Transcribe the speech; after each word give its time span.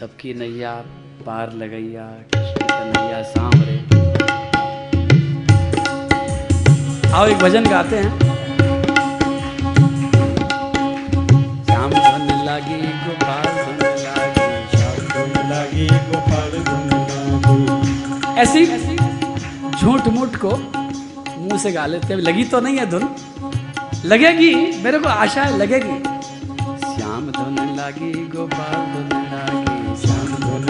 सबकी 0.00 0.34
नैया 0.34 0.72
पार 1.26 1.52
लगैया 1.52 2.04
कृष्ण 2.34 2.66
सांवरे। 3.22 3.76
आओ 7.12 7.26
एक 7.26 7.36
भजन 7.36 7.64
गाते 7.64 7.96
हैं। 7.96 8.30
ऐसी 18.36 18.66
झूठ 19.80 20.08
मूठ 20.08 20.36
को 20.36 20.56
मुँह 21.38 21.58
से 21.58 21.72
गा 21.72 21.86
लेते 21.86 22.06
हैं। 22.06 22.16
लगी 22.16 22.44
तो 22.44 22.60
नहीं 22.60 22.76
है 22.76 22.86
धुन। 22.86 23.08
लगेगी, 24.04 24.82
मेरे 24.82 24.98
को 24.98 25.08
आशा 25.08 25.42
है, 25.42 25.58
लगेगी। 25.58 26.02
श्याम 26.94 27.30
धुन 27.30 27.76
लागी, 27.76 28.12
गोपाल 28.12 28.86
धुन 28.94 29.22
लागी 29.22 29.79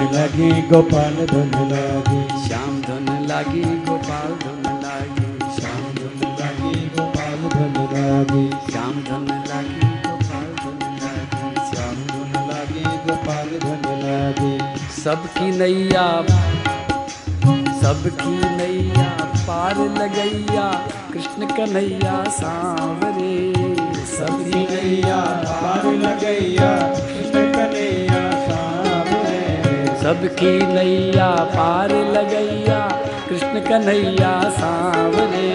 लागी 0.00 0.62
गोपाल 0.62 1.26
धुन 1.26 1.50
लागी। 1.72 2.48
श्याम 2.48 2.82
धुन 2.82 3.26
लागी 3.26 3.62
गोपाल 3.62 4.30
धुन 4.32 4.62
लागी। 4.82 5.60
श्याम 5.60 5.82
धुन 5.94 6.36
लागी 6.40 6.80
गोपाल 6.86 7.48
धुन 7.48 7.74
लागी। 7.92 8.72
श्याम 8.72 8.92
धुन 8.92 9.26
लागी 9.48 9.86
गोपाल 10.08 10.46
धुन 10.62 10.82
लागी। 10.82 11.54
श्याम 11.70 11.94
धुन 11.94 12.32
लागी 12.48 12.84
गोपाल 12.84 13.58
धुन 13.58 13.82
लागी। 13.84 14.58
सबकी 15.02 15.58
नैया 15.58 16.06
सबकी 17.80 18.56
नैया 18.56 19.10
पार 19.48 19.78
लगैया। 19.78 20.88
कृष्ण 21.12 21.46
कन्हैया 21.46 22.24
सांवरे। 22.28 23.54
सबकी 24.06 24.58
नैया 24.58 25.20
पार 25.46 25.86
लगैया। 25.86 26.76
कृष्ण 26.88 27.52
कन्हैया 27.52 28.09
सबकी 30.10 30.52
नैया 30.66 31.26
पार 31.50 31.90
लगैया 32.14 32.78
कृष्ण 33.28 33.60
कन्हैया 33.60 34.30
सांवरे 34.50 35.50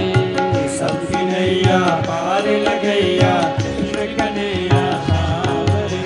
सबकी 0.75 1.23
नैया 1.25 1.79
पार 2.05 2.45
लगैया 2.67 3.31
कृष्ण 3.57 4.05
कन्हैया 4.19 4.83
सामने। 5.07 5.99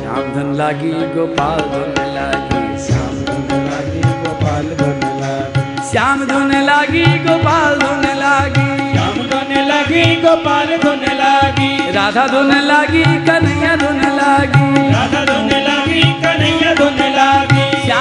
श्याम 0.00 0.28
धन 0.34 0.52
लागी 0.58 0.92
गोपाल 1.14 1.62
धन 1.72 1.96
लागी। 2.16 2.60
श्याम 2.84 3.16
धुन 3.24 3.64
लागी 3.70 4.02
गोपाल 4.20 4.68
धुन 4.82 5.00
लागी। 5.22 5.90
श्याम 5.92 6.26
धुन 6.26 6.52
लागी 6.66 7.04
गोपाल 7.24 7.78
धुन 7.78 8.04
लागी। 8.20 8.68
श्याम 8.92 9.16
धुन 9.32 9.56
लागी 9.70 10.04
गोपाल 10.26 10.76
धुन 10.84 11.04
लागी। 11.22 11.70
राधा 11.92 12.26
धुन 12.26 12.52
लागी 12.68 13.04
कन्हैया 13.30 13.76
धुन 13.76 14.04
लागी। 14.20 14.90
राधा 14.92 15.24
धुन 15.24 15.50
लागी 15.68 16.02
कन्हैया 16.22 16.74
धुन 16.74 17.00
लागी। 17.16 17.51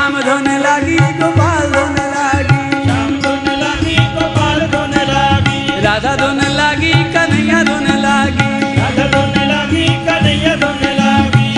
श्याम 0.01 0.15
धुन 0.21 0.47
लागी 0.59 0.95
गोपाल 1.17 1.65
धुन 1.71 1.97
लागी। 2.11 2.61
श्याम 2.83 3.09
धुन 3.21 3.49
लागी 3.57 3.95
गोपाल 4.13 4.61
धुन 4.67 4.93
लागी। 5.09 5.81
राधा 5.81 6.13
धुन 6.15 6.39
लागी 6.51 6.93
कन्हैया 7.13 7.59
धुन 7.63 7.87
लागी। 7.97 8.47
राधा 8.77 9.05
धुन 9.11 9.35
लागी 9.49 9.83
कन्हैया 10.07 10.53
धुन 10.55 10.81
लागी। 10.99 11.49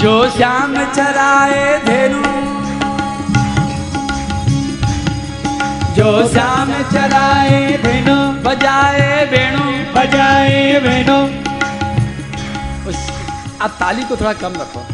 जो 0.00 0.14
श्याम 0.30 0.74
चराए 0.94 1.60
धेनु 1.86 2.22
जो 5.96 6.08
श्याम 6.32 6.72
चराए 6.92 7.60
वेणु 7.84 8.16
बजाए 8.48 9.06
वेणु 9.32 9.68
बजाए 9.94 10.58
वेणु 10.86 11.20
आप 13.62 13.76
ताली 13.80 14.02
को 14.02 14.16
थोड़ा 14.16 14.32
कम 14.42 14.60
रखो। 14.62 14.84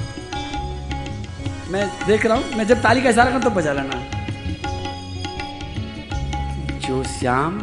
मैं 1.70 1.86
देख 2.06 2.24
रहा 2.26 2.36
हूँ 2.36 2.56
मैं 2.56 2.66
जब 2.66 2.80
ताली 2.82 3.00
का 3.02 3.10
इशारा 3.10 3.30
करूँ 3.30 3.42
तो 3.42 3.50
बजा 3.50 3.72
लेना। 3.72 3.96
जो 6.86 7.02
श्याम 7.04 7.58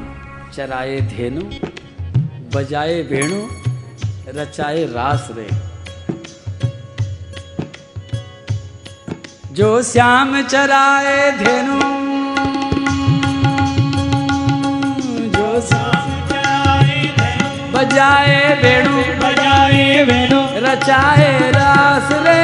चराए 0.55 0.99
धेनु 1.13 1.41
बजाए 2.55 3.01
वेणु 3.11 3.39
रचाए 4.37 4.83
रास 4.93 5.27
रे। 5.37 5.47
जो 9.57 9.69
श्याम 9.83 10.41
चराए 10.43 11.31
धेनु 11.39 11.79
जो 15.33 15.49
श्याम 15.69 16.09
चराए 16.29 17.01
वेणु 17.17 17.49
बजाए 17.73 18.39
वेणु 18.63 18.95
बजाए 19.23 20.03
वेणु 20.11 20.41
रचाए 20.67 21.31
रास 21.57 22.11
रे। 22.27 22.43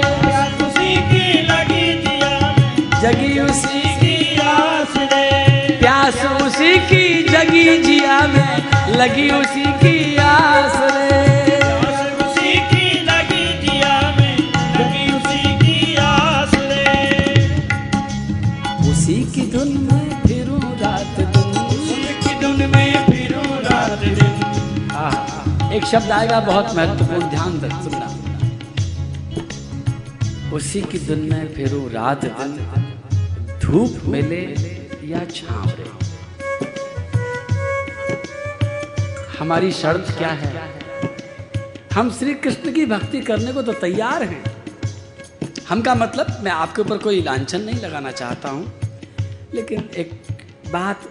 जगी 3.01 3.39
उसी 3.39 3.79
की 3.99 4.15
आस 4.39 4.93
रे 5.11 5.77
प्यास 5.77 6.17
उसी 6.41 6.73
की 6.89 7.23
जगी 7.23 7.63
जिया 7.83 8.17
में। 8.27 8.53
लगी 8.95 9.29
उसी 9.31 9.63
की 9.81 9.95
आस 10.17 10.75
रे 10.91 11.57
उसी 12.25 12.51
की 12.69 12.85
लगी 13.01 13.45
जिया 13.61 13.95
में। 14.19 14.37
लगी 14.77 15.05
उसी 15.13 15.41
की 15.63 15.95
आस 15.95 16.53
रे 16.53 16.85
उसी 18.91 19.17
की 19.31 19.43
धुन 19.51 19.71
में 19.91 20.07
फिरूं 20.21 20.61
रात 20.79 21.17
दिन। 21.17 21.31
की 22.23 22.33
धुन 22.41 22.59
में 22.75 22.93
फिरूं 23.05 23.49
रात 23.63 23.97
दिन। 23.99 25.71
एक 25.73 25.85
शब्द 25.85 26.11
आएगा 26.11 26.39
बहुत 26.39 26.75
महत्वपूर्ण 26.75 27.29
ध्यान 27.29 27.59
दे 27.59 27.69
सुनना। 27.83 28.07
उसी 30.55 30.81
की 30.81 30.99
धुन 30.99 31.21
में 31.31 31.53
फिरूं 31.53 31.83
रात 31.89 32.25
दिन। 32.25 32.90
धूप 33.71 33.99
मिले 34.05 34.39
या 35.07 35.19
छांव 35.25 35.67
रे 35.69 35.83
हमारी 39.39 39.71
शर्त 39.71 40.17
क्या 40.17 40.27
है? 40.27 40.51
हम 41.93 42.11
श्री 42.11 42.33
कृष्ण 42.33 42.73
की 42.73 42.85
भक्ति 42.85 43.21
करने 43.21 43.53
को 43.53 43.61
तो 43.61 43.73
तैयार 43.73 44.23
हैं। 44.23 44.43
हम 45.69 45.81
का 45.81 45.95
मतलब 45.95 46.37
मैं 46.43 46.51
आपके 46.51 46.81
ऊपर 46.81 46.97
कोई 46.97 47.21
लांछन 47.21 47.61
नहीं 47.61 47.79
लगाना 47.81 48.11
चाहता 48.11 48.49
हूँ। 48.49 48.79
लेकिन 49.53 49.89
एक 49.97 50.11
बात 50.71 51.09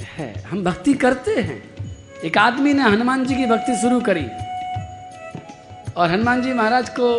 है, 0.00 0.42
हम 0.42 0.64
भक्ति 0.64 0.94
करते 0.94 1.34
हैं। 1.34 1.62
एक 2.24 2.38
आदमी 2.38 2.74
ने 2.74 2.82
हनुमान 2.82 3.24
जी 3.24 3.36
की 3.36 3.46
भक्ति 3.46 3.76
शुरू 3.76 4.00
करी। 4.00 4.26
और 5.92 6.10
हनुमान 6.10 6.42
जी 6.42 6.52
महाराज 6.52 6.88
को 6.88 7.18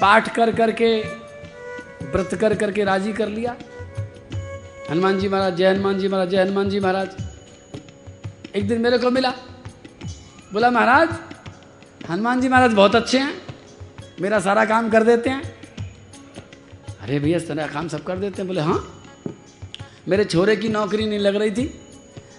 पाठ 0.00 0.34
कर 0.34 0.52
करके, 0.52 1.00
व्रत 2.06 2.38
कर 2.40 2.54
करके 2.54 2.84
राज़ी 2.84 3.12
कर 3.12 3.28
लिया। 3.28 3.56
हनुमान 4.90 5.18
जी 5.18 5.28
महाराज, 5.28 5.56
जय 5.56 5.66
हनुमान 5.66 5.98
जी 5.98 6.08
महाराज, 6.08 6.28
जय 6.28 6.42
हनुमान 6.42 6.68
जी 6.68 6.80
महाराज। 6.80 7.08
एक 8.56 8.68
दिन 8.68 8.80
मेरे 8.80 8.98
को 8.98 9.10
मिला। 9.10 9.30
बोला, 10.52 10.70
महाराज, 10.70 11.08
हनुमान 12.10 12.40
जी 12.40 12.48
महाराज 12.48 12.72
बहुत 12.72 12.94
अच्छे 12.94 13.18
हैं। 13.18 13.34
मेरा 14.20 14.40
सारा 14.40 14.64
काम 14.64 14.90
कर 14.90 15.04
देते 15.04 15.30
हैं। 15.30 15.42
अरे 17.00 17.18
भैया 17.18 17.38
सारा 17.38 17.66
काम 17.66 17.88
सब 17.88 18.04
कर 18.04 18.18
देते 18.18 18.42
हैं? 18.42 18.46
बोले 18.46 18.60
हाँ। 18.60 19.04
मेरे 20.08 20.24
छोरे 20.24 20.56
की 20.56 20.68
नौकरी 20.68 21.06
नहीं 21.06 21.18
लग 21.18 21.36
रही 21.36 21.50
थी। 21.50 21.80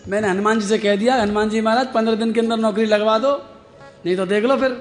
मैंने 0.07 0.27
हनुमान 0.27 0.59
जी 0.59 0.67
से 0.67 0.77
कह 0.77 0.95
दिया, 0.95 1.21
हनुमान 1.21 1.49
जी 1.49 1.61
महाराज, 1.61 1.93
पंद्रह 1.93 2.15
दिन 2.15 2.33
के 2.33 2.39
अंदर 2.39 2.57
नौकरी 2.57 2.85
लगवा 2.85 3.19
दो, 3.19 3.31
नहीं 4.05 4.15
तो 4.17 4.25
देख 4.25 4.43
लो 4.43 4.57
फिर। 4.57 4.71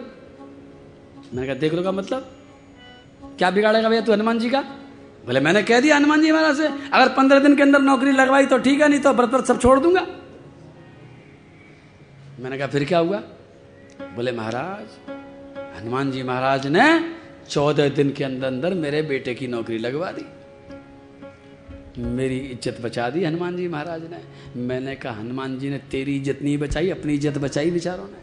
मैंने 1.34 1.46
कहा, 1.46 1.54
देख 1.54 1.74
लो 1.74 1.82
का 1.82 1.92
मतलब? 1.92 2.30
क्या 3.38 3.50
बिगाड़ेगा 3.50 3.88
भैया 3.88 4.00
तू 4.00 4.12
हनुमान 4.12 4.38
जी 4.38 4.50
का? 4.50 4.64
बोले, 5.26 5.40
मैंने 5.40 5.62
कह 5.62 5.80
दिया 5.80 5.96
हनुमान 5.96 6.22
जी 6.22 6.32
महाराज 6.32 6.56
से, 6.56 6.66
अगर 6.66 7.08
पंद्रह 7.14 7.38
दिन 7.38 7.56
के 7.56 7.62
अंदर 7.62 7.80
नौकरी 7.82 8.12
लगवाई 8.12 8.46
तो 8.46 8.58
ठीक 8.58 8.80
है, 8.80 8.88
नहीं 8.88 9.00
तो 9.00 9.12
व्रत 9.12 9.30
व्रत 9.30 9.44
सब 9.46 9.60
छोड़ 9.60 9.78
दूँगा। 9.80 10.06
मैंने 12.40 12.58
कहा, 12.58 12.66
फिर 12.68 12.84
क्या 12.84 12.98
हुआ? 12.98 13.18
बोले, 14.16 14.32
महाराज, 14.32 14.86
हनुमान 15.78 16.10
जी 16.10 16.22
महाराज 16.22 16.66
ने 16.68 16.86
चौदह 17.48 17.88
दिन 17.90 18.10
के 18.12 18.24
अंदर 18.24 18.46
अंदर 18.46 18.74
मेरे 18.76 19.02
बेटे 19.02 19.34
की 19.34 19.46
नौकरी 19.46 19.78
लगवा 19.78 20.10
दी। 20.12 20.24
मेरी 21.98 22.36
इज़्ज़त 22.38 22.80
बचा 22.82 23.08
दी 23.10 23.24
हनुमान 23.24 23.56
जी 23.56 23.68
महाराज 23.68 24.02
ने। 24.10 24.20
मैंने 24.58 24.94
कहा, 24.96 25.12
हनुमान 25.12 25.58
जी 25.58 25.70
ने 25.70 25.78
तेरी 25.90 26.16
इज़्ज़त 26.16 26.42
नहीं 26.42 26.58
बचाई, 26.58 26.90
अपनी 26.90 27.14
इज़्ज़त 27.14 27.38
बचाई 27.38 27.70
बेचारों 27.70 28.04
ने। 28.04 28.18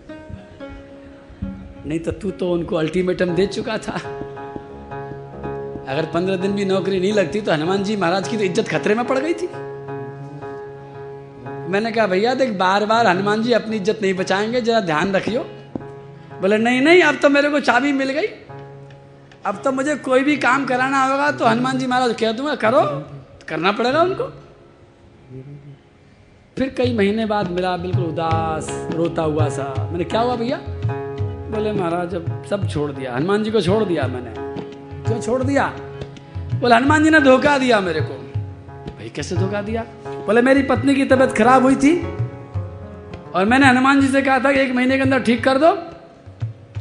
नहीं 1.86 2.00
तो 2.00 2.12
तू 2.14 2.32
तो 2.32 2.52
उनको 2.52 2.76
अल्टीमेटम 2.76 3.36
दे 3.36 3.46
चुका 3.48 3.78
था। 3.78 4.00
अगर 5.88 6.06
पंद्रह 6.14 6.36
दिन 6.38 6.52
भी 6.52 6.66
नौकरी 6.66 7.00
नहीं 7.00 7.14
लगती 7.14 7.42
तो 7.42 7.52
हनुमान 7.52 7.84
जी 7.84 7.96
महाराज 7.96 8.28
की 8.28 8.38
तो 8.38 8.44
इज़्ज़त 8.44 8.68
खतरे 8.68 8.96
में 8.96 9.06
पड़ 9.08 9.18
गई 9.20 9.34
थी। 9.34 9.48
मैंने 11.68 11.92
कहा, 11.92 12.08
भैया, 12.08 12.34
देख 12.34 12.52
बार 12.58 12.86
बार 12.86 13.08
हनुमान 13.08 13.44
जी 13.44 13.52
अपनी 13.54 13.76
इज़्ज़त 13.76 14.02
नहीं 14.02 14.14
बचाएँगे, 14.14 14.62
जरा 14.62 14.80
ध्यान 14.82 15.12
रखियो। 15.14 15.42
बोले, 16.42 16.58
नहीं 16.58 16.82
नहीं, 16.82 17.02
अब 17.02 17.20
तो 17.22 17.30
मेरे 17.30 17.50
को 17.50 17.60
चाबी 17.60 17.92
मिल 17.94 18.10
गई। 18.10 18.28
अब 19.46 19.62
तो 19.64 19.72
मुझे 19.72 19.96
कोई 20.06 20.24
भी 20.24 20.36
काम 20.38 20.66
कराना 20.66 21.04
होगा 21.04 21.30
तो 21.32 21.46
हनुमान 21.46 21.78
जी 21.78 21.88
महाराज 21.88 22.16
कह 22.20 22.32
दूँगा, 22.32 22.56
करो, 22.56 22.82
करना 23.50 23.72
पड़ेगा 23.72 24.02
उनको। 24.02 24.26
फिर 26.58 26.74
कई 26.78 26.94
महीने 26.94 27.26
बाद 27.26 27.52
मिला, 27.52 27.76
बिल्कुल 27.78 28.04
उदास, 28.04 28.68
रोता 28.94 29.22
हुआ 29.24 29.48
सा। 29.50 29.74
मैंने, 29.92 30.04
क्या 30.04 30.22
हुआ 30.22 30.36
भैया? 30.36 30.60
बोले, 31.52 31.72
महाराज, 31.72 32.16
अब 32.16 32.44
सब 32.50 32.68
छोड़ 32.70 32.92
दिया, 32.92 33.16
हनुमान 33.16 33.44
जी 33.44 33.52
को 33.52 33.62
छोड़ 33.62 33.84
दिया 33.84 34.08
मैंने। 34.08 34.47
क्यों 35.08 35.20
छोड़ 35.22 35.44
दिया? 35.44 35.66
बोले, 36.62 36.76
हनुमान 36.76 37.04
जी 37.04 37.10
ने 37.10 37.20
धोखा 37.20 37.58
दिया 37.58 37.80
मेरे 37.80 38.02
को। 38.02 38.14
भाई, 38.94 39.10
कैसे 39.10 39.36
धोखा 39.36 39.62
दिया? 39.62 39.82
बोले, 40.08 40.42
मेरी 40.42 40.64
पत्नी 40.64 40.96
की 40.96 41.06
तबीयत 41.06 41.32
खराब 41.32 41.64
हुई 41.64 41.76
थी 41.76 42.02
और 43.36 43.46
मैंने 43.46 43.68
हनुमान 43.68 44.02
जी 44.02 44.08
से 44.08 44.22
कहा 44.22 44.40
था 44.40 44.52
कि 44.52 44.60
एक 44.60 44.74
महीने 44.76 44.96
के 44.96 45.02
अंदर 45.02 45.20
ठीक 45.20 45.44
कर 45.44 45.58
दो। 45.58 45.72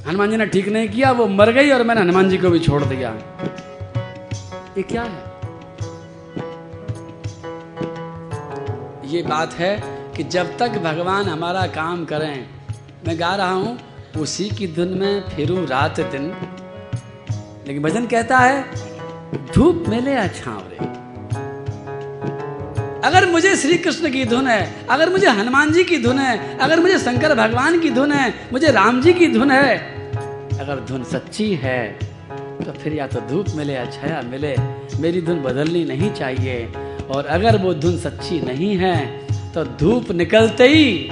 हनुमान 0.07 0.31
जी 0.31 0.37
ने 0.37 0.47
ठीक 0.47 0.69
नहीं 0.69 0.89
किया, 0.89 1.13
वो 1.13 1.27
मर 1.27 1.53
गई 1.53 1.71
और 1.71 1.83
मैंने 1.83 2.01
हनुमान 2.01 2.29
जी 2.29 2.39
को 2.39 2.51
भी 2.51 2.59
छोड़ 2.59 2.83
दिया। 2.85 3.11
ये 4.79 4.83
क्या 4.83 5.03
है? 5.03 5.25
ये 9.05 9.23
बात 9.23 9.55
है 9.55 9.83
कि 10.17 10.25
जब 10.25 10.57
तक 10.59 10.79
भगवान 10.79 11.25
हमारा 11.25 11.67
काम 11.67 12.05
करें, 12.05 12.47
मैं 13.07 13.21
गा 13.21 13.35
रहा 13.35 13.53
हूँ, 13.53 13.79
उसी 14.19 14.49
की 14.51 14.67
धुन 14.67 14.89
में 14.89 15.29
फिरूं 15.29 15.67
रात 15.67 16.01
दिन। 16.01 16.33
लेकिन 17.67 17.83
भजन 17.83 18.07
कहता 18.07 18.39
है, 18.39 18.65
धूप 19.55 19.85
मिले 19.89 20.13
या 20.13 20.27
छाव 20.29 20.63
अगर 23.05 23.27
मुझे 23.31 23.55
श्री 23.57 23.77
कृष्ण 23.79 24.11
की 24.13 24.25
धुन 24.25 24.47
है, 24.47 24.87
अगर 24.91 25.11
मुझे 25.11 25.29
हनुमान 25.31 25.73
जी 25.73 25.85
की 25.85 25.99
धुन 26.03 26.19
है, 26.19 26.59
अगर 26.59 26.81
मुझे 26.81 26.99
शंकर 26.99 27.35
भगवान 27.35 27.79
की 27.81 27.91
धुन 27.91 28.13
है, 28.13 28.33
मुझे 28.53 28.71
राम 28.73 29.01
जी 29.03 29.13
की 29.13 29.27
धुन 29.29 29.51
है, 29.51 29.77
अगर 30.61 30.81
धुन 30.89 31.05
सच्ची 31.05 31.55
है 31.55 31.83
तो 32.65 32.73
फिर 32.73 32.95
या 32.95 33.07
तो 33.07 33.21
धूप 33.31 33.47
मिले 33.57 33.75
या 33.75 33.85
छाया 33.91 34.21
मिले, 34.23 34.55
मेरी 35.01 35.21
धुन 35.23 35.43
बदलनी 35.43 35.85
नहीं 35.85 36.13
चाहिए। 36.13 36.67
और 37.11 37.27
अगर 37.29 37.57
वो 37.63 37.75
धुन 37.75 37.99
सच्ची 37.99 38.41
नहीं 38.41 38.77
है 38.77 38.97
तो 39.55 39.65
धूप 39.81 40.11
निकलते 40.13 40.69
ही 40.69 41.11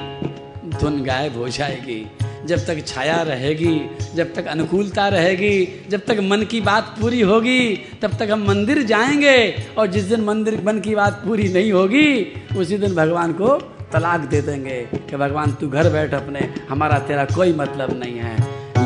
धुन 0.81 1.03
गायब 1.05 1.37
हो 1.39 1.49
जाएगी। 1.49 2.05
जब 2.47 2.65
तक 2.67 2.83
छाया 2.87 3.21
रहेगी 3.23 3.75
जब 4.15 4.33
तक 4.35 4.47
अनुकूलता 4.47 5.09
रहेगी 5.09 5.55
जब 5.91 6.05
तक 6.07 6.19
मन 6.23 6.43
की 6.51 6.61
बात 6.61 6.95
पूरी 7.01 7.21
होगी 7.21 7.61
तब 8.03 8.17
तक 8.19 8.31
हम 8.31 8.47
मंदिर 8.49 8.83
जाएँगे 8.83 9.37
और 9.79 9.87
जिस 9.87 10.05
दिन 10.05 10.25
मंदिर 10.25 10.61
मन 10.67 10.81
की 10.81 10.95
बात 10.95 11.23
पूरी 11.25 11.49
नहीं 11.53 11.73
होगी 11.73 12.09
उसी 12.57 12.79
दिन 12.79 12.95
भगवान 12.95 13.33
को 13.33 13.57
तलाक 13.93 14.21
दे 14.31 14.41
देंगे 14.43 14.81
कि 15.11 15.17
भगवान 15.17 15.53
तू 15.53 15.69
घर 15.69 15.89
बैठ 15.93 16.15
अपने 16.15 16.41
हमारा 16.69 16.99
तेरा 17.09 17.25
कोई 17.35 17.53
मतलब 17.53 17.99
नहीं 17.99 18.19
है। 18.19 18.37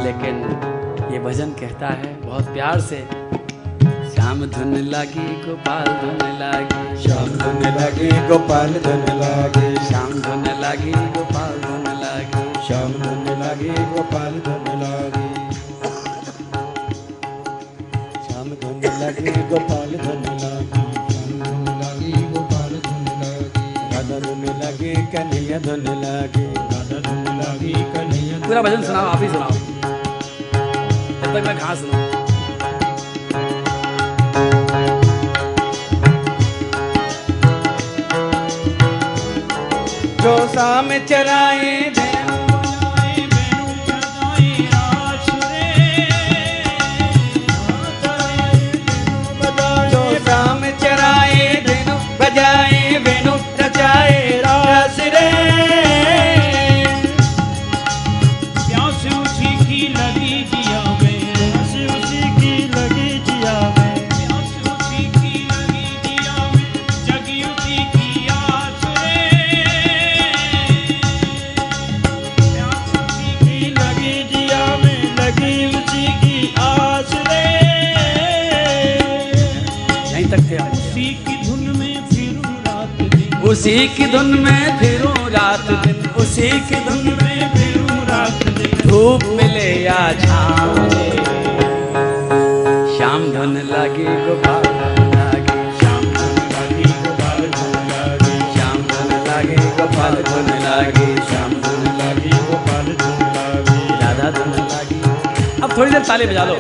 लेकिन 0.05 0.43
ये 1.13 1.19
भजन 1.19 1.51
कहता 1.61 1.89
है 1.89 2.13
बहुत 2.21 2.53
प्यार 2.55 2.81
से 2.81 2.99
श्याम 4.15 4.45
धुन 4.47 4.77
लागी 4.91 5.27
गोपाल 5.47 5.87
धुन 6.03 6.23
लागी 6.41 7.03
श्याम 7.03 7.29
धुन 7.39 7.63
लागे 7.79 8.11
गोपाल 8.29 8.73
धुन 8.87 9.05
लागे 9.21 9.75
श्याम 9.89 10.13
धुन 10.21 10.45
लागी 10.61 10.93
गोपाल 11.17 11.59
धुन 11.61 11.78
श्याम 12.69 12.91
धन 13.03 13.29
लागे 13.41 13.75
गोपाल 13.91 14.35
धुन 14.47 14.67
लागे। 14.81 15.29
श्याम 18.25 18.49
धन 18.63 18.83
लागे 19.01 19.33
गोपाल 19.51 19.95
धुन 20.03 20.27
लागे। 20.43 20.83
श्याम 21.07 21.31
धुन 21.45 21.65
लागे 21.79 22.11
गोपाल 22.35 22.73
धुन 22.87 23.07
लागे। 23.21 23.63
राधा 23.93 24.19
धुन 24.27 24.45
लागे 24.61 24.93
कन्हैया 25.15 25.59
धुन 25.67 25.87
लागे। 26.03 26.45
राधा 26.59 26.99
धुन 27.07 27.25
लागे 27.39 27.73
कन्हैया 27.95 28.37
पूरा 28.47 28.63
भजन 28.63 28.83
सुनाओ 28.89 29.07
आप 29.07 29.23
ही 29.23 29.29
सुनाओ। 29.29 29.55
जब 31.23 31.31
तक 31.33 31.43
मैं 31.47 31.57
कहाँ 31.59 31.75
सुनाऊं 31.77 32.07
जो 40.23 40.37
शाम 40.55 40.89
चराए 41.09 41.67
उसी 83.69 83.89
की 83.89 84.07
धुन 84.07 84.27
में 84.27 84.79
फिरूं 84.79 85.31
रात 85.31 85.67
दिन, 85.87 86.11
उसी 86.17 86.49
की 86.51 86.77
धुन 86.85 87.03
में 87.17 87.51
फिरूं 87.55 87.99
रात 88.07 88.47
दिन। 88.59 88.89
धूप 88.89 89.25
मिले 89.25 89.85
या 89.85 89.99
छाँव। 90.21 90.75
श्याम 92.97 93.27
धुन 93.33 93.53
लागे 93.71 94.07
गोपाल 94.27 94.65
लागे। 95.15 95.59
शाम 95.81 96.01
धुन 96.01 96.33
लगी 96.55 96.89
गोपाल 97.03 97.43
धुन 97.57 97.77
लगी। 97.91 98.39
श्याम 98.55 98.79
धुन 98.89 99.13
लागे 99.29 99.61
गोपाल 99.77 100.17
धुन 100.23 100.49
लागे। 100.65 101.07
श्याम 101.29 101.53
धुन 101.67 101.85
लगी 102.01 102.37
गोपाल 102.49 102.87
धुन 103.03 103.21
लगी। 103.37 104.03
राधा 104.03 104.31
धुन 104.31 104.53
लागी। 104.65 105.01
अब 105.63 105.77
थोड़ी 105.79 105.91
देर 105.91 106.03
ताली 106.03 106.27
बजा 106.27 106.45
लो। 106.45 106.59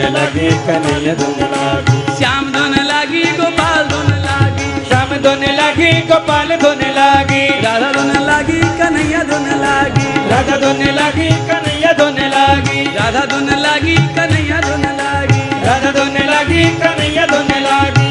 धुन 0.00 0.12
लागे 0.12 0.50
कन्हैया 0.66 1.14
धुन 1.14 1.40
लागे। 1.52 2.16
श्याम 2.16 2.44
धुन 2.52 2.74
लागी 2.84 3.22
गोपाल 3.38 3.82
धुन 3.88 4.08
लागी। 4.18 4.68
श्याम 4.88 5.10
धुन 5.24 5.42
लागे 5.56 5.90
गोपाल 6.00 6.56
धुन 6.56 6.80
लागे। 6.96 7.42
राधा 7.60 7.90
धुन 7.92 8.12
लागी 8.26 8.60
कन्हैया 8.78 9.22
धुन 9.22 9.48
लागी। 9.62 10.06
राधा 10.30 10.56
धुन 10.56 10.80
लागे 10.90 11.28
कन्हैया 11.48 11.92
धुन 11.92 12.18
लागे। 12.34 12.84
राधा 12.96 13.24
धुन 13.26 13.50
लागी 13.58 13.96
कन्हैया 14.16 14.60
धुन 14.60 14.86
लागी। 15.00 15.42
राधा 15.66 15.90
धुन 15.90 16.16
लागे 16.30 16.64
कन्हैया 16.80 17.26
धुन 17.26 17.52
लागे। 17.62 18.08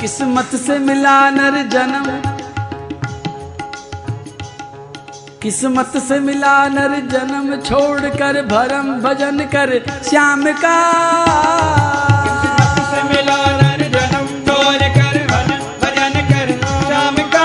किस्मत 0.00 0.56
से 0.66 0.78
मिला 0.78 1.18
नर 1.30 1.62
जन्म। 1.68 2.23
किस्मत 5.44 5.96
से 6.02 6.18
मिला 6.20 6.56
नर 6.68 6.92
जन्म 7.08 7.48
छोड़कर 7.60 8.40
भरम 8.42 8.86
भजन 9.00 9.38
कर 9.54 9.72
श्याम 10.04 10.44
का। 10.62 10.76
से 12.86 13.02
मिला 13.08 13.36
नर 13.58 13.82
जन्म 13.96 14.30
तोड़ 14.46 14.88
कर 14.96 15.18
भजन 15.32 15.60
भजन 15.82 16.16
कर 16.30 16.52
श्याम 16.86 17.16
का। 17.34 17.44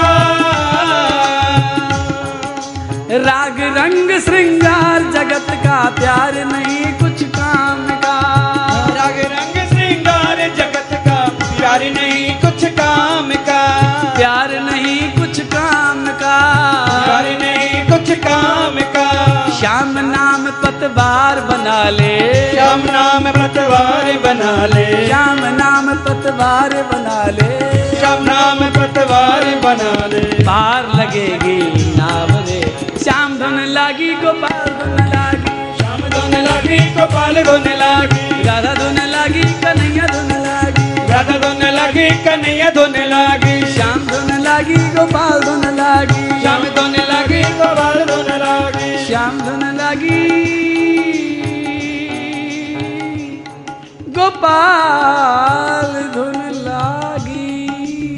राग 3.27 3.62
रंग 3.77 4.20
श्रृंगार 4.22 5.12
जगत 5.12 5.51
का 5.65 5.84
प्यार 6.00 6.44
नहीं 6.46 6.86
कुछ 6.94 7.24
काम 7.36 7.88
बना 21.69 21.89
ले। 21.89 22.51
श्याम 22.51 22.79
नाम 22.79 23.23
पतवार 23.31 24.17
बना 24.17 24.65
ले। 24.65 25.07
श्याम 25.07 25.39
नाम 25.39 25.93
पतवार 25.93 26.69
बना 26.69 27.25
ले। 27.25 27.59
श्याम 27.99 28.23
नाम 28.23 28.59
पतवार 28.59 29.43
बना 29.43 30.07
ले। 30.07 30.19
पार 30.19 30.88
लगेगी 30.95 31.57
नाव 31.97 32.31
रे। 32.31 32.77
श्याम 33.03 33.38
धन 33.38 33.65
लागी 33.67 34.13
गोपाल 34.13 34.65
धुन 34.65 35.07
लागी। 35.07 35.77
श्याम 35.77 36.01
धुन 36.01 36.41
लागी 36.41 36.77
गोपाल 36.77 37.43
धुन 37.43 37.71
लागी। 37.73 38.43
राधा 38.43 38.73
धुन 38.73 38.97
लागी 39.07 39.43
कन्हैया 39.43 40.07
धुन 40.07 40.31
लागी। 40.31 41.13
राधा 41.13 41.38
धुन 41.38 41.71
लागी 41.71 42.09
कन्हैया 42.09 42.69
धुन 42.69 42.93
लागी। 42.97 43.73
श्याम 43.73 43.99
धुन 43.99 44.41
लागी 44.41 44.75
गोपाल 44.75 45.39
धुन 45.39 45.75
लागी। 45.77 46.41
श्याम 46.41 46.63
धुन 46.63 46.91
लागी 46.91 47.43
गोपाल 47.43 48.05
धन 48.05 48.38
लागी। 48.38 49.05
श्याम 49.05 49.41
धन 49.41 49.77
लागी। 49.77 50.68
गोपाल 54.39 55.93
धुन 56.13 56.36
लागी। 56.58 58.15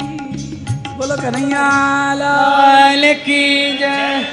बोलो 0.96 1.16
कन्हैया 1.16 1.64
लाल 2.14 3.02
की 3.22 3.78
जय। 3.78 4.24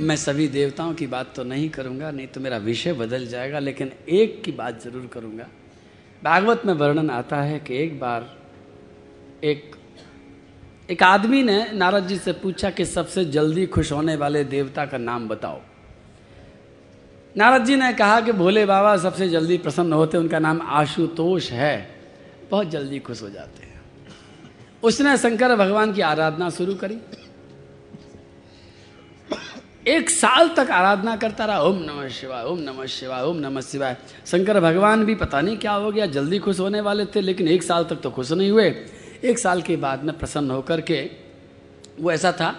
मैं 0.00 0.16
सभी 0.16 0.46
देवताओं 0.48 0.94
की 0.94 1.06
बात 1.06 1.32
तो 1.36 1.44
नहीं 1.44 1.68
करूँगा, 1.70 2.10
नहीं 2.10 2.26
तो 2.26 2.40
मेरा 2.40 2.56
विषय 2.58 2.92
बदल 2.94 3.26
जाएगा, 3.26 3.58
लेकिन 3.58 3.92
एक 4.10 4.42
की 4.44 4.52
बात 4.52 4.82
ज़रूर 4.82 5.08
करूँगा। 5.12 5.46
भागवत 6.22 6.62
में 6.66 6.74
वर्णन 6.74 7.10
आता 7.10 7.40
है 7.42 7.58
कि 7.58 7.76
एक 7.76 7.98
बार 8.00 8.36
एक 9.44 9.76
एक 10.90 11.02
आदमी 11.02 11.42
ने 11.42 11.64
नारद 11.74 12.06
जी 12.06 12.16
से 12.18 12.32
पूछा 12.34 12.70
कि 12.70 12.84
सबसे 12.86 13.24
जल्दी 13.26 13.66
खुश 13.68 13.92
होने 13.92 14.16
वाले 14.16 14.44
देवता 14.46 14.86
का 14.86 14.98
नाम 14.98 15.28
बताओ। 15.28 15.60
नारद 17.36 17.64
जी 17.64 17.76
ने 17.76 17.92
कहा 17.92 18.20
कि 18.20 18.32
भोले 18.32 18.66
बाबा 18.66 18.96
सबसे 18.96 19.28
जल्दी 19.28 19.58
प्रसन्न 19.58 19.92
होते, 19.92 20.18
उनका 20.18 20.38
नाम 20.38 20.62
आशुतोष 20.62 21.50
है। 21.50 22.00
बहुत 22.50 22.68
जल्दी 22.68 22.98
खुश 22.98 23.22
हो 23.22 23.30
जाते 23.30 23.66
हैं। 23.66 23.80
उसने 24.82 25.16
शंकर 25.16 25.56
भगवान 25.56 25.92
की 25.92 26.00
आराधना 26.00 26.50
शुरू 26.50 26.74
करी। 26.74 26.98
एक 29.86 30.10
साल 30.10 30.48
तक 30.48 30.70
आराधना 30.70 31.16
करता 31.16 31.44
रहा। 31.44 31.60
ओम 31.62 31.78
नमः 31.82 32.08
शिवाय, 32.08 32.44
ओम 32.44 32.58
नमः 32.58 32.86
शिवाय, 32.86 33.22
ओम 33.22 33.36
नमः 33.36 33.60
शिवाय। 33.60 33.96
शंकर 34.26 34.60
भगवान 34.60 35.04
भी 35.04 35.14
पता 35.14 35.40
नहीं 35.40 35.56
क्या 35.56 35.72
हो 35.72 35.92
गया, 35.92 36.06
जल्दी 36.06 36.38
खुश 36.38 36.60
होने 36.60 36.80
वाले 36.80 37.06
थे, 37.06 37.20
लेकिन 37.20 37.48
एक 37.48 37.62
साल 37.62 37.84
तक 37.84 37.96
तो 37.96 38.10
खुश 38.10 38.32
नहीं 38.32 38.50
हुए। 38.50 38.74
एक 39.24 39.38
साल 39.38 39.62
के 39.62 39.76
बाद 39.76 40.04
में 40.04 40.18
प्रसन्न 40.18 40.50
होकर 40.50 40.80
के 40.80 41.10
वो 42.00 42.12
ऐसा 42.12 42.32
था 42.32 42.50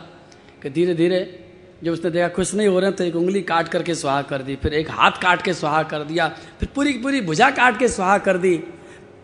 कि 0.64 0.70
धीरे 0.70 0.94
धीरे 0.94 1.49
जब 1.84 1.92
उसने 1.92 2.10
देखा, 2.12 2.28
खुश 2.30 2.54
नहीं 2.56 2.68
हो 2.68 2.80
रहे 2.80 2.92
तो 2.92 3.04
एक 3.04 3.16
उंगली 3.16 3.42
काट 3.44 3.68
करके 3.68 3.96
सुहा 3.96 4.22
कर 4.24 4.42
दी, 4.42 4.56
फिर 4.56 4.74
एक 4.74 4.90
हाथ 4.92 5.22
काट 5.22 5.42
के 5.42 5.54
सुहा 5.54 5.84
कर 5.86 6.04
दिया, 6.04 6.28
फिर 6.60 6.70
पूरी 6.76 6.94
पूरी 6.98 7.22
भुजा 7.22 7.50
काट 7.52 7.78
के 7.80 7.88
सुहा 7.90 8.18
कर 8.20 8.38
दी, 8.38 8.58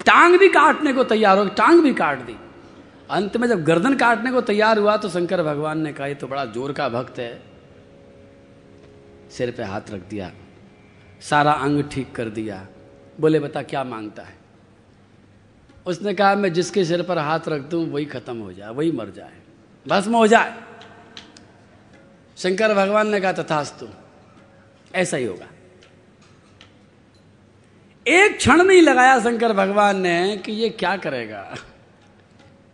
टांग 0.06 0.38
भी 0.40 0.50
काटने 0.50 0.94
को 0.94 1.04
तैयार 1.06 1.38
हो, 1.38 1.46
टांग 1.48 1.82
भी 1.84 1.94
काट 1.94 2.22
दी। 2.22 2.36
अंत 3.10 3.36
में 3.38 3.48
जब 3.48 3.64
गर्दन 3.64 3.96
काटने 3.96 4.32
को 4.32 4.42
तैयार 4.44 4.80
हुआ 4.80 4.96
तो 4.98 5.10
शंकर 5.10 5.44
भगवान 5.44 5.82
ने 5.82 5.94
कहा, 5.94 6.08
ये 6.08 6.16
तो 6.16 6.28
बड़ा 6.28 6.46
ज़ोर 6.48 6.72
का 6.74 6.88
भक्त 6.90 7.20
है। 7.20 7.42
सिर 9.32 9.52
पे 9.52 9.64
हाथ 9.64 9.92
रख 9.92 10.02
दिया, 10.10 10.32
सारा 11.22 11.52
अंग 11.54 11.84
ठीक 11.92 12.16
कर 12.16 12.30
दिया। 12.32 12.66
बोले, 13.20 13.40
बता, 13.40 13.62
क्या 13.64 13.84
माँगता 13.84 14.24
है? 14.24 14.34
उसने 15.86 16.14
कहा, 16.14 16.36
मैं 16.36 16.52
जिसके 16.54 16.86
सिर 16.86 17.02
पर 17.02 17.18
हाथ 17.20 17.48
रख 17.50 17.62
दूँ, 17.62 17.86
वही 17.92 18.06
खत्म 18.08 18.38
हो 18.38 18.52
जाए, 18.54 18.70
वही 18.70 18.92
मर 18.92 19.10
जाए 19.16 19.34
भस्म 19.86 20.16
हो 20.16 20.28
जाए 20.28 20.54
शंकर 22.38 22.74
भगवान 22.74 23.08
ने 23.08 23.22
कहा, 23.22 23.32
तथास्तु। 23.32 23.88
ऐसा 24.96 25.18
ही 25.18 25.26
होगा। 25.26 25.48
एक 28.08 28.38
क्षण 28.38 28.64
नहीं 28.64 28.82
लगाया 28.82 29.20
शंकर 29.20 29.54
भगवान 29.54 30.02
ने 30.02 30.38
कि 30.38 30.52
ये 30.52 30.70
क्या 30.70 30.98
करेगा। 30.98 31.56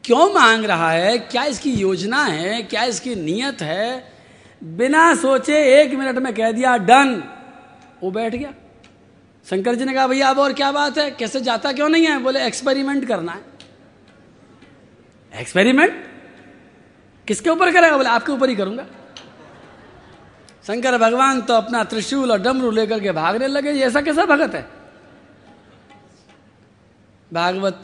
क्यों 0.05 0.33
मांग 0.33 0.65
रहा 0.65 0.91
है? 0.91 1.17
क्या 1.17 1.43
इसकी 1.43 1.73
योजना 1.73 2.23
है? 2.23 2.61
क्या 2.61 2.83
इसकी 2.83 3.15
नीयत 3.15 3.61
है? 3.61 4.13
बिना 4.63 5.15
सोचे 5.15 5.81
एक 5.81 5.93
मिनट 5.93 6.15
में 6.15 6.33
कह 6.33 6.51
दिया, 6.51 6.77
डन। 6.77 7.23
वो 8.03 8.11
बैठ 8.11 8.35
गया। 8.35 8.53
शंकर 9.49 9.75
जी 9.75 9.85
ने 9.85 9.93
कहा, 9.93 10.07
भैया, 10.07 10.29
अब 10.29 10.39
और 10.39 10.53
क्या 10.53 10.71
बात 10.71 10.97
है? 10.97 11.11
कैसे 11.11 11.41
जाता 11.41 11.71
क्यों 11.71 11.89
नहीं 11.89 12.05
है? 12.05 12.17
बोले, 12.19 12.45
एक्सपेरिमेंट 12.45 13.07
करना 13.07 13.31
है। 13.31 13.41
एक्सपेरिमेंट? 15.41 16.05
किसके 17.27 17.49
ऊपर 17.49 17.73
करेगा? 17.73 17.97
बोले, 17.97 18.09
आपके 18.09 18.31
ऊपर 18.31 18.49
ही 18.49 18.55
करूँगा। 18.55 18.85
शंकर 20.67 20.97
भगवान 20.97 21.41
तो 21.41 21.53
अपना 21.53 21.83
त्रिशूल 21.83 22.31
और 22.31 22.41
डमरू 22.41 22.71
लेकर 22.71 22.99
के 22.99 23.11
भागने 23.11 23.47
लगे 23.47 23.69
ऐसा 23.69 24.01
कैसा 24.01 24.25
भगत 24.25 24.55
है? 24.55 24.65
भागवत 27.33 27.79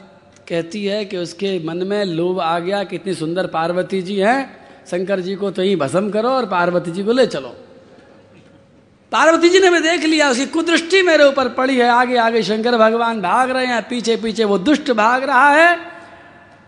कहती 0.50 0.86
है 0.86 1.06
कि 1.06 1.18
उसके 1.18 1.60
मन 1.66 1.78
में 1.78 2.06
लोभ 2.06 2.40
आ 2.40 2.60
गया 2.60 2.84
कितनी 2.84 3.14
सुंदर 3.14 3.48
पार्वती 3.48 4.02
जी 4.02 4.16
हैं, 4.16 4.60
शंकर 4.92 5.20
जी 5.20 5.36
को 5.36 5.52
तो 5.52 5.62
ही 5.62 5.76
भस्म 5.76 6.10
करो 6.12 6.30
और 6.30 6.46
पार्वती 6.46 6.92
जी 6.92 7.04
को 7.04 7.12
ले 7.12 7.26
चलो। 7.28 7.56
पार्वती 9.12 9.50
जी 9.50 9.60
ने 9.60 9.70
मैं 9.70 9.82
देख 9.84 10.04
लिया, 10.04 10.30
उसकी 10.30 10.46
कुदृष्टि 10.46 11.02
मेरे 11.02 11.24
ऊपर 11.24 11.50
पड़ी 11.50 11.78
है 11.78 11.90
आगे 11.90 12.18
आगे 12.18 12.44
शंकर 12.44 12.78
भगवान 12.78 13.22
भाग 13.22 13.52
रहे 13.52 13.66
हैं 13.66 13.82
पीछे 13.90 14.16
पीछे 14.18 14.44
वो 14.44 14.58
दुष्ट 14.58 14.92
भाग 14.92 15.24
रहा 15.24 15.50
है 15.50 15.97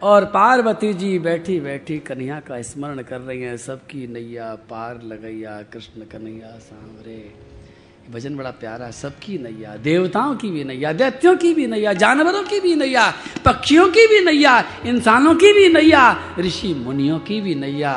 और 0.04 0.26
पार्वती 0.26 0.94
जी 0.94 1.20
बैठी 1.20 1.60
बैठी 1.60 1.98
कन्हैया 2.00 2.40
का 2.40 2.62
स्मरण 2.62 3.02
कर 3.02 3.22
रही 3.22 3.42
हैं, 3.42 3.58
सबकी 3.58 4.08
नैया, 4.08 4.56
पार 4.70 5.02
लगैया, 5.02 5.62
कृष्ण 5.74 6.02
कन्हैया 6.02 6.58
सांवरे। 6.60 7.34
भजन 8.12 8.36
बड़ा 8.38 8.52
प्यारा, 8.52 8.92
सबकी 8.92 9.38
नैया, 9.38 9.76
देवताओं 9.78 10.36
की 10.36 10.52
भी 10.52 10.64
नैया, 10.64 10.94
दैत्यों 10.94 11.36
की 11.38 11.54
भी 11.54 11.68
नैया, 11.68 11.94
जानवरों 11.94 12.44
की 12.44 12.60
भी 12.60 12.76
नैया, 12.76 13.14
पक्षियों 13.46 13.88
की 13.90 14.08
भी 14.08 14.24
नैया, 14.26 14.58
इंसानों 14.86 15.36
की 15.36 15.54
भी 15.54 15.68
नैया, 15.74 16.36
ऋषि 16.40 16.74
मुनियों 16.74 17.20
की 17.20 17.42
भी 17.42 17.56
नैया, 17.56 17.94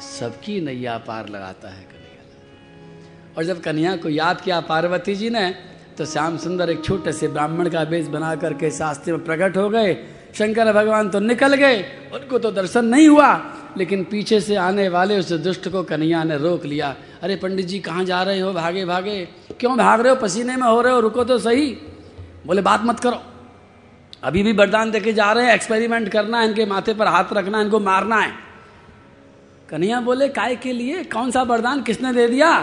सबकी 0.00 0.60
नैया 0.60 0.96
पार 0.98 1.28
लगाता 1.28 1.68
है 1.68 1.82
कन्हैया 1.82 3.36
और 3.36 3.44
जब 3.44 3.60
कन्हैया 3.60 3.96
को 3.96 4.08
याद 4.08 4.40
किया 4.40 4.60
पार्वती 4.60 5.14
जी 5.14 5.30
ने 5.30 5.50
तो 5.98 6.04
श्याम 6.06 6.36
सुंदर 6.38 6.70
एक 6.70 6.84
छोटे 6.84 7.12
से 7.12 7.28
ब्राह्मण 7.28 7.68
का 7.68 7.84
बेस 7.84 8.06
बना 8.08 8.34
करके 8.36 8.70
शास्त्र 8.70 9.12
में 9.12 9.24
प्रकट 9.24 9.56
हो 9.56 9.68
गए 9.68 9.92
शंकर 10.34 10.72
भगवान 10.72 11.08
तो 11.08 11.20
निकल 11.20 11.54
गए, 11.54 11.82
उनको 12.14 12.38
तो 12.38 12.50
दर्शन 12.50 12.84
नहीं 12.84 13.08
हुआ। 13.08 13.56
लेकिन 13.76 14.04
पीछे 14.04 14.40
से 14.40 14.56
आने 14.56 14.88
वाले 14.88 15.18
उस 15.18 15.32
दुष्ट 15.32 15.68
को 15.68 15.82
कन्हैया 15.82 16.24
ने 16.24 16.38
रोक 16.38 16.64
लिया। 16.64 16.96
अरे 17.22 17.36
पंडित 17.36 17.66
जी, 17.66 17.78
कहाँ 17.78 18.04
जा 18.04 18.22
रहे 18.22 18.40
हो? 18.40 18.52
भागे 18.52 18.84
भागे। 18.84 19.28
क्यों 19.60 19.76
भाग 19.76 20.00
रहे 20.00 20.10
हो? 20.10 20.16
पसीने 20.16 20.56
में 20.56 20.68
हो 20.68 20.80
रहे 20.80 20.92
हो? 20.92 21.00
रुको 21.00 21.24
तो 21.24 21.38
सही। 21.38 21.66
बोले, 22.46 22.62
बात 22.62 22.82
मत 22.84 23.00
करो। 23.00 23.22
अभी 24.22 24.42
भी 24.42 24.52
वरदान 24.52 24.90
देके 24.90 25.12
जा 25.12 25.32
रहे 25.32 25.46
हैं 25.46 25.54
एक्सपेरिमेंट 25.54 26.08
करना 26.08 26.40
है, 26.40 26.48
इनके 26.48 26.66
माथे 26.66 26.94
पर 26.94 27.06
हाथ 27.06 27.24
रखना 27.32 27.60
इनको 27.60 27.80
मारना 27.80 28.16
है। 28.16 28.32
कन्हैया 29.70 30.00
बोले, 30.00 30.28
काय 30.28 30.56
के 30.56 30.72
लिए? 30.72 31.04
कौन 31.04 31.30
सा 31.30 31.42
वरदान 31.42 31.82
किसने 31.82 32.12
दे 32.12 32.28
दिया? 32.28 32.58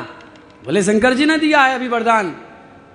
बोले, 0.66 0.84
शंकर 0.84 1.14
जी 1.14 1.26
ने 1.26 1.38
दिया 1.38 1.62
है 1.62 1.76
अभी 1.76 1.88
वरदान। 1.88 2.36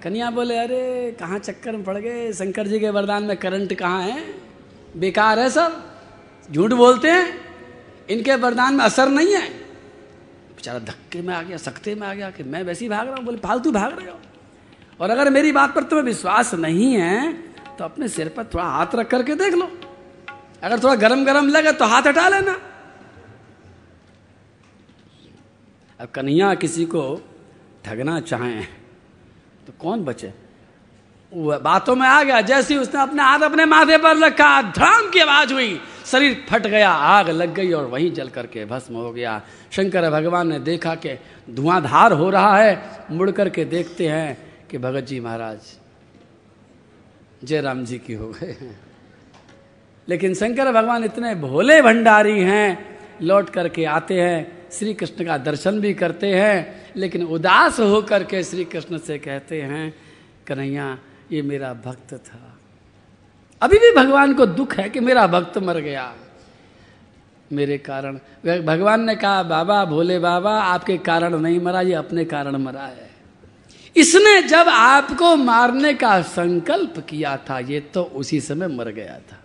कन्हैया 0.02 0.30
बोले, 0.30 0.58
अरे, 0.58 1.16
कहाँ 1.20 1.38
चक्कर 1.38 1.72
में 1.72 1.84
पड़ 1.84 1.98
गए? 1.98 2.32
शंकर 2.32 2.66
जी 2.66 2.80
के 2.80 2.90
वरदान 2.90 3.22
में 3.22 3.36
करंट 3.36 3.74
कहाँ 3.74 4.02
है? 4.02 4.51
बेकार 4.94 5.38
है 5.38 5.49
सब। 5.50 5.80
झूठ 6.49 6.72
बोलते 6.75 7.11
हैं, 7.11 7.40
इनके 8.11 8.34
वरदान 8.37 8.75
में 8.75 8.84
असर 8.84 9.08
नहीं 9.11 9.34
है। 9.34 9.49
बेचारा 10.52 10.78
धक्के 10.80 11.22
में 11.22 11.34
आ 11.34 11.42
गया, 11.42 11.56
सख्ते 11.58 11.94
में 11.94 12.06
आ 12.08 12.12
गया 12.14 12.30
कि 12.30 12.42
मैं 12.44 12.62
वैसे 12.62 12.84
ही 12.84 12.88
भाग 12.88 13.06
रहा 13.06 13.16
हूँ, 13.16 13.25
बोले 13.25 13.38
फालतू 13.38 13.70
भाग 13.72 13.99
रहे 13.99 14.11
हो। 14.11 14.18
और 15.00 15.11
अगर 15.11 15.30
मेरी 15.30 15.52
बात 15.52 15.75
पर 15.75 15.82
तुम्हें 15.82 16.04
विश्वास 16.06 16.54
नहीं 16.56 16.92
है 16.94 17.32
तो 17.72 17.84
अपने 17.84 18.08
सिर 18.08 18.28
पर 18.28 18.44
थोड़ा 18.44 18.64
हाथ 18.64 18.94
रख 18.94 19.08
करके 19.11 19.34
देख 19.34 19.54
लो। 19.54 19.70
अगर 20.62 20.78
थोड़ा 20.78 20.94
गरम 20.96 21.25
गरम 21.25 21.49
लगे 21.49 21.72
तो 21.72 21.84
हाथ 21.84 22.06
हटा 22.06 22.28
लेना। 22.28 22.52
अब 26.00 26.08
कन्हैया 26.08 26.54
किसी 26.54 26.84
को 26.87 27.02
ठगना 27.84 28.20
चाहें 28.20 28.66
तो 29.66 29.72
कौन 29.78 30.04
बचे? 30.04 30.32
बातों 31.34 31.94
में 31.96 32.06
आ 32.06 32.22
गया, 32.22 32.40
जैसे 32.40 32.76
उसने 32.76 33.00
अपने 33.00 33.22
हाथ 33.22 33.40
अपने 33.40 33.64
माथे 33.64 33.96
पर 33.98 34.16
रखा, 34.16 34.62
धड़ाम 34.62 35.10
की 35.10 35.20
आवाज़ 35.20 35.52
हुई। 35.52 35.80
शरीर 36.06 36.44
फट 36.48 36.66
गया, 36.66 36.90
आग 36.90 37.28
लग 37.28 37.54
गई 37.54 37.72
और 37.72 37.86
वहीं 37.86 38.12
जल 38.12 38.28
करके 38.28 38.64
भस्म 38.64 38.94
हो 38.94 39.12
गया। 39.12 39.40
शंकर 39.70 40.10
भगवान 40.10 40.48
ने 40.48 40.58
देखा 40.58 40.94
कि 40.94 41.18
धुआंधार 41.50 42.12
हो 42.12 42.30
रहा 42.30 42.56
है। 42.56 43.04
मुड़ 43.10 43.30
करके 43.30 43.64
देखते 43.64 44.08
हैं 44.08 44.36
कि 44.70 44.78
भगत 44.78 45.00
जी 45.00 45.20
महाराज 45.20 45.58
जय 47.44 47.60
राम 47.60 47.84
जी 47.84 47.98
की 47.98 48.14
हो 48.14 48.28
गए 48.28 48.56
हैं। 48.60 48.80
लेकिन 50.08 50.34
शंकर 50.34 50.72
भगवान 50.72 51.04
इतने 51.04 51.34
भोले 51.34 51.80
भंडारी 51.82 52.40
हैं, 52.40 52.98
लौट 53.22 53.50
करके 53.50 53.84
आते 53.84 54.20
हैं 54.20 54.70
श्री 54.72 54.94
कृष्ण 54.94 55.24
का 55.24 55.38
दर्शन 55.38 55.80
भी 55.80 55.94
करते 55.94 56.26
हैं, 56.26 56.92
लेकिन 56.96 57.22
उदास 57.22 57.80
होकर 57.80 58.24
के 58.24 58.42
श्री 58.44 58.64
कृष्ण 58.64 58.98
से 58.98 59.18
कहते 59.18 59.62
हैं, 59.62 59.94
कन्हैया 60.46 60.98
ये 61.32 61.42
मेरा 61.42 61.74
भक्त 61.74 62.14
था। 62.14 62.58
अभी 63.62 63.78
भी 63.78 63.94
भगवान 63.94 64.34
को 64.34 64.46
दुख 64.46 64.76
है 64.76 64.90
कि 64.90 65.00
मेरा 65.00 65.26
भक्त 65.26 65.58
मर 65.58 65.78
गया। 65.78 66.14
मेरे 67.52 67.78
कारण, 67.78 68.14
भगवान 68.62 69.04
ने 69.04 69.14
कहा, 69.14 69.42
बाबा, 69.42 69.84
भोले 69.84 70.18
बाबा, 70.18 70.62
आपके 70.62 70.98
कारण 70.98 71.38
नहीं 71.38 71.60
मरा, 71.60 71.80
ये 71.80 71.92
अपने 71.92 72.24
कारण 72.24 72.56
मरा 72.56 72.82
है। 72.82 73.10
इसने 73.96 74.42
जब 74.42 74.64
आपको 74.68 75.36
मारने 75.36 75.94
का 75.94 76.22
संकल्प 76.22 77.06
किया 77.08 77.36
था, 77.36 77.58
ये 77.58 77.80
तो 77.80 78.02
उसी 78.02 78.40
समय 78.40 78.66
मर 78.66 78.88
गया 78.88 79.18
था। 79.18 79.38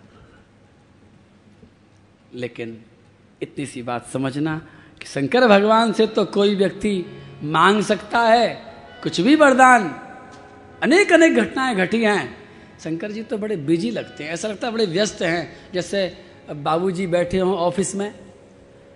लेकिन 2.34 2.82
इतनी 3.42 3.66
सी 3.66 3.82
बात 3.82 4.06
समझना 4.06 4.58
कि 5.00 5.06
शंकर 5.06 5.48
भगवान 5.48 5.92
से 5.92 6.06
तो 6.06 6.24
कोई 6.24 6.54
व्यक्ति 6.54 7.04
मांग 7.42 7.82
सकता 7.82 8.18
है, 8.18 8.74
कुछ 9.02 9.20
भी 9.20 9.34
वरदान। 9.34 10.07
अनेक 10.82 11.12
अनेक 11.12 11.36
घटनाएँ 11.36 11.74
घटी 11.76 12.02
हैं। 12.02 12.36
शंकर 12.80 13.12
जी 13.12 13.22
तो 13.22 13.38
बड़े 13.38 13.56
बिज़ी 13.58 13.90
लगते 13.90 14.24
हैं। 14.24 14.32
ऐसा 14.32 14.48
लगता 14.48 14.66
है 14.66 14.72
बड़े 14.72 14.86
व्यस्त 14.86 15.22
हैं। 15.22 15.72
जैसे 15.74 16.00
बाबूजी 16.52 17.06
बैठे 17.06 17.38
हों 17.38 17.56
ऑफ़िस 17.56 17.94
में, 17.94 18.12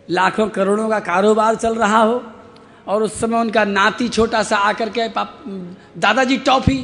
लाखों 0.09 0.49
करोड़ों 0.49 0.89
का 0.89 0.99
कारोबार 1.01 1.55
चल 1.57 1.75
रहा 1.75 1.99
हो, 1.99 2.23
और 2.87 3.03
उस 3.03 3.19
समय 3.21 3.39
उनका 3.39 3.65
नाती 3.65 4.09
छोटा 4.09 4.43
सा 4.43 4.57
आकर 4.59 4.89
के 4.89 5.09
दादाजी 5.09 6.37
टॉफी, 6.39 6.79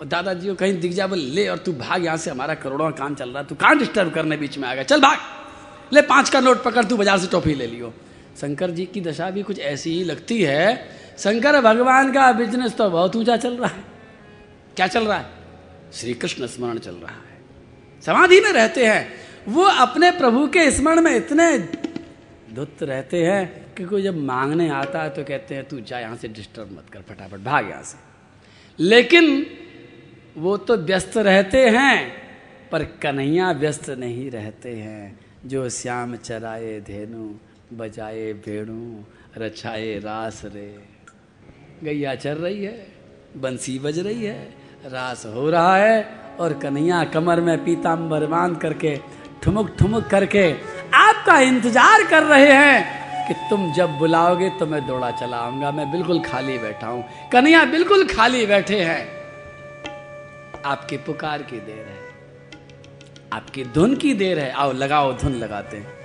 और 0.00 0.06
दादाजी 0.06 0.48
को 0.48 0.54
कहीं 0.54 0.78
दिख 0.80 0.92
जा, 0.92 1.06
बोले, 1.06 1.22
ले, 1.24 1.46
और 1.48 1.58
तू 1.58 1.72
भाग 1.74 2.04
यहाँ 2.04 2.16
से, 2.16 2.30
हमारा 2.30 2.54
करोड़ों 2.56 2.90
का 2.90 2.96
काम 2.96 3.14
चल 3.14 3.28
रहा 3.28 3.42
है। 3.42 3.48
तू 3.48 3.54
कहाँ 3.54 3.78
डिस्टर्ब 3.78 4.12
करने 4.12 4.36
बीच 4.36 4.58
में 4.58 4.68
आ 4.68 4.74
गया? 4.74 4.82
चल 4.84 5.00
भाग। 5.00 5.18
ले, 5.92 6.02
पाँच 6.02 6.30
का 6.30 6.40
नोट 6.40 6.62
पकड़, 6.62 6.84
तू 6.84 6.96
बाज़ार 6.96 7.18
से 7.18 7.26
टॉफी 7.26 7.54
ले 7.54 7.66
लियो। 7.66 7.92
शंकर 8.40 8.70
जी 8.70 8.84
की 8.86 9.00
दशा 9.00 9.30
भी 9.30 9.42
कुछ 9.42 9.58
ऐसी 9.60 9.90
ही 9.90 10.04
लगती 10.04 10.42
है 10.42 10.93
शंकर 11.18 11.60
भगवान 11.60 12.12
का 12.12 12.32
बिज़नेस 12.32 12.76
तो 12.76 12.90
बहुत 12.90 13.16
ऊँचा 13.16 13.36
चल 13.36 13.56
रहा 13.56 13.68
है। 13.68 13.84
क्या 14.76 14.86
चल 14.86 15.06
रहा 15.06 15.18
है? 15.18 15.26
श्री 15.92 16.14
कृष्ण 16.14 16.46
स्मरण 16.46 16.78
चल 16.78 16.94
रहा 16.94 17.12
है। 17.12 17.40
समाधि 18.02 18.40
में 18.40 18.52
रहते 18.52 18.86
हैं। 18.86 19.12
वो 19.48 19.62
अपने 19.62 20.10
प्रभु 20.10 20.46
के 20.46 20.70
स्मरण 20.70 21.00
में 21.00 21.16
इतने 21.16 21.58
धुत 22.54 22.82
रहते 22.82 23.26
हैं 23.26 23.74
कि 23.74 23.84
कोई 23.84 24.02
जब 24.02 24.16
मांगने 24.16 24.68
आता 24.68 25.02
है 25.02 25.10
तो 25.10 25.24
कहते 25.24 25.54
हैं, 25.54 25.68
तू 25.68 25.80
जा 25.80 25.98
यहाँ 25.98 26.16
से 26.16 26.28
डिस्टर्ब 26.28 26.72
मत 26.72 26.90
कर 26.92 27.00
फटाफट, 27.00 27.38
भाग 27.38 27.70
यहाँ 27.70 27.82
से। 27.82 27.98
लेकिन 28.78 29.46
वो 30.36 30.56
तो 30.56 30.76
व्यस्त 30.76 31.16
रहते 31.16 31.68
हैं, 31.68 32.12
पर 32.72 32.84
कन्हैया 32.84 33.50
व्यस्त 33.50 33.90
नहीं 33.90 34.30
रहते 34.30 34.70
हैं। 34.70 35.20
जो 35.46 35.68
श्याम 35.68 36.16
चराए 36.16 36.80
धेनु, 36.80 37.34
बजाए 37.76 38.32
भेड़ू, 38.32 39.04
रचाए 39.38 39.98
रास 39.98 40.42
रे। 40.44 40.93
गैया 41.84 42.14
चल 42.16 42.34
रही 42.36 42.64
है, 42.64 42.76
बंसी 43.36 43.78
बज 43.78 43.98
रही 43.98 44.24
है, 44.24 44.42
रास 44.86 45.24
हो 45.26 45.48
रहा 45.50 45.76
है 45.76 45.96
और 46.40 46.52
कन्हैया 46.58 47.04
कमर 47.14 47.40
में 47.40 47.64
पीताम्बर 47.64 48.26
बाँध 48.26 48.56
करके, 48.60 48.96
ठुमुक 49.42 49.68
ठुमुक 49.78 50.06
करके 50.06 50.50
आपका 50.96 51.38
इंतज़ार 51.40 52.04
कर 52.10 52.22
रहे 52.24 52.52
हैं 52.52 53.26
कि 53.26 53.34
तुम 53.50 53.72
जब 53.72 53.98
बुलाओगे 53.98 54.48
तो 54.58 54.66
मैं 54.66 54.86
दौड़ा 54.86 55.10
चला 55.12 55.36
आऊँगा, 55.38 55.70
मैं 55.70 55.90
बिल्कुल 55.92 56.20
खाली 56.22 56.58
बैठा 56.58 56.86
हूँ। 56.86 57.04
कन्हैया 57.32 57.64
बिल्कुल 57.66 58.06
खाली 58.08 58.46
बैठे 58.46 58.80
हैं। 58.80 59.02
आपकी 60.64 60.96
पुकार 60.98 61.42
की 61.42 61.60
देर 61.60 61.84
है, 61.86 61.98
आपकी 63.32 63.64
धुन 63.74 63.94
की 63.96 64.14
देर 64.14 64.38
है। 64.38 64.50
आओ 64.52 64.72
लगाओ, 64.74 65.12
धुन 65.14 65.34
लगाते 65.34 65.76
हैं। 65.76 66.03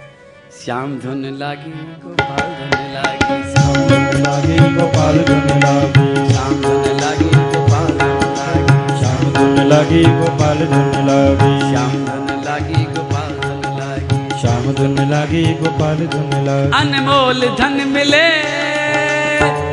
श्याम 0.63 0.95
धुन 0.99 1.21
लागी 1.39 1.71
गोपाल 2.03 2.47
धुन 2.55 2.81
लागी 2.93 3.35
श्याम 3.51 3.75
धुन 3.89 4.15
लागी 4.23 4.57
गोपाल 4.75 5.17
धुन 5.27 5.45
लागी। 5.63 6.07
श्याम 6.31 6.55
धुन 6.61 6.83
लागी 7.01 7.29
गोपाल 7.51 7.87
धुन 7.99 8.25
लागी। 8.37 8.97
श्याम 8.99 9.21
धुन 9.33 9.61
लागी 9.69 10.03
गोपाल 10.03 10.57
धुन 10.57 11.07
लागी। 11.07 11.51
श्याम 11.69 11.93
धुन 12.05 12.43
लागी 12.45 12.83
गोपाल 12.95 13.31
धुन 13.43 13.61
लागी। 13.77 14.39
श्याम 14.41 14.73
धुन 14.73 15.09
लागी 15.11 15.43
गोपाल 15.53 16.05
धुन 16.07 16.29
लागी। 16.45 16.71
अनमोल 16.79 17.47
धन 17.59 17.87
मिले 17.87 18.27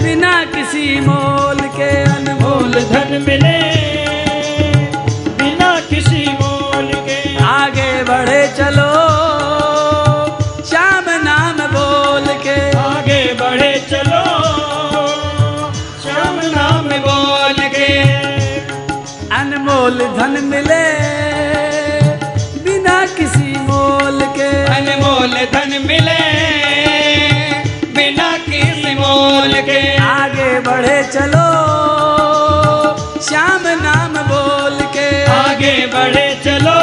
बिना 0.05 0.35
किसी 0.55 1.01
मोल 1.01 1.61
के 1.77 1.91
अनमोल 2.05 2.73
धन 2.93 3.23
मिले। 3.27 3.59
बिना 5.43 5.75
किसी 5.91 6.27
मोल 6.33 6.93
के। 7.09 7.45
आगे 7.45 7.91
बढ़े 8.05 8.47
चलो 8.59 9.06
अनमोल 19.77 19.99
धन 20.17 20.35
मिले 20.51 20.85
बिना 22.65 22.95
किसी 23.17 23.51
मोल 23.67 24.21
के। 24.37 24.49
अनमोल 24.75 25.35
धन 25.53 25.73
मिले 25.87 26.17
बिना 27.97 28.31
किसी 28.47 28.95
मोल 29.01 29.53
के। 29.69 29.81
आगे 30.05 30.49
बढ़े 30.69 30.99
चलो 31.13 31.45
श्याम 33.29 33.69
नाम 33.85 34.17
बोल 34.33 34.81
के। 34.97 35.09
आगे 35.35 35.75
बढ़े 35.95 36.29
चलो 36.45 36.79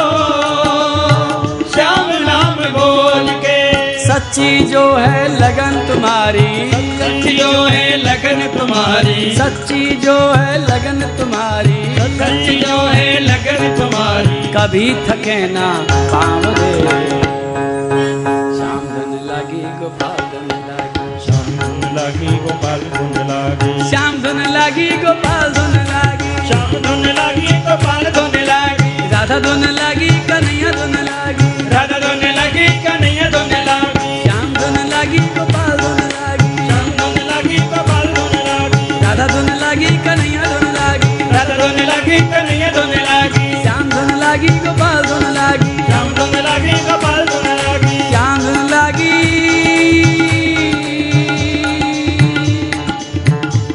सच्ची 4.34 4.60
जो 4.60 4.80
है 4.96 5.18
लगन 5.40 5.74
तुम्हारी। 5.88 6.70
सच्ची 6.72 7.36
जो 7.36 7.50
है 7.64 7.96
लगन 7.96 8.40
तुम्हारी। 8.58 9.36
सच्ची 9.36 9.96
जो 9.96 10.16
है 10.32 10.58
लगन 10.58 11.00
तुम्हारी। 11.18 11.76
सच्ची 11.98 12.56
जो 12.60 12.78
है 12.86 13.20
लगन 13.20 13.76
तुम्हारी। 13.78 14.40
कभी 14.56 14.86
थके 15.06 15.36
ना 15.52 15.68
काम 15.90 16.42
रे। 16.46 16.72
श्याम 18.56 18.82
धन 18.94 19.12
लगी 19.30 19.62
गोपाल 19.80 20.18
धन 20.32 20.50
लगी। 20.68 21.06
श्याम 21.24 21.46
धुन 21.58 21.96
लागी 21.96 22.36
गोपाल 22.36 22.80
धुन 22.96 23.14
लागी। 23.30 23.90
श्याम 23.90 24.18
धुन 24.22 24.42
लगी 24.56 24.90
गोपाल 24.96 25.52
धुन 25.52 25.78
लगी। 25.92 26.48
श्याम 26.48 26.72
धुन 26.82 27.06
लागी 27.12 27.52
गोपाल 27.68 28.04
धुन 28.10 28.40
लागी। 28.42 29.10
राधा 29.10 29.38
धुन 29.38 29.64
लगी 29.80 30.10
कन्हैया 30.28 30.72
धुन 30.72 30.96
लगी। 31.10 31.68
राधा 31.74 31.98
धुन 31.98 32.22
लगी 32.40 32.68
कन्हैया 32.82 33.23
लगी 42.04 42.18
कन्हैया 42.20 42.68
धुन 42.72 42.90
लागी। 43.00 43.44
श्याम 43.62 43.90
धुन 43.90 44.10
लगी 44.14 44.48
गोपाल 44.58 45.04
धुन 45.04 45.22
लगी। 45.36 45.84
श्याम 45.84 46.08
धुन 46.14 46.34
लागी 46.44 46.72
गोपाल 46.86 47.20
धुन 47.26 47.46
लागी। 47.60 47.98
श्याम 48.08 48.40
धुन 48.40 48.58
लगी। 48.72 49.14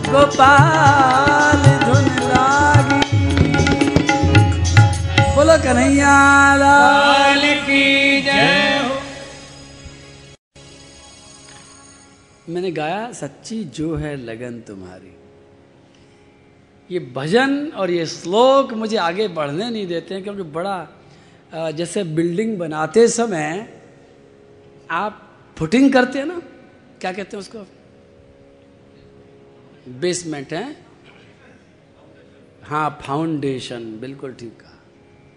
गोपाल 0.09 1.63
धुन 1.85 2.05
लागी। 2.27 3.01
बोलो 5.35 5.57
कन्हैया 5.63 6.15
लाल 6.55 7.41
की 7.65 7.85
जय 8.21 8.57
मैंने 12.49 12.71
गाया 12.71 13.11
सच्ची 13.13 13.63
जो 13.75 13.95
है 13.95 14.15
लगन 14.25 14.61
तुम्हारी। 14.67 15.15
ये 16.89 16.99
भजन 17.15 17.67
और 17.71 17.91
ये 17.91 18.05
श्लोक 18.07 18.73
मुझे 18.73 18.97
आगे 18.97 19.27
बढ़ने 19.29 19.69
नहीं 19.69 19.87
देते 19.87 20.13
हैं, 20.13 20.23
क्योंकि 20.23 20.43
बड़ा 20.43 21.71
जैसे 21.71 22.03
बिल्डिंग 22.05 22.57
बनाते 22.59 23.07
समय 23.07 23.67
आप 24.91 25.21
फुटिंग 25.57 25.91
करते 25.93 26.19
हैं 26.19 26.25
ना, 26.25 26.39
क्या 27.01 27.11
कहते 27.11 27.37
हैं 27.37 27.39
उसको? 27.39 27.65
बेसमेंट 29.99 30.53
है? 30.53 30.75
हाँ 32.63 32.99
फाउंडेशन, 33.01 33.83
बिल्कुल 34.01 34.33
ठीक 34.33 34.59
कहा। 34.59 34.77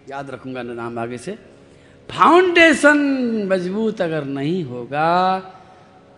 याद 0.09 0.29
रखूँगा 0.29 0.61
ना 0.63 0.73
नाम 0.73 0.99
आगे 0.99 1.17
से। 1.17 1.37
फाउंडेशन 2.09 2.97
मज़बूत 3.49 4.01
अगर 4.01 4.23
नहीं 4.25 4.63
होगा 4.65 5.39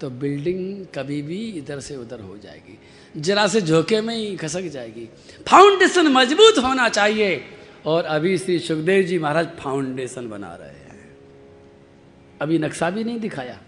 तो 0.02 0.10
बिल्डिंग 0.12 0.86
कभी 0.96 1.22
भी 1.22 1.40
इधर 1.52 1.80
से 1.80 1.96
उधर 1.96 2.20
हो 2.22 2.38
जाएगी। 2.38 2.78
जरा 3.18 3.48
से 3.48 3.62
झोंके 3.62 4.02
में 4.02 4.16
ही 4.16 4.36
खसक 4.36 4.62
जाएगी। 4.62 5.10
फाउंडेशन 5.48 6.08
मज़बूत 6.08 6.58
होना 6.58 6.90
चाहिए। 6.90 7.44
और 7.86 8.04
अभी 8.04 8.38
श्री 8.38 8.60
सुखदेव 8.60 9.04
जी 9.04 9.20
महाराज 9.20 9.48
फाउंडेशन 9.60 10.30
बना 10.30 10.56
रहे 10.56 10.70
हैं। 10.70 11.18
अभी 12.42 12.60
नक्शा 12.60 12.90
भी 12.90 13.04
नहीं 13.04 13.20
दिखाया। 13.20 13.62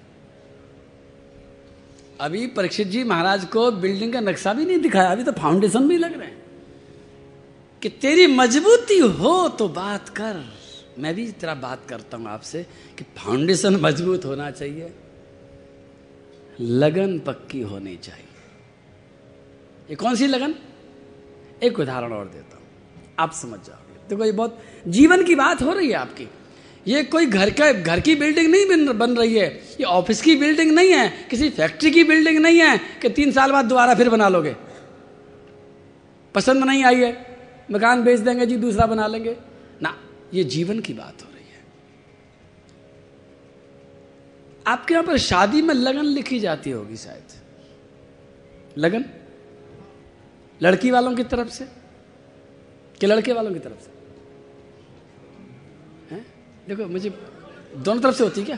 अभी 2.21 2.47
परीक्षित 2.47 2.87
जी 2.87 3.03
महाराज 3.03 3.45
को 3.45 3.71
बिल्डिंग 3.71 4.13
का 4.13 4.19
नक्शा 4.19 4.53
भी 4.53 4.65
नहीं 4.65 4.77
दिखाया। 4.77 5.11
अभी 5.11 5.23
तो 5.23 5.31
फाउंडेशन 5.31 5.87
भी 5.87 5.97
लग 5.97 6.19
रहे 6.19 6.27
हैं। 6.27 6.41
कि 7.81 7.89
तेरी 7.89 8.27
मजबूती 8.27 8.97
हो 8.97 9.49
तो 9.49 9.67
बात 9.67 10.09
कर। 10.09 10.53
मैं 10.99 11.15
भी 11.15 11.31
तेरा 11.31 11.53
बात 11.53 11.81
करता 11.89 12.17
हूँ 12.17 12.27
आपसे 12.27 12.63
कि 12.97 13.03
फाउंडेशन 13.03 13.75
मज़बूत 13.75 14.25
होना 14.25 14.51
चाहिए। 14.51 14.93
लगन 16.61 17.19
पक्की 17.19 17.61
होनी 17.61 17.95
चाहिए। 17.95 18.26
ये 19.89 19.95
कौन 19.95 20.15
सी 20.15 20.27
लगन? 20.27 20.55
एक 21.63 21.79
उदाहरण 21.79 22.11
और 22.11 22.25
देता 22.25 22.57
हूँ। 22.57 22.63
आप 23.19 23.33
समझ 23.33 23.59
जाओगे। 23.59 24.09
देखो, 24.09 24.25
ये 24.25 24.31
बहुत 24.31 24.59
जीवन 24.87 25.23
की 25.23 25.35
बात 25.35 25.61
हो 25.61 25.73
रही 25.73 25.87
है 25.87 25.93
आपकी। 25.93 26.27
ये 26.87 27.03
कोई 27.03 27.25
घर 27.25 27.49
का, 27.49 27.71
घर 27.71 27.99
की 27.99 28.15
बिल्डिंग 28.15 28.51
नहीं 28.51 28.65
बन 28.65 28.97
बन 28.97 29.17
रही 29.17 29.35
है। 29.35 29.47
ये 29.57 29.83
ऑफ़िस 29.83 30.21
की 30.21 30.35
बिल्डिंग 30.35 30.71
नहीं 30.71 30.91
है। 30.91 31.27
किसी 31.29 31.49
फैक्ट्री 31.49 31.91
की 31.91 32.03
बिल्डिंग 32.03 32.39
नहीं 32.39 32.59
है 32.59 32.77
कि 32.77 33.09
तीन 33.09 33.31
साल 33.31 33.51
बाद 33.51 33.65
दोबारा 33.65 33.95
फिर 33.95 34.09
बना 34.09 34.29
लोगे। 34.29 34.55
पसंद 36.35 36.63
नहीं 36.63 36.83
आई 36.83 36.95
है। 36.95 37.37
मकान 37.71 38.03
बेच 38.03 38.19
देंगे 38.19 38.45
जी, 38.45 38.55
दूसरा 38.55 38.85
बना 38.85 39.07
लेंगे। 39.07 39.37
ना, 39.81 39.97
ये 40.33 40.43
जीवन 40.43 40.79
की 40.79 40.93
बात 40.93 41.23
हो 41.23 41.29
रही 41.35 41.45
है। 41.45 41.63
आपके 44.67 44.93
यहाँ 44.93 45.05
पर 45.05 45.17
शादी 45.17 45.61
में 45.61 45.73
लगन 45.73 46.05
लिखी 46.05 46.39
जाती 46.39 46.71
होगी 46.71 46.97
शायद। 46.97 47.23
लगन? 48.77 49.05
लड़की 50.63 50.91
वालों 50.91 51.15
की 51.15 51.23
तरफ़ 51.23 51.49
से? 51.49 51.67
कि 52.99 53.07
लड़के 53.07 53.33
वालों 53.33 53.53
की 53.53 53.59
तरफ़ 53.59 53.81
से? 53.81 53.89
हैं? 56.15 56.25
देखो, 56.67 56.85
मुझे 56.85 57.21
दोनों 57.77 58.01
तरफ़ 58.01 58.15
से 58.15 58.23
होती 58.23 58.43
क्या? 58.43 58.57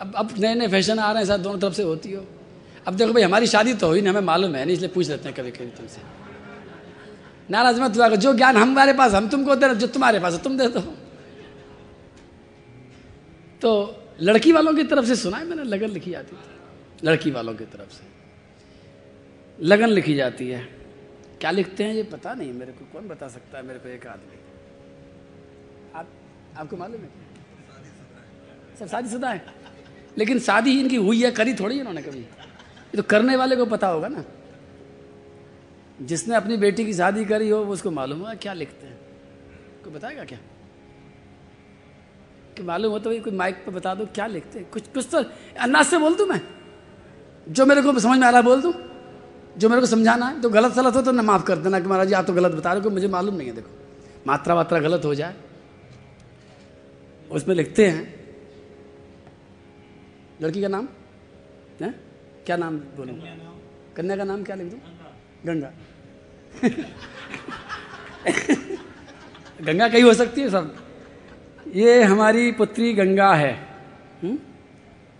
अब 0.00 0.14
अब 0.14 0.34
नए 0.38 0.54
नए 0.54 0.68
फ़ैशन 0.68 0.98
आ 0.98 1.12
रहे 1.12 1.22
हैं, 1.22 1.28
साथ 1.28 1.38
दोनों 1.38 1.58
तरफ़ 1.58 1.74
से 1.74 1.82
होती 1.82 2.12
हो। 2.12 2.24
अब 2.86 2.94
देखो 2.94 3.12
भाई, 3.12 3.22
हमारी 3.22 3.46
शादी 3.46 3.74
तो 3.74 3.88
हुई 3.88 4.00
ना, 4.00 4.10
हमें 4.10 4.20
मालूम 4.20 4.54
है, 4.54 4.64
नहीं, 4.64 4.74
इसलिए 4.74 4.88
पूछ 4.88 5.08
लेते 5.08 5.28
हैं 5.28 5.38
कभी 5.38 5.50
कभी 5.50 5.66
तुमसे। 5.66 6.00
नाराज़ 7.50 7.80
मत 7.80 7.96
हुआ 7.96 8.08
जो 8.08 8.34
ज्ञान 8.34 8.56
हमारे 8.56 8.92
पास, 8.92 9.12
हम 9.12 9.28
तुमको 9.28 9.56
दे 9.56 9.66
रहे 9.66 9.76
जो 9.76 9.86
तुम्हारे 9.86 10.20
पास 10.20 10.32
है, 10.32 10.42
तुम 10.42 10.58
दे 10.58 10.68
दो। 10.68 10.80
तो 13.60 13.96
लड़की 14.20 14.52
वालों 14.52 14.74
की 14.74 14.84
तरफ़ 14.84 15.06
से 15.06 15.16
सुना 15.16 15.36
है 15.36 15.44
मैंने, 15.44 15.64
लगन 15.64 15.88
लिखी 15.88 16.10
जाती 16.10 16.36
थी। 16.36 16.40
लड़की 17.04 17.30
वालों 17.30 17.54
की 17.54 17.64
तरफ़ 17.64 17.92
से। 17.92 18.15
लगन 19.60 19.88
लिखी 19.88 20.14
जाती 20.14 20.48
है। 20.48 20.64
क्या 21.40 21.50
लिखते 21.50 21.84
हैं 21.84 21.94
ये? 21.94 22.02
पता 22.02 22.34
नहीं। 22.34 22.52
मेरे 22.52 22.72
को 22.72 22.84
कौन 22.92 23.08
बता 23.08 23.28
सकता 23.28 23.58
है? 23.58 23.66
मेरे 23.66 23.78
को 23.78 23.88
एक 23.88 24.06
आदमी। 24.06 24.36
आप, 25.94 26.08
आपको 26.58 26.76
मालूम 26.76 27.00
है? 27.00 27.10
सब 28.78 28.88
शादी 28.88 29.08
शुदा 29.08 29.30
है। 29.30 29.46
लेकिन 30.18 30.38
शादी 30.38 30.80
इनकी 30.80 30.96
हुई 30.96 31.24
है, 31.24 31.30
करी 31.30 31.54
थोड़ी 31.54 31.80
इन्होंने 31.80 32.02
कभी। 32.02 32.18
ये 32.18 32.96
तो 32.96 33.02
करने 33.02 33.36
वाले 33.36 33.56
को 33.56 33.66
पता 33.66 33.88
होगा 33.88 34.08
ना। 34.08 34.24
जिसने 36.02 36.34
अपनी 36.34 36.56
बेटी 36.56 36.84
की 36.84 36.94
शादी 36.94 37.24
करी 37.24 37.48
हो, 37.48 37.64
वो 37.64 37.72
उसको 37.72 37.90
मालूम 37.90 38.18
होगा 38.18 38.34
क्या 38.34 38.52
लिखते 38.52 38.86
हैं। 38.86 38.98
कोई 39.84 39.92
बताएगा 39.92 40.24
क्या? 40.24 40.38
कि 42.56 42.62
मालूम 42.62 42.92
हो 42.92 42.98
तो 42.98 43.10
भाई, 43.10 43.20
कोई 43.20 43.32
माइक 43.32 43.54
पे 43.54 43.70
बता 43.70 43.94
दो, 43.94 44.06
क्या 44.06 44.26
लिखते 44.26 44.58
हैं। 44.58 44.70
कुछ 44.70 44.88
कुछ 44.88 45.08
तो 45.12 45.24
अंदाज 45.60 45.86
से 45.86 45.98
बोल 45.98 46.14
दूँ 46.14 46.26
मैं? 46.26 46.40
जो 47.48 47.66
मेरे 47.66 47.82
को 47.82 47.98
समझ 47.98 48.18
में 48.18 48.26
आ 48.26 48.30
रहा 48.30 48.38
है, 48.38 48.44
बोल 48.44 48.62
दूँ? 48.62 48.85
जो 49.56 49.68
मेरे 49.68 49.80
को 49.80 49.86
समझाना 49.86 50.26
है 50.26 50.40
तो 50.40 50.48
गलत 50.50 50.72
सलत 50.72 50.96
हो 50.96 51.02
तो 51.02 51.12
ना 51.12 51.22
माफ़ 51.22 51.44
कर 51.44 51.56
देना 51.58 51.80
कि 51.80 51.86
महाराज 51.86 52.08
जी, 52.08 52.14
आप 52.14 52.26
तो 52.26 52.32
गलत 52.32 52.52
बता 52.52 52.72
रहे 52.72 52.82
हो 52.82 52.90
मुझे 52.90 53.08
मालूम 53.08 53.34
नहीं 53.34 53.48
है, 53.48 53.54
देखो। 53.54 53.70
मात्रा 54.26 54.54
वात्रा 54.54 54.78
गलत 54.80 55.04
हो 55.04 55.14
जाए। 55.14 55.34
उसमें 57.30 57.54
लिखते 57.54 57.86
हैं, 57.86 58.14
लड़की 60.42 60.62
का 60.62 60.68
नाम? 60.68 60.88
है? 61.80 61.90
क्या 62.46 62.56
नाम 62.56 62.78
बोलूँ? 62.96 63.16
कन्या 63.96 64.16
का 64.16 64.24
नाम 64.24 64.42
क्या 64.44 64.56
लिख 64.56 64.70
दूँ? 64.70 64.80
गंगा। 65.46 65.70
गंगा 69.62 69.88
कहीं 69.88 70.02
हो 70.02 70.12
सकती 70.14 70.40
है 70.40 70.50
सब। 70.50 70.74
ये 71.74 72.02
हमारी 72.02 72.50
पुत्री 72.52 72.92
गंगा 72.92 73.32
है। 73.34 73.52
हुँ? 74.22 74.38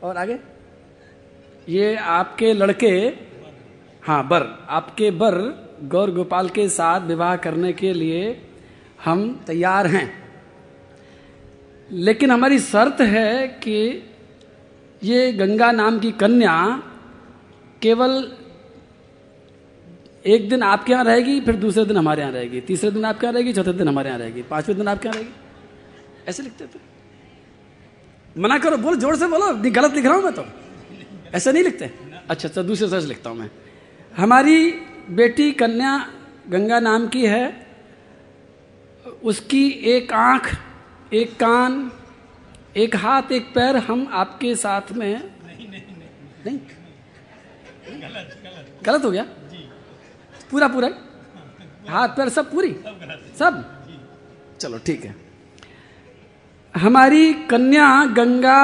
और 0.03 0.17
आगे? 0.17 0.39
ये 1.69 1.97
आपके 1.97 2.53
लड़के 2.53 3.26
हाँ 4.07 4.27
बर। 4.29 4.43
आपके 4.71 5.11
बर 5.13 5.35
गौर 5.85 6.11
गोपाल 6.11 6.49
के 6.49 6.69
साथ 6.69 7.07
विवाह 7.07 7.37
करने 7.37 7.73
के 7.73 7.93
लिए 7.93 8.21
हम 9.05 9.23
तैयार 9.47 9.87
हैं। 9.87 10.07
लेकिन 11.89 12.31
हमारी 12.31 12.59
शर्त 12.59 13.01
है 13.01 13.47
कि 13.63 13.79
ये 15.03 15.33
गंगा 15.33 15.71
नाम 15.73 15.99
की 15.99 16.13
कन्या 16.13 16.55
केवल 17.83 18.13
एक 20.25 20.49
दिन 20.49 20.63
आपके 20.63 20.93
यहाँ 20.93 21.05
रहेगी, 21.05 21.41
फिर 21.41 21.57
दूसरे 21.57 21.85
दिन 21.85 21.97
हमारे 21.97 22.23
यहाँ 22.23 22.33
रहेगी। 22.33 22.61
तीसरे 22.61 22.91
दिन 22.91 23.05
आपके 23.05 23.27
यहाँ 23.27 23.35
रहेगी, 23.35 23.53
चौथे 23.53 23.73
दिन 23.73 23.89
हमारे 23.89 24.09
यहाँ 24.09 24.19
रहेगी। 24.19 24.43
पाँचवें 24.45 24.77
दिन 24.77 24.89
आपके 24.89 25.09
यहाँ 25.09 25.19
रहेगी। 25.19 26.29
ऐसे 26.29 26.43
लिखते 26.43 26.65
थे 26.65 26.81
मना 28.37 28.59
करो, 28.59 28.77
बोलो, 28.79 28.97
ज़ोर 28.97 29.17
से 29.17 29.27
बोलो। 29.27 29.53
गलत 29.71 29.95
लिख 29.95 30.05
रहा 30.05 30.15
हूँ 30.15 30.25
मैं 30.25 30.33
तो। 30.35 30.45
ऐसा 31.35 31.53
नहीं 31.53 31.63
लिखते? 31.65 31.91
अच्छा 32.31 32.49
अच्छा 32.49 32.63
दूसरे 32.63 32.89
तरह 32.89 33.01
से 33.01 33.07
लिखता 33.07 33.31
हूँ 33.31 33.39
मैं। 33.39 33.51
हमारी 34.17 34.71
बेटी 35.11 35.53
कन्या 35.53 36.11
गंगा 36.49 36.81
नाम 36.81 37.07
की 37.09 37.27
है। 37.27 37.67
उसकी 39.25 39.69
एक 39.69 40.13
आँख 40.13 40.57
एक 41.13 41.37
कान 41.37 41.93
एक 42.77 42.97
हाथ 42.97 43.33
एक 43.33 43.55
पैर 43.55 43.77
हम 43.77 44.07
आपके 44.13 44.55
साथ 44.55 44.93
में 44.93 45.13
नहीं 45.13 45.69
नहीं 45.69 45.69
नहीं, 45.71 45.81
नहीं? 46.47 46.59
गलत 48.03 48.41
गलत 48.45 48.83
गलत 48.87 49.05
हो 49.05 49.11
गया? 49.11 49.25
पूरा 50.51 50.69
पूरा? 50.69 50.89
हाथ 51.89 52.09
पैर 52.09 52.29
सब 52.29 52.51
पूरी? 52.53 52.73
सब? 53.39 53.63
चलो 54.61 54.79
ठीक 54.79 55.05
है। 55.05 55.15
हमारी 56.75 57.33
कन्या 57.35 58.05
गंगा 58.05 58.59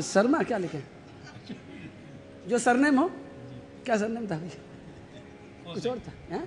शर्मा 0.00 0.42
क्या 0.42 0.58
लिखे? 0.58 0.82
जो 2.48 2.58
सरनेम 2.58 2.98
हो। 2.98 3.10
क्या 3.88 3.96
सरनेम 3.96 4.26
था 4.26 4.36
भैया 4.38 5.72
कुछ 5.72 5.86
और 5.86 5.98
था 5.98 6.12
है? 6.30 6.40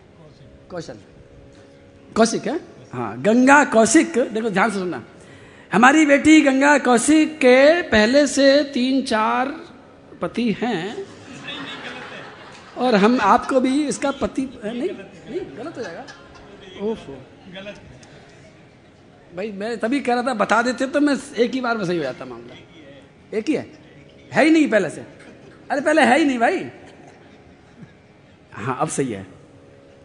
कौशल। 0.70 0.98
कौशिक 2.16 2.48
है? 2.48 2.56
हाँ 2.94 3.22
गंगा 3.22 3.64
कौशिक 3.66 4.18
देखो 4.34 4.50
ध्यान 4.50 4.72
से 4.72 4.80
सुनना। 4.80 5.02
हमारी 5.72 6.06
बेटी 6.06 6.42
गंगा 6.42 6.78
कौशिक 6.78 7.38
के 7.38 7.82
पहले 7.90 8.26
से 8.28 8.46
तीन 8.74 9.02
चार 9.04 9.54
पति 10.22 10.46
हैं। 10.60 11.06
और 12.78 12.96
हम 12.96 13.20
आपको 13.22 13.60
भी 13.60 13.72
इसका 13.88 14.12
पति 14.22 14.42
नहीं 14.66 14.90
नहीं 14.90 15.42
गलत 15.58 15.78
हो 15.78 15.84
जाएगा। 15.84 16.06
ओहो 16.82 17.16
भाई 19.36 19.52
मैं 19.54 19.78
तभी 19.80 20.00
कह 20.00 20.14
रहा 20.14 20.24
था 20.24 20.34
बता 20.36 20.62
देते 20.62 20.88
तो 20.88 21.00
मैं 21.00 21.16
एक 21.38 21.52
ही 21.52 21.62
बार 21.62 21.78
में 21.78 21.86
सही 21.86 21.98
हो 21.98 22.04
जाता 22.04 22.26
मामला। 22.26 22.56
एक 23.38 23.50
ही 23.50 23.56
है? 23.56 23.66
है 24.34 24.46
ही 24.46 24.52
नहीं 24.52 24.70
पहले 24.70 24.90
से। 24.90 25.02
अरे 25.72 25.82
पहले 25.82 26.02
है 26.02 26.20
ही 26.20 26.26
नहीं 26.26 26.40
भाई। 26.40 26.64
हाँ 28.54 28.78
अब 28.80 28.88
सही 28.88 29.12
है। 29.12 29.28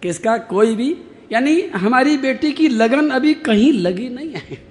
कि 0.03 0.09
इसका 0.09 0.39
कोई 0.39 0.77
भी 0.77 0.97
यानी 1.33 1.61
हमारी 1.61 2.17
बेटी 2.17 2.53
की 2.53 2.69
लगन 2.69 3.11
अभी 3.11 3.35
कहीं 3.35 3.73
लगी 3.73 4.09
नहीं 4.09 4.31
है। 4.31 4.67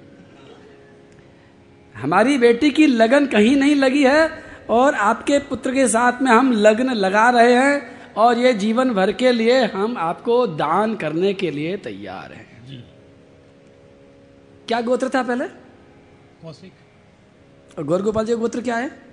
हमारी 1.95 2.37
बेटी 2.37 2.71
की 2.71 2.87
लगन 2.87 3.25
कहीं 3.25 3.55
नहीं 3.55 3.75
लगी 3.75 4.03
है 4.03 4.43
और 4.69 4.95
आपके 4.95 5.39
पुत्र 5.39 5.73
के 5.73 5.87
साथ 5.87 6.21
में 6.21 6.31
हम 6.31 6.51
लग्न 6.51 6.89
लगा 6.89 7.29
रहे 7.29 7.53
हैं 7.53 7.95
और 8.13 8.37
ये 8.37 8.53
जीवन 8.53 8.93
भर 8.93 9.11
के 9.11 9.31
लिए 9.31 9.65
हम 9.65 9.97
आपको 9.97 10.47
दान 10.47 10.95
करने 10.95 11.33
के 11.33 11.51
लिए 11.51 11.77
तैयार 11.77 12.33
हैं। 12.33 12.45
क्या 14.67 14.81
गोत्र 14.81 15.09
था 15.09 15.23
पहले? 15.23 15.47
कौशिक। 15.47 16.73
और 17.77 17.83
गौर 17.83 18.01
गोपाल 18.01 18.25
जी 18.25 18.35
गोत्र 18.35 18.61
क्या 18.61 18.75
है? 18.75 19.04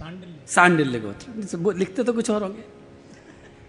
सांडिल्य। 0.00 0.98
गोत्र। 1.00 1.78
लिखते 1.78 2.02
तो 2.02 2.12
कुछ 2.12 2.30
और 2.30 2.42
होंगे। 2.42 2.64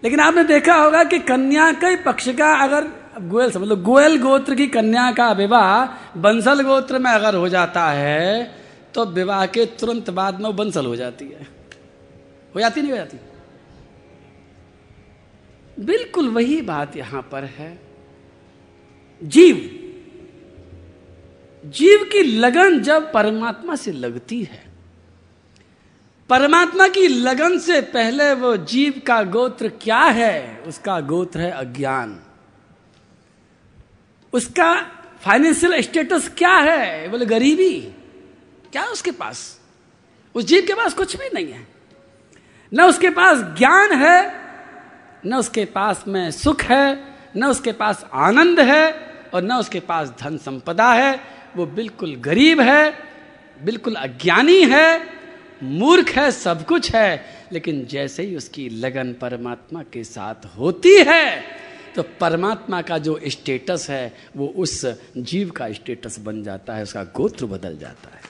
लेकिन 0.04 0.20
आपने 0.20 0.44
देखा 0.44 0.74
होगा 0.74 1.04
कि 1.04 1.18
कन्या 1.18 1.72
के 1.72 1.96
पक्ष 1.96 2.28
का 2.28 2.54
अगर 2.54 2.86
गोयल 3.22 3.50
समझ 3.50 3.68
लो 3.68 3.76
गोयल 3.76 4.20
गोत्र 4.20 4.54
की 4.54 4.66
कन्या 4.66 5.12
का 5.12 5.32
विवाह 5.32 5.84
बंसल 6.18 6.62
गोत्र 6.62 6.98
में 6.98 7.10
अगर 7.10 7.34
हो 7.34 7.48
जाता 7.48 7.90
है 7.90 8.54
तो 8.94 9.04
विवाह 9.06 9.46
के 9.46 9.66
तुरंत 9.66 10.10
बाद 10.10 10.38
में 10.38 10.46
वो 10.46 10.52
बंसल 10.52 10.86
हो 10.86 10.96
जाती 10.96 11.24
है। 11.24 11.46
हो 12.54 12.60
जाती 12.60 12.82
नहीं 12.82 12.90
हो 12.90 12.96
जाती? 12.96 13.18
बिल्कुल 15.80 16.28
वही 16.28 16.60
बात 16.62 16.96
यहाँ 16.96 17.22
पर 17.32 17.44
है। 17.44 17.78
जीव। 19.22 19.56
जीव 21.64 22.04
की 22.12 22.22
लगन 22.22 22.80
जब 22.80 23.12
परमात्मा 23.12 23.76
से 23.76 23.92
लगती 23.92 24.42
है 24.42 24.71
परमात्मा 26.32 26.88
की 26.88 27.08
लगन 27.08 27.58
से 27.58 27.80
पहले 27.80 28.34
वो 28.34 28.56
जीव 28.56 29.02
का 29.06 29.22
गोत्र 29.22 29.68
क्या 29.68 29.98
है? 29.98 30.62
उसका 30.66 31.00
गोत्र 31.00 31.40
है 31.40 31.50
अज्ञान। 31.50 32.22
उसका 34.32 34.82
फाइनेंशियल 35.22 35.82
स्टेटस 35.82 36.30
क्या 36.38 36.52
है? 36.52 37.08
बोले, 37.08 37.26
गरीबी। 37.26 37.80
क्या 38.72 38.84
उसके 38.84 39.10
पास? 39.10 39.60
उस 40.34 40.44
जीव 40.44 40.64
के 40.66 40.74
पास 40.74 40.94
कुछ 40.94 41.16
भी 41.16 41.28
नहीं 41.34 41.52
है। 41.52 41.66
न 42.74 42.82
उसके 42.82 43.10
पास 43.10 43.38
ज्ञान 43.38 43.92
है, 43.92 44.34
न 45.26 45.34
उसके 45.34 45.64
पास 45.64 46.04
में 46.08 46.30
सुख 46.30 46.62
है, 46.62 47.14
न 47.36 47.44
उसके 47.44 47.72
पास 47.72 48.06
आनंद 48.12 48.60
है 48.60 48.92
और 49.34 49.42
न 49.42 49.52
उसके 49.52 49.80
पास 49.80 50.12
धन 50.20 50.36
संपदा 50.36 50.92
है। 50.92 51.20
वो 51.56 51.66
बिल्कुल 51.66 52.14
गरीब 52.14 52.60
है, 52.60 52.98
बिल्कुल 53.64 53.94
अज्ञानी 53.94 54.62
है 54.62 55.21
मूर्ख 55.62 56.10
है, 56.10 56.30
सब 56.30 56.64
कुछ 56.66 56.94
है, 56.94 57.24
लेकिन 57.52 57.84
जैसे 57.86 58.22
ही 58.22 58.36
उसकी 58.36 58.68
लगन 58.68 59.12
परमात्मा 59.12 59.82
के 59.82 60.04
साथ 60.04 60.46
होती 60.58 60.94
है 60.98 61.44
तो 61.96 62.02
परमात्मा 62.20 62.80
का 62.82 62.96
जो 62.98 63.18
स्टेटस 63.26 63.86
है, 63.90 64.12
वो 64.36 64.46
उस 64.56 64.84
जीव 65.16 65.50
का 65.50 65.70
स्टेटस 65.72 66.18
बन 66.18 66.42
जाता 66.42 66.74
है, 66.74 66.82
उसका 66.82 67.02
गोत्र 67.16 67.46
बदल 67.46 67.76
जाता 67.78 68.10
है। 68.10 68.20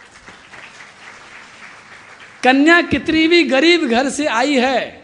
कन्या 2.43 2.81
कितनी 2.83 3.27
भी 3.29 3.43
गरीब 3.45 3.85
घर 3.87 4.09
से 4.09 4.27
आई 4.27 4.55
है, 4.55 5.03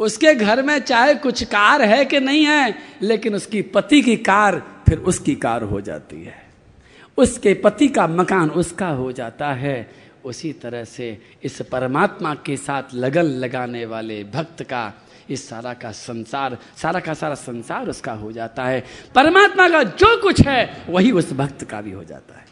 उसके 0.00 0.34
घर 0.34 0.62
में 0.62 0.78
चाहे 0.78 1.14
कुछ 1.14 1.42
कार 1.44 1.82
है 1.82 2.04
कि 2.04 2.20
नहीं 2.20 2.44
है, 2.44 2.74
लेकिन 3.02 3.34
उसकी 3.34 3.62
पति 3.62 4.00
की 4.02 4.16
कार 4.16 4.62
फिर 4.88 4.98
उसकी 5.00 5.34
कार 5.34 5.62
हो 5.62 5.80
जाती 5.80 6.22
है। 6.24 6.44
उसके 7.18 7.54
पति 7.54 7.88
का 7.88 8.06
मकान 8.06 8.50
उसका 8.50 8.88
हो 8.88 9.12
जाता 9.12 9.52
है 9.52 9.78
उसी 10.26 10.52
तरह 10.52 10.84
से 10.84 11.06
इस 11.42 11.60
परमात्मा 11.62 12.34
के 12.46 12.56
साथ 12.56 12.94
लगन 12.94 13.22
लगाने 13.22 13.84
वाले 13.86 14.22
भक्त 14.24 14.62
का, 14.62 14.92
इस 15.30 15.48
सारा 15.48 15.74
का 15.74 15.92
संसार, 15.92 16.58
सारा 16.76 17.00
का 17.00 17.14
सारा 17.14 17.34
संसार 17.34 17.88
उसका 17.88 18.12
हो 18.12 18.32
जाता 18.32 18.64
है। 18.64 18.84
परमात्मा 19.14 19.68
का 19.68 19.82
जो 19.82 20.20
कुछ 20.22 20.40
है, 20.40 20.84
वही 20.88 21.12
उस 21.12 21.32
भक्त 21.32 21.64
का 21.64 21.80
भी 21.80 21.92
हो 21.92 22.04
जाता 22.04 22.34
है। 22.34 22.44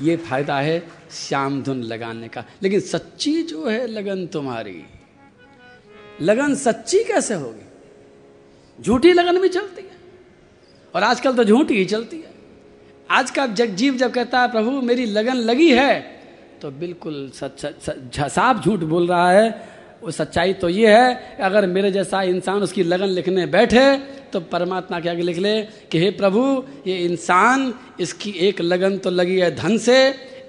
ये 0.00 0.16
फ़ायदा 0.16 0.58
है 0.60 0.78
श्याम 1.12 1.62
धुन 1.62 1.82
लगाने 1.82 2.28
का। 2.28 2.44
लेकिन 2.62 2.80
सच्ची 2.80 3.42
जो 3.42 3.66
है 3.66 3.86
लगन 3.86 4.26
तुम्हारी, 4.26 4.82
लगन 6.20 6.54
सच्ची 6.54 7.04
कैसे 7.04 7.34
होगी? 7.34 8.82
झूठी 8.82 9.12
लगन 9.12 9.38
भी 9.38 9.48
चलती 9.48 9.82
है, 9.82 9.96
और 10.94 11.02
आजकल 11.02 11.36
तो 11.36 11.44
झूठी 11.44 11.74
ही 11.74 11.84
चलती 11.84 12.20
है। 12.20 12.33
आज 13.10 13.30
का 13.30 13.46
जगजीव 13.48 13.96
जब 13.96 14.12
कहता 14.12 14.40
है, 14.40 14.50
प्रभु, 14.52 14.70
मेरी 14.80 15.04
लगन 15.06 15.34
लगी 15.34 15.70
है 15.72 16.00
तो 16.62 16.70
बिल्कुल 16.70 17.30
सच 17.34 17.64
साफ़ 18.30 18.64
झूठ 18.64 18.80
बोल 18.80 19.06
रहा 19.06 19.30
है। 19.30 19.48
वो 20.02 20.10
सच्चाई 20.10 20.52
तो 20.52 20.68
ये 20.68 20.94
है 20.94 21.36
अगर 21.40 21.66
मेरे 21.66 21.90
जैसा 21.92 22.22
इंसान 22.22 22.62
उसकी 22.62 22.82
लगन 22.82 23.08
लिखने 23.08 23.46
बैठे 23.46 23.84
तो 24.32 24.40
परमात्मा 24.42 25.00
के 25.00 25.08
आगे 25.08 25.22
लिख 25.22 25.38
ले 25.38 25.60
कि, 25.62 25.98
हे 25.98 26.10
प्रभु, 26.10 26.64
ये 26.86 26.96
इंसान, 26.98 27.72
इसकी 28.00 28.30
एक 28.48 28.60
लगन 28.60 28.98
तो 28.98 29.10
लगी 29.10 29.38
है 29.38 29.54
धन 29.56 29.76
से 29.78 29.98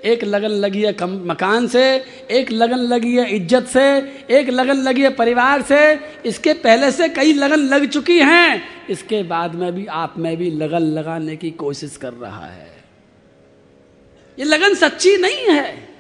एक 0.06 0.24
लगन 0.24 0.52
लगी 0.58 0.82
है 0.82 0.92
कम 0.94 1.12
मकान 1.28 1.68
से, 1.68 1.84
एक 2.32 2.52
लगन 2.52 2.80
लगी 2.86 3.16
है 3.16 3.30
इज़्ज़त 3.36 3.68
से, 3.68 3.86
एक 4.30 4.50
लगन 4.50 4.78
लगी 4.84 5.02
है 5.02 5.10
परिवार 5.10 5.62
से। 5.62 5.80
इसके 6.26 6.54
पहले 6.54 6.92
से 6.92 7.10
कई 7.10 7.34
लगन 7.34 7.60
लग 7.66 7.86
चुकी 7.90 8.18
हैं। 8.20 8.62
इसके 8.90 9.24
बाद 9.24 9.56
में 9.56 9.72
भी 9.76 9.86
आप 9.86 10.18
में 10.18 10.36
भी 10.38 10.50
लगन 10.52 10.84
लगाने 10.94 11.36
की 11.36 11.52
कोशिश 11.54 11.98
कर 11.98 12.14
रहा 12.14 12.46
है। 12.46 12.74
ये 14.38 14.46
लगन 14.46 14.74
सच्ची 14.76 15.16
नहीं 15.18 15.46
है। 15.50 15.96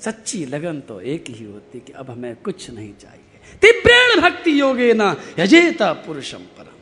सच्ची 0.00 0.44
लगन 0.46 0.80
तो 0.80 1.00
एक 1.00 1.24
ही 1.28 1.44
होती 1.44 1.78
कि 1.80 1.92
अब 1.92 2.10
हमें 2.10 2.34
कुछ 2.36 2.70
नहीं 2.70 2.92
चाहिए। 2.94 3.56
तीव्रेण 3.62 4.20
भक्ति 4.20 4.60
योगे 4.60 4.92
ना, 4.94 5.16
यजेता 5.38 5.92
पुरुषम 5.92 6.38
परम। 6.58 6.76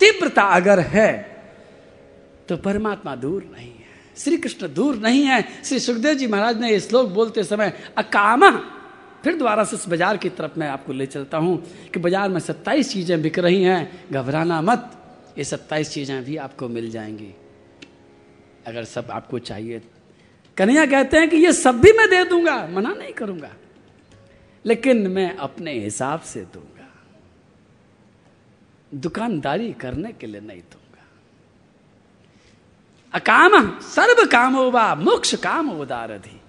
तीव्रता 0.00 0.42
अगर 0.42 0.78
है 0.78 1.10
तो 2.50 2.56
परमात्मा 2.56 3.14
दूर 3.16 3.42
नहीं 3.52 3.70
है। 3.70 3.88
श्री 4.16 4.36
कृष्ण 4.36 4.68
दूर 4.74 4.96
नहीं 4.96 5.22
है। 5.22 5.42
श्री 5.64 5.78
सुखदेव 5.78 6.14
जी 6.14 6.26
महाराज 6.26 6.60
ने 6.60 6.78
श्लोक 6.80 7.08
बोलते 7.08 7.44
समय, 7.44 7.72
अकामा 7.96 8.50
फिर 9.24 9.36
दोबारा 9.36 9.64
से 9.64 9.76
इस 9.76 9.88
बाज़ार 9.88 10.16
की 10.16 10.28
तरफ़ 10.28 10.58
मैं 10.58 10.68
आपको 10.68 10.92
ले 10.92 11.06
चलता 11.06 11.38
हूँ 11.38 11.56
कि 11.94 12.00
बाज़ार 12.00 12.28
में 12.28 12.40
सत्ताईस 12.40 12.90
चीज़ें 12.92 13.22
बिक 13.22 13.38
रही 13.38 13.62
हैं। 13.62 14.10
घबराना 14.12 14.60
मत, 14.62 14.90
ये 15.38 15.44
सत्ताईस 15.44 15.90
चीज़ें 15.90 16.24
भी 16.24 16.36
आपको 16.36 16.68
मिल 16.68 16.90
जाएँगी। 16.90 17.34
अगर 18.66 18.84
सब 18.84 19.10
आपको 19.10 19.38
चाहिए। 19.38 19.80
कन्हैया 20.56 20.86
कहते 20.86 21.16
हैं 21.16 21.28
कि 21.28 21.36
ये 21.36 21.52
सब 21.52 21.80
भी 21.80 21.92
मैं 21.92 22.08
दे 22.10 22.24
दूँगा, 22.24 22.66
मना 22.66 22.94
नहीं 22.94 23.12
करूँगा। 23.12 23.50
लेकिन 24.64 25.06
मैं 25.06 25.36
अपने 25.36 25.78
हिसाब 25.78 26.20
से 26.20 26.40
दूँगा। 26.40 26.88
दुकानदारी 28.94 29.72
करने 29.72 30.12
के 30.12 30.26
लिए 30.26 30.40
नहीं 30.40 30.60
दूँगा। 30.60 30.79
अकाम 33.14 33.78
सर्व 33.80 34.26
काम 34.26 34.56
वा 34.56 34.94
मोक्ष 34.94 35.34
काम 35.34 35.70
उदारधि। 35.70 36.40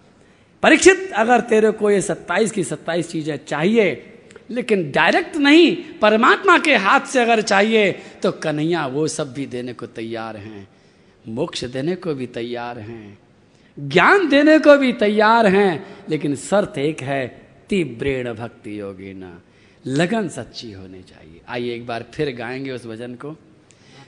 परीक्षित, 0.63 1.11
अगर 1.11 1.39
तेरे 1.39 1.71
को 1.71 1.91
ये 1.91 2.01
सत्ताईस 2.01 2.51
की 2.51 2.63
सत्ताईस 2.63 3.09
चीज़ें 3.11 3.45
चाहिए, 3.47 4.13
लेकिन 4.49 4.91
डायरेक्ट 4.91 5.37
नहीं, 5.37 5.75
परमात्मा 6.01 6.57
के 6.57 6.75
हाथ 6.75 7.01
से 7.01 7.19
अगर 7.19 7.41
चाहिए 7.41 7.91
तो 7.91 8.31
कन्हैया, 8.31 8.87
वो 8.87 9.07
सब 9.07 9.33
भी 9.33 9.45
देने 9.45 9.73
को 9.73 9.85
तैयार 9.85 10.37
हैं। 10.37 10.67
मोक्ष 11.27 11.65
देने 11.65 11.95
को 11.95 12.13
भी 12.13 12.27
तैयार 12.27 12.79
हैं। 12.79 13.17
ज्ञान 13.79 14.29
देने 14.29 14.59
को 14.59 14.77
भी 14.77 14.93
तैयार 14.93 15.47
हैं, 15.47 16.03
लेकिन 16.09 16.35
शर्त 16.35 16.77
एक 16.77 17.01
है, 17.01 17.27
तीव्रेण 17.69 18.33
भक्ति 18.33 18.79
योगी 18.79 19.13
ना। 19.13 19.41
लगन 19.87 20.27
सच्ची 20.29 20.71
होनी 20.71 21.01
चाहिए। 21.01 21.41
आइए 21.49 21.75
एक 21.75 21.87
बार 21.87 22.05
फिर 22.13 22.35
गाएँगे 22.35 22.71
उस 22.71 22.85
भजन 22.85 23.13
को। 23.13 23.35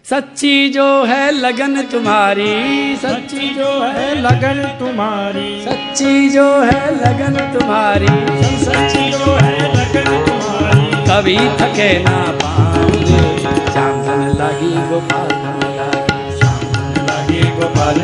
सच्ची 0.06 0.70
जो 0.70 1.04
है 1.04 1.32
लगन 1.32 1.82
तुम्हारी, 1.82 2.96
सच्ची 2.96 3.50
जो 3.56 3.68
है 3.84 4.16
लगन 4.16 4.60
तुम्हारी, 4.80 5.66
सच्ची 5.66 6.30
जो 6.30 6.44
है 6.62 6.82
लगन 6.96 7.38
तुम्हारी, 7.54 8.08
सच्ची 8.66 9.12
जो 9.12 9.36
है 9.36 9.54
लगन 9.76 10.10
तुम्हारी। 10.26 10.86
कभी 11.08 11.38
थके 11.38 11.88
ना 12.00 12.18
पाऊँगे 12.44 13.22
धन 14.04 14.28
लगी 14.40 14.74
गोपाल 14.90 15.32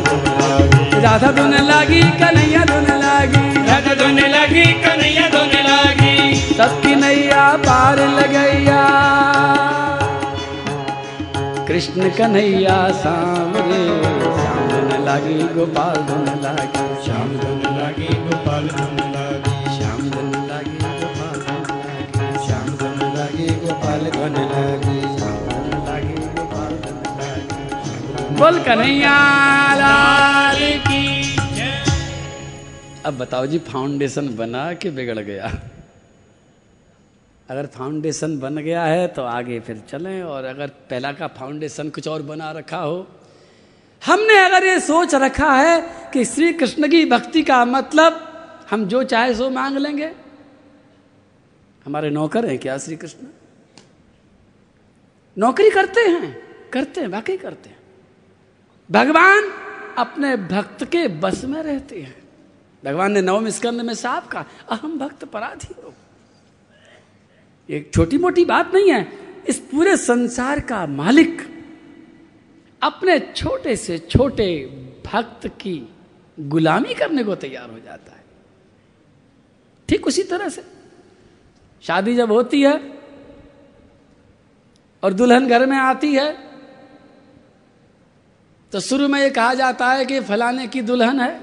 गोपाल 0.00 1.00
राधा 1.04 1.30
धुन 1.32 1.54
लगी, 1.54 2.02
कन्हैया 2.18 2.64
धुन 2.64 2.90
लगी, 3.04 3.66
राधा 3.66 3.94
धुन 3.94 4.18
लगी, 4.18 4.64
कन्हैया 4.82 5.28
धुन 5.28 5.52
लगी। 5.68 6.34
सबकी 6.54 6.94
नैया 6.94 7.56
पार 7.56 7.98
लगैया। 8.08 8.80
कृष्ण 11.80 12.08
कन्हैया 12.10 12.78
सामरे 12.92 13.76
श्याम 14.38 14.66
धुन 14.68 14.90
लगी। 15.04 15.36
गोपाल 15.54 15.94
धुन 15.94 16.26
लगी। 16.42 16.82
श्याम 17.04 17.30
धुन 17.38 17.62
लगी 17.76 18.08
गोपाल 18.16 18.68
धुन 18.68 18.98
लगी। 19.14 19.78
श्याम 19.78 20.10
धुन 20.10 20.28
लगी 20.50 20.90
गोपाल 20.90 21.38
धुन 21.40 21.64
लगी। 21.70 22.44
श्याम 22.46 22.68
धन 22.76 23.00
लागी 23.16 23.46
गोपाल 23.46 24.04
धन 24.10 24.36
लागी। 24.52 25.00
बोल 28.34 28.60
कन्हैया 28.60 29.16
लाल 29.74 30.60
की 30.88 31.04
अब 33.06 33.18
बताओ 33.18 33.46
जी 33.46 33.58
फाउंडेशन 33.58 34.34
बना 34.36 34.72
कि 34.72 34.90
बिगड़ 34.90 35.18
गया? 35.18 35.52
अगर 37.50 37.66
फाउंडेशन 37.66 38.38
बन 38.38 38.56
गया 38.56 38.82
है 38.84 39.06
तो 39.08 39.22
आगे 39.22 39.58
फिर 39.60 39.82
चलें, 39.88 40.22
और 40.22 40.44
अगर 40.44 40.68
पहला 40.90 41.12
का 41.12 41.26
फाउंडेशन 41.28 41.88
कुछ 41.90 42.08
और 42.08 42.22
बना 42.22 42.50
रखा 42.52 42.78
हो। 42.78 43.06
हमने 44.02 44.38
अगर 44.38 44.66
ये 44.66 44.78
सोच 44.80 45.14
रखा 45.14 45.52
है 45.54 45.80
कि 46.12 46.24
श्री 46.24 46.52
कृष्ण 46.52 46.88
की 46.88 47.04
भक्ति 47.06 47.42
का 47.42 47.64
मतलब 47.64 48.26
हम 48.70 48.84
जो 48.84 49.02
चाहे 49.04 49.34
सो 49.34 49.50
मांग 49.50 49.76
लेंगे। 49.76 50.12
हमारे 51.86 52.10
नौकर 52.10 52.46
हैं 52.46 52.58
क्या 52.58 52.78
श्री 52.78 52.96
कृष्ण 52.96 53.26
नौकरी 55.36 55.70
करते 55.70 56.00
हैं 56.00 56.36
करते 56.72 57.00
हैं, 57.00 57.08
वाकई 57.08 57.36
करते 57.36 57.68
हैं। 57.68 57.78
भगवान 58.90 59.50
अपने 59.98 60.36
भक्त 60.36 60.84
के 60.84 61.06
बस 61.20 61.44
में 61.44 61.62
रहते 61.62 62.00
हैं। 62.00 62.16
भगवान 62.82 63.12
ने 63.12 63.22
नवम 63.22 63.48
स्कंद 63.50 63.80
में 63.80 63.94
साफ़ 63.94 64.28
कहा, 64.28 64.44
अहम 64.70 64.98
भक्त 64.98 65.24
पराधी 65.24 65.74
हो 65.82 65.89
एक 67.70 67.90
छोटी 67.94 68.18
मोटी 68.18 68.44
बात 68.44 68.74
नहीं 68.74 68.90
है, 68.92 69.06
इस 69.48 69.58
पूरे 69.58 69.96
संसार 69.96 70.60
का 70.60 70.86
मालिक 70.86 71.42
अपने 72.82 73.18
छोटे 73.36 73.76
से 73.76 73.98
छोटे 73.98 74.48
भक्त 75.06 75.46
की 75.60 75.88
गुलामी 76.38 76.94
करने 76.94 77.24
को 77.24 77.34
तैयार 77.34 77.70
हो 77.70 77.78
जाता 77.78 78.12
है। 78.12 78.24
ठीक 79.88 80.06
उसी 80.06 80.22
तरह 80.22 80.48
से। 80.48 80.62
शादी 81.82 82.14
जब 82.14 82.32
होती 82.32 82.62
है 82.62 82.74
और 85.02 85.12
दुल्हन 85.12 85.48
घर 85.48 85.66
में 85.66 85.76
आती 85.78 86.12
है 86.14 86.30
तो 88.72 88.80
शुरू 88.80 89.08
में 89.08 89.20
ये 89.20 89.30
कहा 89.30 89.54
जाता 89.54 89.92
है 89.92 90.04
कि 90.04 90.20
फलाने 90.20 90.66
की 90.66 90.80
दुल्हन 90.82 91.20
है 91.20 91.40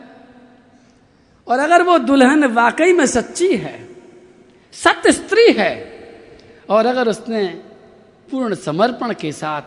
और 1.48 1.60
अगर 1.60 1.84
वो 1.84 1.98
दुल्हन 2.00 2.46
वाकई 2.46 2.94
में 2.94 3.06
सच्ची 3.06 3.56
है, 3.58 3.88
सत्य 4.74 5.12
स्त्री 5.12 5.52
है 5.52 5.97
और 6.70 6.86
अगर 6.86 7.08
उसने 7.08 7.48
पूर्ण 8.30 8.56
समर्पण 8.56 9.14
के 9.14 9.32
साथ, 9.32 9.62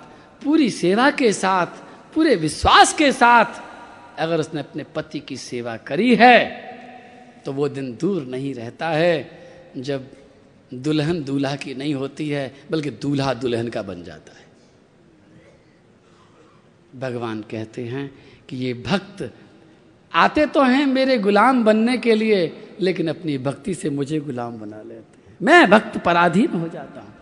पूरी 0.45 0.71
सेवा 0.71 1.11
के 1.11 1.33
साथ, 1.33 1.67
पूरे 2.15 2.35
विश्वास 2.37 2.93
के 2.93 3.11
साथ 3.13 3.61
अगर 4.19 4.41
उसने 4.41 4.61
अपने 4.61 4.85
पति 4.95 5.21
की 5.21 5.37
सेवा 5.37 5.77
करी 5.77 6.15
है 6.15 6.39
तो 7.45 7.53
वो 7.53 7.69
दिन 7.69 7.93
दूर 8.01 8.23
नहीं 8.23 8.53
रहता 8.55 8.89
है 8.89 9.73
जब 9.77 10.07
दुल्हन 10.75 11.23
दूल्हा 11.25 11.55
की 11.57 11.75
नहीं 11.75 11.95
होती 11.95 12.29
है, 12.29 12.55
बल्कि 12.71 12.91
दूल्हा 12.91 13.35
दुल्हन 13.35 13.69
का 13.69 13.83
बन 13.83 14.03
जाता 14.05 14.33
है। 14.33 14.45
भगवान 17.01 17.41
कहते 17.43 17.85
हैं 17.85 18.11
कि 18.49 18.57
ये 18.57 18.75
भक्त 18.75 19.33
आते 20.13 20.47
तो 20.47 20.63
हैं 20.63 20.87
मेरे 20.87 21.19
गुलाम 21.19 21.65
बनने 21.65 21.97
के 21.99 22.15
लिए, 22.15 22.53
लेकिन 22.81 23.09
अपनी 23.09 23.39
भक्ति 23.39 23.75
से 23.75 23.91
मुझे 23.91 24.21
गुलाम 24.21 24.59
बना 24.59 24.83
लेते 24.83 25.20
मैं 25.43 25.71
भक्त 25.71 25.99
पराधीन 25.99 26.51
हो 26.53 26.69
जाता 26.69 27.01
हूँ। 27.01 27.15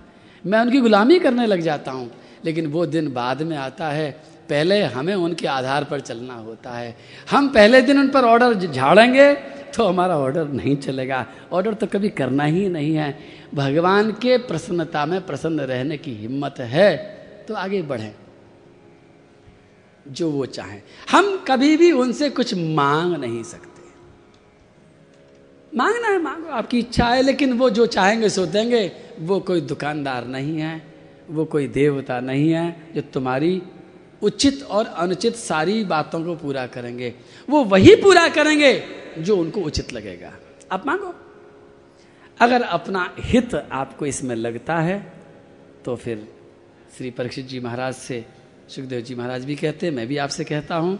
मैं 0.46 0.60
उनकी 0.60 0.80
गुलामी 0.80 1.18
करने 1.18 1.46
लग 1.46 1.60
जाता 1.60 1.90
हूँ। 1.90 2.10
लेकिन 2.44 2.66
वो 2.66 2.86
दिन 2.86 3.12
बाद 3.12 3.42
में 3.42 3.56
आता 3.56 3.88
है। 3.88 4.10
पहले 4.48 4.82
हमें 4.82 5.14
उनके 5.14 5.46
आधार 5.46 5.84
पर 5.84 6.00
चलना 6.00 6.34
होता 6.34 6.70
है। 6.70 6.96
हम 7.30 7.48
पहले 7.48 7.82
दिन 7.82 7.98
उन 7.98 8.08
पर 8.08 8.24
ऑर्डर 8.24 8.54
झाड़ेंगे 8.54 9.34
तो 9.74 9.84
हमारा 9.84 10.18
ऑर्डर 10.18 10.48
नहीं 10.48 10.76
चलेगा। 10.76 11.26
ऑर्डर 11.52 11.74
तो 11.74 11.86
कभी 11.86 12.08
करना 12.08 12.44
ही 12.44 12.68
नहीं 12.68 12.94
है। 12.94 13.18
भगवान 13.54 14.10
के 14.12 14.36
प्रसन्नता 14.38 15.06
में 15.06 15.20
प्रसन्न 15.26 15.60
रहने 15.60 15.96
की 15.96 16.14
हिम्मत 16.14 16.54
है 16.58 16.96
तो 17.48 17.54
आगे 17.54 17.82
बढ़ें। 17.82 18.14
जो 20.08 20.30
वो 20.30 20.46
चाहें। 20.46 20.82
हम 21.10 21.44
कभी 21.48 21.76
भी 21.76 21.92
उनसे 21.92 22.30
कुछ 22.30 22.54
मांग 22.54 23.16
नहीं 23.16 23.42
सकते। 23.42 23.67
मांगना 25.78 26.08
है, 26.08 26.18
मांगो। 26.18 26.48
आपकी 26.50 26.78
इच्छा 26.78 27.06
है, 27.06 27.22
लेकिन 27.22 27.52
वो 27.54 27.70
जो 27.70 27.86
चाहेंगे, 27.88 28.28
सो 28.28 28.46
देंगे। 28.48 28.90
वो 29.20 29.38
कोई 29.40 29.60
दुकानदार 29.62 30.26
नहीं 30.26 30.58
है, 30.58 30.82
वो 31.30 31.44
कोई 31.44 31.66
देवता 31.70 32.18
नहीं 32.20 32.50
है 32.50 32.92
जो 32.94 33.00
तुम्हारी 33.12 33.60
उचित 34.22 34.62
और 34.64 34.86
अनुचित 34.98 35.36
सारी 35.36 35.82
बातों 35.84 36.24
को 36.24 36.34
पूरा 36.36 36.66
करेंगे। 36.66 37.14
वो 37.48 37.62
वही 37.66 37.94
पूरा 37.96 38.28
करेंगे 38.28 38.72
जो 39.18 39.36
उनको 39.36 39.60
उचित 39.60 39.92
लगेगा। 39.92 40.32
आप 40.72 40.86
मांगो। 40.86 41.14
अगर 42.40 42.62
अपना 42.62 43.02
हित 43.20 43.54
आपको 43.54 44.06
इसमें 44.06 44.34
लगता 44.36 44.76
है 44.78 44.98
तो 45.84 45.94
फिर 45.96 46.26
श्री 46.96 47.10
परीक्षित 47.10 47.46
जी 47.46 47.60
महाराज 47.60 47.94
से, 47.94 48.24
सुखदेव 48.68 49.00
जी 49.00 49.14
महाराज 49.14 49.44
भी 49.44 49.56
कहते 49.56 49.90
मैं 49.90 50.06
भी 50.06 50.16
आपसे 50.16 50.44
कहता 50.44 50.76
हूँ 50.76 50.98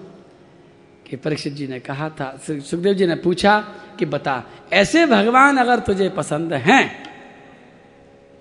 कि 1.11 1.17
परीक्षित 1.17 1.53
जी 1.53 1.67
ने 1.67 1.81
कहा 1.81 2.09
था 2.11 2.37
सुखदेव 2.47 2.95
जी 2.95 3.07
ने 3.07 3.15
पूछा 3.15 3.59
कि 3.99 4.07
बता, 4.07 4.43
ऐसे 4.73 5.07
भगवान 5.07 5.57
अगर 5.57 5.79
तुझे 5.79 6.09
पसंद 6.09 6.53
हैं। 6.53 7.09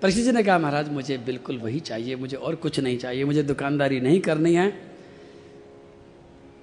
परीक्षित 0.02 0.24
जी 0.24 0.32
ने 0.32 0.42
कहा, 0.42 0.58
महाराज, 0.58 0.88
मुझे 0.88 1.18
बिल्कुल 1.18 1.58
वही 1.58 1.80
चाहिए, 1.80 2.16
मुझे 2.16 2.36
और 2.36 2.54
कुछ 2.54 2.80
नहीं 2.80 2.98
चाहिए, 2.98 3.24
मुझे 3.24 3.42
दुकानदारी 3.42 4.00
नहीं 4.00 4.20
करनी 4.20 4.54
है। 4.54 4.68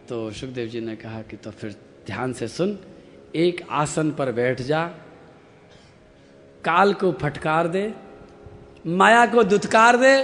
तो 0.09 0.31
सुखदेव 0.31 0.67
जी 0.67 0.81
ने 0.81 0.95
कहा 0.95 1.21
कि 1.21 1.37
तो 1.37 1.51
फिर 1.51 1.75
ध्यान 2.07 2.33
से 2.33 2.47
सुन, 2.47 2.77
एक 3.35 3.65
आसन 3.69 4.11
पर 4.11 4.31
बैठ 4.31 4.61
जा, 4.61 4.85
काल 6.63 6.93
को 6.93 7.11
फटकार 7.11 7.67
दे, 7.67 7.93
माया 8.87 9.25
को 9.25 9.43
दुत्कार 9.43 9.97
दे, 9.97 10.23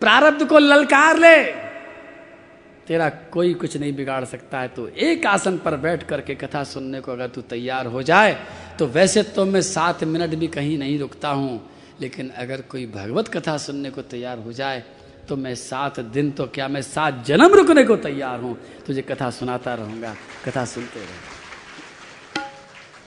प्रारब्ध 0.00 0.46
को 0.46 0.58
ललकार 0.58 1.16
ले। 1.16 1.69
तेरा 2.90 3.08
कोई 3.30 3.54
कुछ 3.54 3.76
नहीं 3.76 3.94
बिगाड़ 3.96 4.24
सकता 4.24 4.60
है। 4.60 4.68
तो 4.68 4.86
एक 4.88 5.26
आसन 5.26 5.58
पर 5.58 5.76
बैठ 5.78 6.02
करके 6.02 6.34
कथा 6.34 6.62
सुनने 6.66 7.00
को 7.00 7.12
अगर 7.12 7.28
तू 7.28 7.40
तैयार 7.46 7.86
हो 7.86 8.02
जाए 8.02 8.32
तो 8.78 8.86
वैसे 8.88 9.22
तो 9.30 9.44
मैं 9.46 9.62
सात 9.62 10.02
मिनट 10.04 10.34
भी 10.34 10.46
कहीं 10.48 10.78
नहीं 10.78 10.98
रुकता 10.98 11.28
हूँ। 11.30 11.60
लेकिन 12.00 12.30
अगर 12.36 12.60
कोई 12.66 12.86
भगवत 12.86 13.28
कथा 13.28 13.56
सुनने 13.58 13.90
को 13.90 14.02
तैयार 14.04 14.38
हो 14.38 14.52
जाए 14.52 14.82
तो 15.28 15.36
मैं 15.36 15.54
सात 15.54 16.00
दिन 16.10 16.30
तो 16.32 16.46
क्या 16.48 16.68
मैं 16.68 16.82
सात 16.82 17.24
जन्म 17.26 17.54
रुकने 17.54 17.84
को 17.84 17.96
तैयार 17.98 18.40
हूँ। 18.40 18.56
तुझे 18.86 19.02
कथा 19.02 19.30
सुनाता 19.30 19.74
रहूँगा, 19.76 20.14
कथा 20.46 20.64
सुनते 20.64 21.00
रह। 21.00 21.38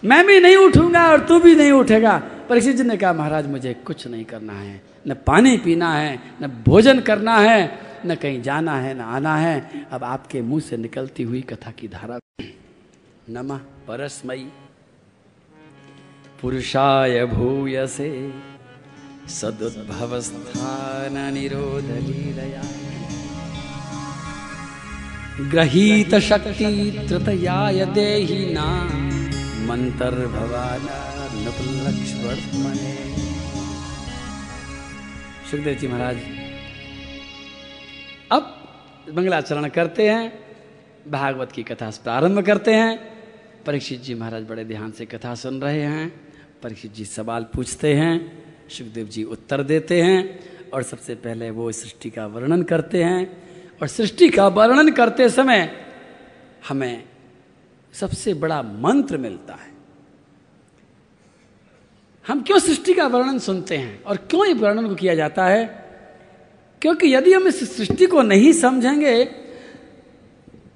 मैं 0.04 0.26
भी 0.28 0.39
नहीं 0.39 0.58
उठूँगा 0.58 1.08
और 1.12 1.19
तू 1.28 1.39
भी 1.39 1.56
नहीं 1.56 1.72
उठेगा। 1.74 2.17
परीक्षित 2.50 2.76
जी 2.76 2.84
ने 2.84 2.98
कहा, 2.98 3.13
महाराज, 3.13 3.48
मुझे 3.48 3.74
कुछ 3.86 4.08
नहीं 4.08 4.26
करना 4.26 4.54
है। 4.54 4.82
न 5.08 5.13
पानी 5.28 5.58
पीना 5.58 5.93
है, 5.93 6.19
न 6.41 6.48
भोजन 6.65 7.00
करना 7.02 7.38
है। 7.38 7.92
न 8.05 8.15
कहीं 8.15 8.41
जाना 8.41 8.77
है, 8.77 8.93
न 8.93 9.01
आना 9.01 9.37
है। 9.37 9.87
अब 9.91 10.03
आपके 10.03 10.41
मुँह 10.41 10.61
से 10.61 10.77
निकलती 10.77 11.23
हुई 11.23 11.41
कथा 11.41 11.71
की 11.71 11.87
धारा। 11.87 12.19
नमः 13.29 13.59
परस्मयी। 13.87 14.47
पुरुषाय 16.41 17.25
भूयसे 17.25 18.33
सदुद्भवस्थान 19.29 21.33
निरोध 21.33 21.83
लीलया। 21.83 22.63
ग्रहीत 25.49 26.15
शक्ति 26.15 27.05
तृतयाय 27.09 27.85
देहि 27.85 28.53
ना। 28.53 28.89
मंतर 29.65 30.27
भवान 30.27 30.81
मने 32.55 32.95
सुखदेव 35.51 35.75
जी 35.75 35.87
महाराज 35.87 36.42
अब 38.31 38.67
मंगलाचरण 39.13 39.69
करते 39.69 40.09
हैं, 40.09 40.45
भागवत 41.07 41.51
की 41.51 41.63
कथा 41.63 41.89
प्रारंभ 41.89 42.45
करते 42.45 42.73
हैं। 42.73 43.13
परीक्षित 43.65 44.01
जी 44.01 44.15
महाराज 44.15 44.43
बड़े 44.43 44.65
ध्यान 44.65 44.91
से 44.91 45.05
कथा 45.05 45.36
सुन 45.36 45.62
रहे 45.62 45.81
हैं। 45.81 46.31
परीक्षित 46.63 46.93
जी 46.93 47.05
सवाल 47.05 47.43
पूछते 47.43 47.93
हैं, 47.93 48.43
सुखदेव 48.69 49.07
जी 49.07 49.23
उत्तर 49.23 49.63
देते 49.63 50.01
हैं 50.01 50.39
और 50.69 50.83
सबसे 50.83 51.15
पहले 51.15 51.49
वो 51.49 51.71
सृष्टि 51.71 52.09
का 52.09 52.27
वर्णन 52.27 52.63
करते 52.63 53.03
हैं 53.03 53.43
और 53.81 53.88
सृष्टि 53.88 54.29
का 54.29 54.47
वर्णन 54.47 54.91
करते 54.91 55.29
समय 55.29 55.86
हमें 56.67 57.03
सबसे 57.93 58.33
बड़ा 58.33 58.62
मंत्र 58.62 59.17
मिलता 59.17 59.53
है। 59.53 59.73
हम 62.27 62.41
क्यों 62.41 62.59
सृष्टि 62.59 62.93
का 62.93 63.07
वर्णन 63.07 63.39
सुनते 63.39 63.77
हैं 63.77 64.03
और 64.03 64.17
क्यों 64.17 64.45
ये 64.45 64.53
वर्णन 64.53 64.88
को 64.88 64.95
किया 64.95 65.15
जाता 65.15 65.45
है? 65.45 65.83
क्योंकि 66.84 67.15
यदि 67.15 67.34
हम 67.34 67.48
इस 67.48 67.78
सृष्टि 67.78 68.06
को 68.06 68.22
नहीं 68.22 68.54
समझेंगे 68.54 69.24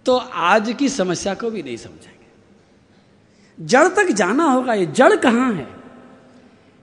तो 0.05 0.17
आज 0.17 0.75
की 0.79 0.89
समस्या 0.89 1.33
को 1.33 1.49
भी 1.49 1.63
नहीं 1.63 1.77
समझेंगे। 1.77 3.65
जड़ 3.65 3.87
तक 3.87 4.07
जाना 4.11 4.43
होगा, 4.43 4.73
ये 4.73 4.85
जड़ 4.85 5.15
कहाँ 5.15 5.53
है? 5.53 5.67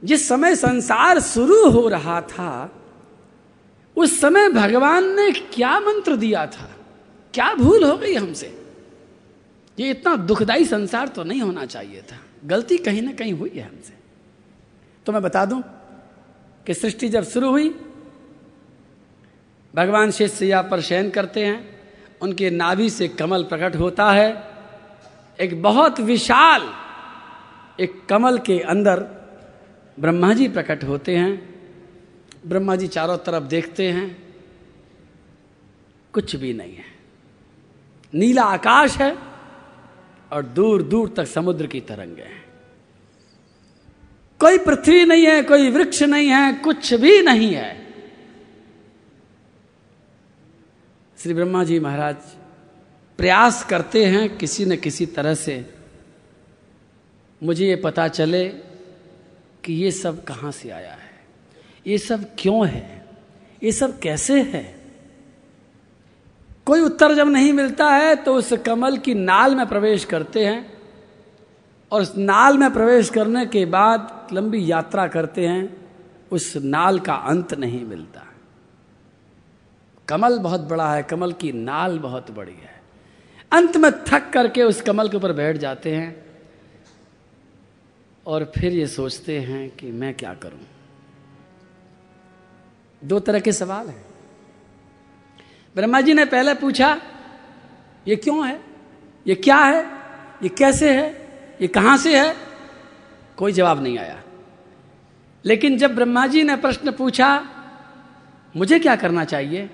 जिस 0.04 0.28
समय 0.28 0.56
संसार 0.56 1.20
शुरू 1.20 1.70
हो 1.70 1.88
रहा 1.88 2.20
था, 2.20 2.82
उस 3.96 4.20
समय 4.20 4.48
भगवान 4.48 5.14
ने 5.16 5.30
क्या 5.30 5.80
मंत्र 5.80 6.16
दिया 6.16 6.46
था? 6.46 6.70
क्या 7.34 7.54
भूल 7.54 7.84
हो 7.84 7.96
गई 7.96 8.14
हमसे? 8.14 8.64
ये 9.78 9.90
इतना 9.90 10.16
दुखदाई 10.16 10.64
संसार 10.64 11.08
तो 11.08 11.24
नहीं 11.24 11.40
होना 11.40 11.66
चाहिए 11.66 12.02
था। 12.02 12.18
गलती 12.44 12.78
कहीं 12.78 13.02
ना 13.02 13.12
कहीं 13.12 13.32
हुई 13.32 13.52
है 13.54 13.62
हमसे। 13.62 13.94
तो 15.06 15.12
मैं 15.12 15.22
बता 15.22 15.44
दूँ 15.44 15.62
कि 16.66 16.74
सृष्टि 16.74 17.08
जब 17.08 17.24
शुरू 17.24 17.50
हुई 17.50 17.74
भगवान 19.74 20.10
शेष 20.10 20.30
सैया 20.30 20.62
पर 20.62 20.80
शयन 20.80 21.10
करते 21.10 21.44
हैं, 21.44 21.80
उनके 22.22 22.50
नाभि 22.50 22.90
से 22.90 23.08
कमल 23.08 23.42
प्रकट 23.42 23.76
होता 23.76 24.12
है। 24.12 24.50
एक 25.40 25.62
बहुत 25.62 26.00
विशाल, 26.00 26.74
एक 27.80 28.06
कमल 28.08 28.38
के 28.38 28.58
अंदर 28.58 28.96
ब्रह्मा 30.00 30.34
जी 30.34 30.48
प्रकट 30.48 30.84
होते 30.84 31.16
हैं। 31.16 31.54
ब्रह्मा 32.46 32.76
जी 32.76 32.86
चारों 32.86 33.16
तरफ़ 33.16 33.44
देखते 33.44 33.88
हैं। 33.88 34.34
कुछ 36.12 36.36
भी 36.36 36.52
नहीं 36.52 36.76
है। 36.76 36.84
नीला 38.14 38.42
आकाश 38.42 38.96
है 38.96 39.18
और 40.32 40.42
दूर 40.42 40.82
दूर 40.82 41.14
तक 41.16 41.24
समुद्र 41.24 41.66
की 41.66 41.80
तरंगे 41.80 42.22
हैं। 42.22 42.44
कोई 44.38 44.58
पृथ्वी 44.58 45.04
नहीं 45.04 45.26
है, 45.26 45.42
कोई 45.42 45.70
वृक्ष 45.70 46.02
नहीं 46.02 46.28
है, 46.28 46.52
कुछ 46.52 46.94
भी 46.94 47.22
नहीं 47.22 47.54
है। 47.54 47.83
श्री 51.24 51.34
ब्रह्मा 51.34 51.64
जी 51.64 51.80
महाराज, 51.80 52.16
प्रयास 53.16 53.64
करते 53.64 54.04
हैं 54.04 54.38
किसी 54.38 54.64
न 54.64 54.76
किसी 54.76 55.06
तरह 55.06 55.34
से। 55.34 55.74
मुझे 57.42 57.66
ये 57.66 57.76
पता 57.76 58.08
चले 58.08 58.48
कि 59.64 59.72
ये 59.72 59.90
सब 59.90 60.24
कहाँ 60.24 60.52
से 60.52 60.70
आया 60.70 60.92
है? 60.92 61.10
ये 61.86 61.98
सब 61.98 62.36
क्यों 62.38 62.68
है? 62.68 63.06
ये 63.62 63.72
सब 63.72 63.98
कैसे 63.98 64.42
है? 64.42 64.80
कोई 66.66 66.80
उत्तर 66.80 67.14
जब 67.14 67.28
नहीं 67.28 67.52
मिलता 67.52 67.90
है 67.90 68.14
तो 68.14 68.34
उस 68.34 68.52
कमल 68.52 68.98
की 68.98 69.14
नाल 69.14 69.54
में 69.54 69.66
प्रवेश 69.66 70.04
करते 70.04 70.46
हैं 70.46 70.78
और 71.92 72.02
उस 72.02 72.16
नाल 72.16 72.58
में 72.58 72.72
प्रवेश 72.72 73.10
करने 73.10 73.46
के 73.46 73.66
बाद 73.66 74.28
लंबी 74.32 74.70
यात्रा 74.70 75.06
करते 75.06 75.46
हैं, 75.46 75.76
उस 76.30 76.56
नाल 76.56 77.00
का 77.00 77.14
अंत 77.14 77.54
नहीं 77.54 77.84
मिलता। 77.84 78.33
कमल 80.08 80.38
बहुत 80.38 80.60
बड़ा 80.60 80.94
है, 80.94 81.02
कमल 81.02 81.32
की 81.32 81.52
नाल 81.52 81.98
बहुत 81.98 82.30
बड़ी 82.30 82.52
है। 82.52 82.82
अंत 83.52 83.76
में 83.76 83.90
थक 84.04 84.30
करके 84.32 84.62
उस 84.62 84.82
कमल 84.82 85.08
के 85.08 85.16
ऊपर 85.16 85.32
बैठ 85.32 85.56
जाते 85.56 85.96
हैं 85.96 86.24
और 88.26 88.52
फिर 88.58 88.72
ये 88.72 88.86
सोचते 88.86 89.40
हैं 89.40 89.70
कि 89.70 89.92
मैं 89.92 90.14
क्या 90.14 90.34
करूँ। 90.34 90.60
दो 93.04 93.20
तरह 93.20 93.40
के 93.40 93.52
सवाल 93.52 93.88
हैं। 93.88 94.04
ब्रह्मा 95.76 96.00
जी 96.00 96.14
ने 96.14 96.24
पहले 96.24 96.54
पूछा, 96.54 97.00
ये 98.08 98.16
क्यों 98.16 98.48
है? 98.48 98.60
ये 99.26 99.34
क्या 99.34 99.56
है? 99.56 99.86
ये 100.42 100.48
कैसे 100.48 100.94
है? 100.94 101.08
ये 101.60 101.68
कहाँ 101.68 101.96
से 101.96 102.20
है? 102.20 102.36
कोई 103.36 103.52
जवाब 103.52 103.82
नहीं 103.82 103.98
आया। 103.98 104.22
लेकिन 105.44 105.78
जब 105.78 105.94
ब्रह्मा 105.94 106.26
जी 106.26 106.42
ने 106.42 106.56
प्रश्न 106.56 106.92
पूछा, 106.92 107.48
मुझे 108.56 108.78
क्या 108.78 108.96
करना 108.96 109.24
चाहिए? 109.24 109.70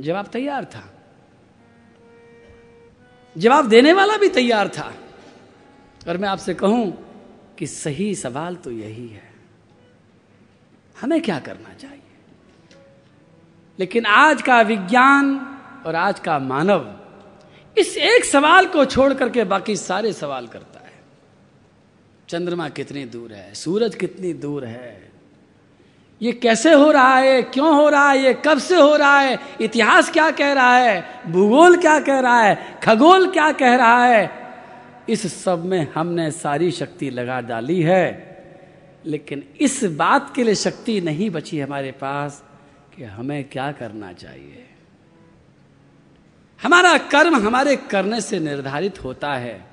जवाब 0.00 0.26
तैयार 0.26 0.64
था। 0.64 0.92
जवाब 3.38 3.68
देने 3.68 3.92
वाला 3.92 4.16
भी 4.16 4.28
तैयार 4.28 4.68
था। 4.68 4.94
और 6.08 6.16
मैं 6.16 6.28
आपसे 6.28 6.54
कहूँ 6.54 7.06
कि 7.58 7.66
सही 7.66 8.14
सवाल 8.14 8.56
तो 8.56 8.70
यही 8.70 9.08
है। 9.08 9.34
हमें 11.00 11.22
क्या 11.22 11.38
करना 11.38 11.74
चाहिए? 11.74 12.02
लेकिन 13.78 14.06
आज 14.06 14.42
का 14.42 14.60
विज्ञान 14.60 15.38
और 15.86 15.94
आज 15.94 16.20
का 16.20 16.38
मानव 16.38 17.00
इस 17.78 17.96
एक 17.96 18.24
सवाल 18.24 18.66
को 18.66 18.84
छोड़ 18.84 19.14
करके 19.14 19.44
बाकी 19.44 19.76
सारे 19.76 20.12
सवाल 20.12 20.46
करता 20.46 20.80
है। 20.80 20.92
चंद्रमा 22.28 22.68
कितनी 22.68 23.04
दूर 23.04 23.32
है? 23.32 23.54
सूरज 23.54 23.94
कितनी 23.94 24.32
दूर 24.32 24.64
है? 24.64 25.05
ये 26.22 26.32
कैसे 26.32 26.72
हो 26.72 26.90
रहा 26.90 27.16
है? 27.16 27.42
क्यों 27.42 27.74
हो 27.76 27.88
रहा 27.88 28.10
है? 28.10 28.18
ये 28.18 28.34
कब 28.34 28.58
से 28.58 28.76
हो 28.76 28.96
रहा 28.96 29.20
है? 29.20 29.38
इतिहास 29.60 30.10
क्या 30.10 30.30
कह 30.30 30.52
रहा 30.52 30.76
है? 30.76 31.22
भूगोल 31.26 31.76
क्या 31.76 32.00
कह 32.00 32.20
रहा 32.20 32.40
है? 32.40 32.78
खगोल 32.84 33.30
क्या 33.30 33.52
कह 33.52 33.74
रहा 33.74 34.04
है? 34.04 34.30
इस 35.08 35.44
सब 35.44 35.64
में 35.64 35.92
हमने 35.94 36.30
सारी 36.30 36.70
शक्ति 36.70 37.10
लगा 37.10 37.40
डाली 37.40 37.82
है, 37.82 38.06
लेकिन 39.06 39.44
इस 39.60 39.84
बात 39.84 40.34
के 40.34 40.44
लिए 40.44 40.54
शक्ति 40.54 41.00
नहीं 41.00 41.30
बची 41.30 41.60
हमारे 41.60 41.92
पास 41.92 42.42
कि 42.96 43.04
हमें 43.04 43.44
क्या 43.44 43.72
करना 43.72 44.12
चाहिए। 44.12 44.66
हमारा 46.62 46.98
कर्म 46.98 47.34
हमारे 47.36 47.76
करने 47.76 48.20
से 48.20 48.38
निर्धारित 48.38 49.04
होता 49.04 49.34
है, 49.34 49.64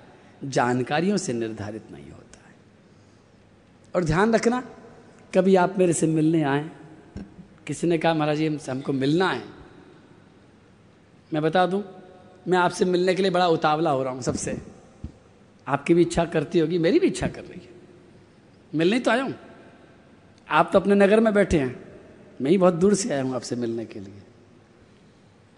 जानकारियों 0.43 1.17
से 1.17 1.33
निर्धारित 1.33 1.83
नहीं 1.91 2.09
होता 2.11 2.39
है। 2.47 2.55
और 3.95 4.03
ध्यान 4.03 4.33
रखना 4.33 4.63
कभी 5.36 5.55
आप 5.55 5.79
मेरे 5.79 5.93
से 5.93 6.07
मिलने 6.07 6.43
आए? 6.43 6.69
किसी 7.67 7.88
ने 7.88 7.97
कहा, 7.97 8.13
महाराज 8.13 8.38
जी 8.38 8.47
हमसे 8.47 8.71
हमको 8.71 8.93
मिलना 8.93 9.29
है। 9.29 9.43
मैं 11.34 11.41
बता 11.41 11.65
दूँ, 11.65 11.84
मैं 12.47 12.57
आपसे 12.57 12.86
मिलने 12.86 13.15
के 13.15 13.21
लिए 13.21 13.31
बड़ा 13.31 13.47
उतावला 13.47 13.89
हो 13.89 14.03
रहा 14.03 14.13
हूँ 14.13 14.21
सबसे। 14.21 14.61
आपकी 15.67 15.93
भी 15.93 16.01
इच्छा 16.01 16.25
करती 16.25 16.59
होगी, 16.59 16.77
मेरी 16.77 16.99
भी 16.99 17.07
इच्छा 17.07 17.27
कर 17.27 17.41
रही 17.41 17.61
है। 17.61 17.69
मिलने 18.75 18.99
तो 18.99 19.11
आया 19.11 19.23
हूँ। 19.23 19.36
आप 20.49 20.69
तो 20.73 20.79
अपने 20.79 20.95
नगर 20.95 21.19
में 21.19 21.34
बैठे 21.34 21.59
हैं। 21.59 21.86
मैं 22.41 22.51
ही 22.51 22.57
बहुत 22.57 22.73
दूर 22.73 22.93
से 22.93 23.13
आया 23.13 23.23
हूँ 23.23 23.36
आपसे 23.36 23.55
मिलने 23.55 23.86
के 23.86 23.99
लिए। 23.99 24.21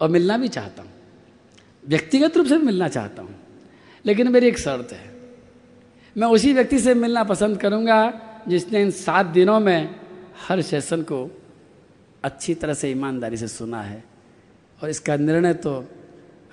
और 0.00 0.08
मिलना 0.08 0.36
भी 0.36 0.48
चाहता 0.48 0.82
हूँ। 0.82 0.90
व्यक्तिगत 1.88 2.36
रूप 2.36 2.46
से 2.46 2.58
मिलना 2.58 2.88
चाहता 2.88 3.22
हूँ। 3.22 3.36
लेकिन 4.06 4.32
मेरी 4.32 4.46
एक 4.46 4.58
शर्त 4.58 4.92
है। 4.92 5.14
मैं 6.16 6.28
उसी 6.28 6.52
व्यक्ति 6.52 6.78
से 6.78 6.94
मिलना 6.94 7.24
पसंद 7.24 7.60
करूँगा 7.60 8.22
जिसने 8.48 8.82
इन 8.82 8.90
सात 8.90 9.26
दिनों 9.26 9.58
में 9.60 9.94
हर 10.48 10.62
सेशन 10.62 11.02
को 11.02 11.28
अच्छी 12.24 12.54
तरह 12.54 12.74
से 12.74 12.90
ईमानदारी 12.90 13.36
से 13.36 13.48
सुना 13.48 13.80
है। 13.82 14.02
और 14.80 14.90
इसका 14.90 15.16
निर्णय 15.16 15.54
तो 15.54 15.72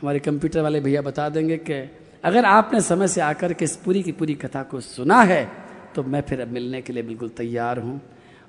हमारे 0.02 0.20
कंप्यूटर 0.20 0.62
वाले 0.62 0.80
भैया 0.80 1.02
बता 1.02 1.28
देंगे 1.30 1.58
कि 1.60 1.74
अगर 2.24 2.46
आपने 2.46 2.82
समय 2.82 3.08
से 3.08 3.22
आकर 3.22 3.54
के 3.54 3.66
इस 3.66 3.76
पूरी 3.76 4.04
की 4.04 4.12
पूरी 4.12 4.34
कथा 4.36 4.64
को 4.64 4.80
सुना 4.82 5.22
है 5.22 5.44
तो 5.96 6.04
मैं 6.04 6.22
फिर 6.22 6.42
अब 6.42 6.48
मिलने 6.48 6.82
के 6.82 6.94
लिए 6.94 7.04
बिल्कुल 7.04 7.30
तैयार 7.30 7.80
हूँ। 7.80 8.00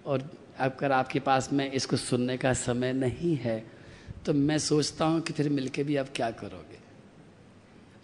और 0.06 0.22
अगर 0.58 0.92
आपके 0.92 1.20
पास 1.20 1.48
में 1.52 1.70
इसको 1.72 1.96
सुनने 1.96 2.36
का 2.36 2.52
समय 2.52 2.92
नहीं 2.92 3.36
है 3.36 3.58
तो 4.26 4.32
मैं 4.32 4.58
सोचता 4.58 5.04
हूँ 5.04 5.20
कि 5.20 5.32
फिर 5.32 5.48
मिलके 5.48 5.82
भी 5.84 5.96
आप 5.96 6.06
क्या 6.14 6.30
करोगे। 6.32 6.78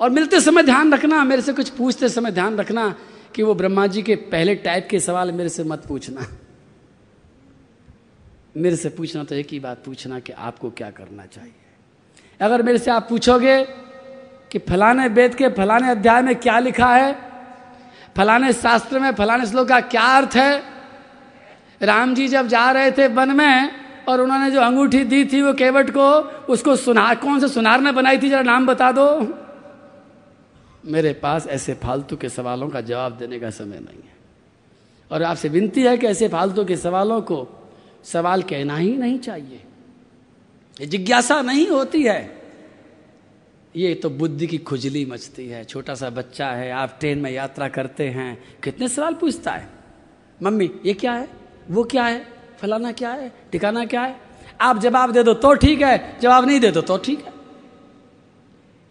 और 0.01 0.11
मिलते 0.11 0.41
समय 0.41 0.63
ध्यान 0.63 0.93
रखना, 0.95 1.23
मेरे 1.25 1.43
से 1.43 1.53
कुछ 1.53 1.69
पूछते 1.71 2.09
समय 2.09 2.31
ध्यान 2.33 2.57
रखना 2.57 2.95
कि 3.35 3.43
वो 3.43 3.55
ब्रह्मा 3.55 3.87
जी 3.87 4.03
के 4.03 4.15
पहले 4.17 4.55
टाइप 4.55 4.89
के 4.91 5.01
सवाल 5.01 5.33
मेरे 5.33 5.49
से 5.49 5.65
मत 5.65 5.85
पूछना। 5.87 6.27
मेरे 8.57 8.77
से 8.77 8.89
पूछना 8.89 9.25
तो 9.25 9.35
एक 9.35 9.49
ही 9.53 9.61
बात, 9.61 9.83
पूछना 9.85 10.19
कि 10.19 10.33
आपको 10.33 10.71
क्या 10.71 10.91
करना 10.91 11.27
चाहिए। 11.27 11.53
अगर 12.41 12.63
मेरे 12.63 12.79
से 12.79 12.91
आप 12.91 13.07
पूछोगे 13.09 13.63
कि 14.51 14.59
फलाने 14.59 15.07
वेद 15.09 15.35
के, 15.35 15.49
फलाने 15.49 15.91
अध्याय 15.91 16.23
में 16.23 16.35
क्या 16.37 16.59
लिखा 16.59 16.95
है, 16.95 17.13
फलाने 18.17 18.53
शास्त्र 18.53 18.99
में, 18.99 19.13
फलाने 19.15 19.47
श्लोक 19.47 19.69
का 19.69 19.81
क्या 19.81 20.07
अर्थ 20.17 20.37
है, 20.37 20.63
राम 21.81 22.15
जी 22.15 22.29
जब 22.29 22.47
जा 22.47 22.71
रहे 22.71 22.91
थे 22.91 23.07
वन 23.09 23.37
में 23.37 23.71
और 24.09 24.21
उन्होंने 24.21 24.51
जो 24.51 24.61
अंगूठी 24.61 25.05
दी 25.05 25.25
थी 25.25 25.43
वो 25.43 25.53
केवट 25.53 25.91
को, 25.91 26.09
उसको 26.53 26.77
सुनार 26.77 27.15
कौन 27.15 27.41
से 27.41 27.49
सुनार 27.49 27.81
ने 27.81 27.93
बनाई 27.93 28.19
थी, 28.19 28.29
जरा 28.29 28.43
नाम 28.43 28.67
बता 28.67 28.91
दो। 28.93 29.07
मेरे 30.87 31.13
पास 31.13 31.47
ऐसे 31.47 31.75
फालतू 31.75 32.17
के 32.17 32.29
सवालों 32.29 32.69
का 32.69 32.81
जवाब 32.81 33.19
देने 33.19 33.41
का 33.41 33.51
समय 33.51 33.77
नहीं 33.77 34.03
है। 34.03 34.17
और 35.13 35.23
आपसे 35.23 35.49
विनती 35.49 35.83
है 35.83 35.99
कि 35.99 36.07
ऐसे 36.07 36.29
फालतू 36.29 36.65
के 36.65 36.77
सवालों 36.77 37.21
को 37.23 37.49
सवाल 38.05 38.43
कहना 38.43 38.77
ही 38.77 38.97
नहीं 38.97 39.19
चाहिए। 39.19 39.65
ये 40.81 40.87
जिज्ञासा 40.87 41.43
नहीं 41.43 41.69
होती 41.69 42.03
है। 42.03 42.43
ये 43.77 43.95
तो 43.95 44.11
बुद्धि 44.11 44.47
की 44.47 44.59
खुजली 44.59 45.07
मचती 45.07 45.49
है। 45.49 45.65
छोटा 45.65 45.95
सा 45.95 46.11
बच्चा 46.11 46.51
है, 46.51 46.71
आप 46.71 46.97
ट्रेन 47.01 47.19
में 47.19 47.31
यात्रा 47.31 47.69
करते 47.69 48.09
हैं, 48.09 48.45
कितने 48.65 48.89
सवाल 48.89 49.15
पूछता 49.15 49.53
है? 49.53 49.69
मम्मी, 50.43 50.71
ये 50.87 50.95
क्या 50.95 51.13
है? 51.13 51.29
वो 51.71 51.85
क्या 51.85 52.05
है? 52.05 52.27
फलाना 52.59 52.93
क्या 52.93 53.11
है? 53.11 53.33
ठिकाना 53.53 53.85
क्या 53.85 54.03
है? 54.03 54.21
आप 54.61 54.79
जवाब 54.79 55.13
दे 55.13 55.23
दो 55.23 55.35
तो 55.35 55.55
ठीक 55.55 55.83
है। 55.83 56.21
जवाब 56.21 56.47
नहीं 56.47 56.61
दे 56.61 56.71
दो 56.71 56.81
तो 56.81 56.99
ठीक 56.99 57.25
है। 57.25 57.40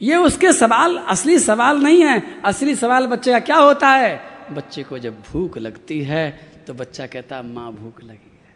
ये 0.01 0.15
उसके 0.15 0.51
सवाल, 0.53 0.97
असली 0.97 1.37
सवाल 1.39 1.77
नहीं 1.77 2.01
है। 2.03 2.41
असली 2.45 2.75
सवाल 2.75 3.07
बच्चे 3.07 3.31
का 3.31 3.39
क्या 3.39 3.57
होता 3.57 3.89
है? 3.89 4.21
बच्चे 4.51 4.83
को 4.83 4.99
जब 4.99 5.21
भूख 5.23 5.57
लगती 5.57 6.01
है 6.03 6.29
तो 6.67 6.73
बच्चा 6.73 7.05
कहता 7.07 7.35
है, 7.35 7.45
माँ, 7.45 7.71
भूख 7.73 8.03
लगी 8.03 8.37
है। 8.37 8.53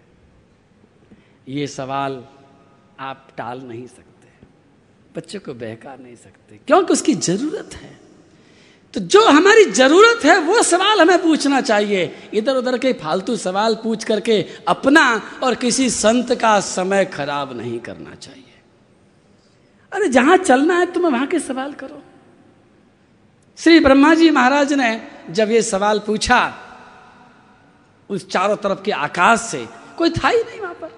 ये 1.50 1.68
सवाल 1.68 2.24
आप 3.00 3.28
टाल 3.38 3.62
नहीं 3.62 3.86
सकते। 3.88 4.28
बच्चे 5.16 5.40
को 5.40 5.54
बहका 5.54 5.96
नहीं 5.96 6.16
सकते, 6.16 6.60
क्योंकि 6.68 6.94
उसकी 6.94 7.14
ज़रूरत 7.14 7.74
है। 7.74 7.92
तो 8.94 9.00
जो 9.00 9.26
हमारी 9.28 9.64
ज़रूरत 9.72 10.26
है, 10.26 10.38
वो 10.40 10.62
सवाल 10.64 11.02
हमें 11.02 11.22
पूछना 11.22 11.62
चाहिए। 11.62 12.30
इधर 12.34 12.56
उधर 12.56 12.78
के 12.78 12.94
फालतू 12.94 13.36
सवाल 13.38 13.76
पूछ 13.76 14.04
करके 14.04 14.42
अपना 14.68 15.06
और 15.44 15.56
किसी 15.56 15.90
संत 15.90 16.34
का 16.34 16.60
समय 16.60 17.06
खराब 17.06 17.58
नहीं 17.58 17.80
करना 17.80 18.16
चाहिए। 18.16 18.53
अरे 19.94 20.08
जहाँ 20.10 20.38
चलना 20.38 20.78
है 20.78 20.92
तुम्हें 20.94 21.12
वहाँ 21.12 21.28
के 21.28 21.40
सवाल 21.40 21.74
करो। 21.74 22.02
श्री 23.58 23.80
ब्रह्मा 23.80 24.14
जी 24.14 24.30
महाराज 24.32 24.74
ने 24.74 24.90
जब 25.30 25.52
ये 25.52 25.62
सवाल 25.62 26.00
पूछा, 26.00 26.40
उस 28.10 28.28
चारों 28.30 28.56
तरफ़ 28.56 28.82
के 28.84 28.92
आकाश 28.92 29.40
से, 29.42 29.66
कोई 29.98 30.10
था 30.10 30.28
ही 30.28 30.38
नहीं 30.38 30.60
वहाँ 30.60 30.74
पर, 30.74 30.92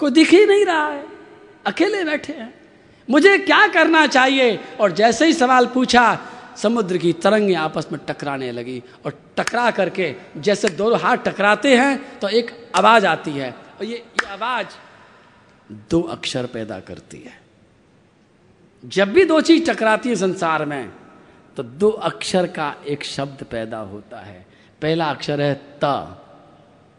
कोई 0.00 0.10
दिख 0.10 0.30
ही 0.30 0.44
नहीं 0.46 0.64
रहा 0.64 0.86
है, 0.88 1.04
अकेले 1.66 2.04
बैठे 2.04 2.32
हैं। 2.32 2.52
मुझे 3.08 3.36
क्या 3.38 3.66
करना 3.68 4.06
चाहिए? 4.06 4.58
और 4.80 4.92
जैसे 4.92 5.26
ही 5.26 5.32
सवाल 5.32 5.66
पूछा, 5.66 6.18
समुद्र 6.56 6.98
की 6.98 7.12
तरंगें 7.14 7.54
आपस 7.56 7.86
में 7.92 8.00
टकराने 8.08 8.52
लगी 8.52 8.82
और 9.06 9.18
टकरा 9.36 9.70
करके 9.70 10.14
जैसे 10.36 10.68
दोनों 10.70 11.00
हाथ 11.00 11.16
टकराते 11.24 11.76
हैं 11.76 12.18
तो 12.18 12.28
एक 12.28 12.50
आवाज़ 12.76 13.06
आती 13.06 13.30
है। 13.30 13.50
और 13.50 13.84
ये 13.84 13.96
ये 13.96 14.26
आवाज़ 14.28 14.66
दो 15.90 16.00
अक्षर 16.12 16.46
पैदा 16.46 16.80
करती 16.80 17.18
है। 17.18 17.40
जब 18.82 19.12
भी 19.12 19.24
दो 19.24 19.40
चीज़ 19.40 19.70
टकराती 19.70 20.08
है 20.08 20.14
संसार 20.16 20.64
में 20.64 20.92
तो 21.56 21.62
दो 21.62 21.90
अक्षर 21.90 22.46
का 22.46 22.74
एक 22.86 23.04
शब्द 23.04 23.42
पैदा 23.44 23.78
होता 23.78 24.20
है। 24.20 24.46
पहला 24.82 25.10
अक्षर 25.10 25.40
है 25.40 25.54
त 25.84 26.18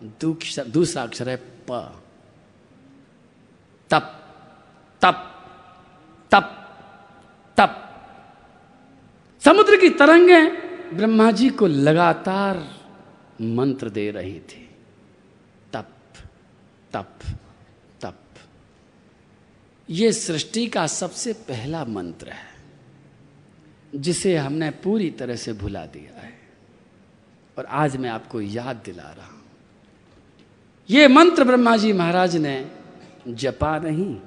दूसरा 0.01 1.03
अक्षर 1.03 1.29
है 1.29 1.35
प। 1.69 2.01
तप 3.89 4.05
तप 5.01 5.17
तप 6.31 6.49
तप। 7.57 7.79
समुद्र 9.43 9.75
की 9.75 9.89
तरंगें 9.89 10.97
ब्रह्मा 10.97 11.31
जी 11.31 11.49
को 11.49 11.67
लगातार 11.67 12.57
मंत्र 13.41 13.89
दे 13.89 14.09
रही 14.11 14.39
थी। 14.39 14.69
तप 15.73 15.89
तप। 16.93 17.09
ये 19.89 20.11
सृष्टि 20.13 20.67
का 20.67 20.87
सबसे 20.87 21.33
पहला 21.33 21.85
मंत्र 21.85 22.29
है, 22.29 22.51
जिसे 23.95 24.37
हमने 24.37 24.69
पूरी 24.69 25.09
तरह 25.09 25.35
से 25.35 25.53
भुला 25.53 25.85
दिया 25.85 26.21
है। 26.21 26.33
और 27.57 27.65
आज 27.65 27.97
मैं 27.97 28.09
आपको 28.09 28.41
याद 28.41 28.81
दिला 28.85 29.03
रहा 29.03 29.27
हूँ। 29.27 29.41
ये 30.89 31.07
मंत्र 31.07 31.43
ब्रह्मा 31.43 31.77
जी 31.77 31.93
महाराज 31.93 32.35
ने 32.37 32.71
जपा 33.27 33.77
नहीं। 33.79 34.19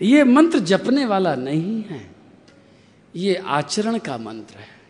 ये 0.00 0.24
मंत्र 0.24 0.58
जपने 0.58 1.04
वाला 1.04 1.34
नहीं 1.34 1.82
है। 1.82 2.10
ये 3.16 3.34
आचरण 3.34 3.98
का 3.98 4.18
मंत्र 4.18 4.56
है। 4.56 4.80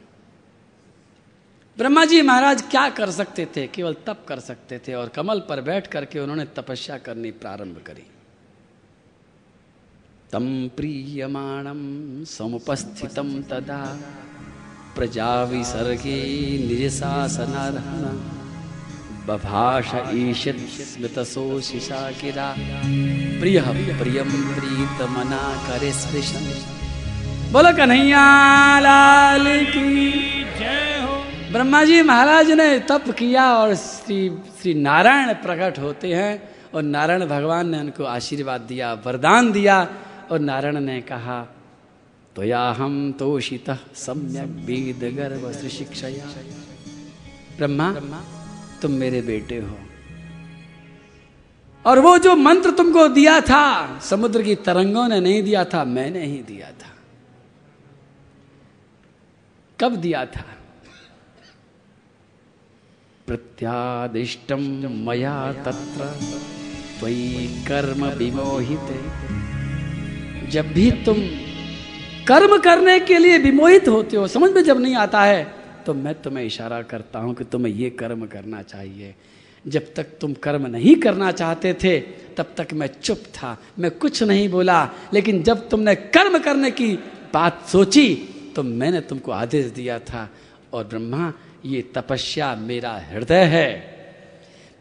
ब्रह्मा 1.78 2.04
जी 2.04 2.22
महाराज 2.22 2.62
क्या 2.62 2.88
कर 2.88 3.10
सकते 3.10 3.46
थे? 3.56 3.66
केवल 3.66 3.96
तप 4.06 4.24
कर 4.28 4.40
सकते 4.40 4.78
थे 4.78 4.94
और 4.94 5.08
कमल 5.08 5.40
पर 5.40 5.60
बैठ 5.60 5.86
करके 5.86 6.20
उन्होंने 6.20 6.44
तपस्या 6.44 6.98
करनी 6.98 7.30
प्रारंभ 7.30 7.82
करी। 7.86 8.06
तम 10.32 10.44
प्रीयमाणम 10.76 11.80
समुपस्थितम 12.26 13.30
तदा। 13.50 13.80
प्रजा 14.96 15.32
विसर्गे 15.44 16.20
निज 16.58 16.82
शासनारहण 16.92 18.04
बभाष 19.26 19.90
गिरा 22.22 22.46
प्रिय 23.40 23.60
प्रियम 23.98 24.30
प्रीत 24.54 25.02
मना 25.10 25.42
करे 25.66 25.90
स्पृशन। 25.92 26.46
बोलो 27.52 27.72
कन्हैया, 27.76 28.24
लाल 28.80 29.44
की। 29.66 29.90
जय 30.58 30.98
हो 31.02 31.16
ब्रह्मा 31.52 31.82
जी 31.84 32.00
महाराज 32.02 32.50
ने 32.52 32.68
तप 32.88 33.10
किया 33.18 33.44
और 33.54 33.74
श्री 33.74 34.20
श्री 34.60 34.74
नारायण 34.80 35.32
प्रकट 35.42 35.78
होते 35.78 36.14
हैं 36.14 36.32
और 36.74 36.82
नारायण 36.84 37.26
भगवान 37.26 37.68
ने 37.68 37.80
उनको 37.80 38.04
आशीर्वाद 38.10 38.60
दिया, 38.60 38.92
वरदान 39.06 39.52
दिया। 39.52 39.76
और 40.32 40.38
नारायण 40.40 40.80
ने 40.80 41.00
कहा 41.00 41.42
तो 42.36 42.44
या 42.44 42.60
हम 42.70 43.12
तोषित 43.12 43.70
सम्यक 43.94 44.64
वेद 44.64 45.02
गर्भ 45.16 45.42
ब्रह्मा, 47.56 47.92
तुम 48.82 48.92
मेरे 48.92 49.22
बेटे 49.22 49.58
हो। 49.60 49.78
और 51.86 51.98
वो 51.98 52.18
जो 52.18 52.36
मंत्र 52.36 52.70
तुमको 52.70 53.08
दिया 53.08 53.40
था, 53.40 53.98
समुद्र 54.00 54.42
की 54.42 54.54
तरंगों 54.54 55.08
ने 55.08 55.20
नहीं 55.20 55.42
दिया 55.42 55.64
था, 55.64 55.84
मैंने 55.84 56.24
ही 56.26 56.38
दिया 56.42 56.70
था। 56.70 56.90
कब 59.80 59.96
दिया 59.96 60.24
था? 60.26 60.44
प्रत्यादिष्टम 63.26 64.62
मया 65.08 65.52
तत्र, 65.52 66.06
त्वयि 67.00 67.46
कर्म 67.68 68.06
विमोहित। 68.06 68.88
जब 70.52 70.72
भी 70.72 70.90
तुम 71.04 71.20
कर्म 72.26 72.56
करने 72.58 72.98
के 73.00 73.18
लिए 73.18 73.38
विमोहित 73.38 73.88
होते 73.88 74.16
हो, 74.16 74.26
समझ 74.28 74.50
में 74.50 74.62
जब 74.64 74.80
नहीं 74.80 74.94
आता 74.96 75.22
है 75.24 75.42
तो 75.86 75.94
मैं 75.94 76.14
तुम्हें 76.22 76.44
इशारा 76.44 76.80
करता 76.84 77.18
हूँ 77.18 77.34
कि 77.34 77.44
तुम्हें 77.44 77.72
ये 77.74 77.88
कर्म 77.92 78.26
करना 78.26 78.62
चाहिए। 78.62 79.14
जब 79.64 79.92
तक 79.94 80.06
तुम 80.20 80.32
कर्म 80.34 80.66
नहीं 80.66 80.94
करना 80.96 81.30
चाहते 81.32 81.72
थे, 81.74 81.98
तब 82.36 82.54
तक 82.56 82.72
मैं 82.72 82.86
चुप 82.94 83.22
था, 83.34 83.56
मैं 83.78 83.90
कुछ 83.92 84.22
नहीं 84.22 84.48
बोला। 84.48 84.82
लेकिन 85.14 85.42
जब 85.42 85.68
तुमने 85.68 85.94
कर्म 85.94 86.38
करने 86.38 86.70
की 86.70 86.92
बात 87.34 87.66
सोची 87.68 88.14
तो 88.56 88.62
मैंने 88.62 89.00
तुमको 89.00 89.32
आदेश 89.32 89.66
दिया 89.72 89.98
था, 90.00 90.28
और 90.72 90.84
ब्रह्मा, 90.84 91.32
ये 91.64 91.82
तपस्या 91.94 92.54
मेरा 92.56 92.92
हृदय 93.10 93.44
है। 93.46 93.68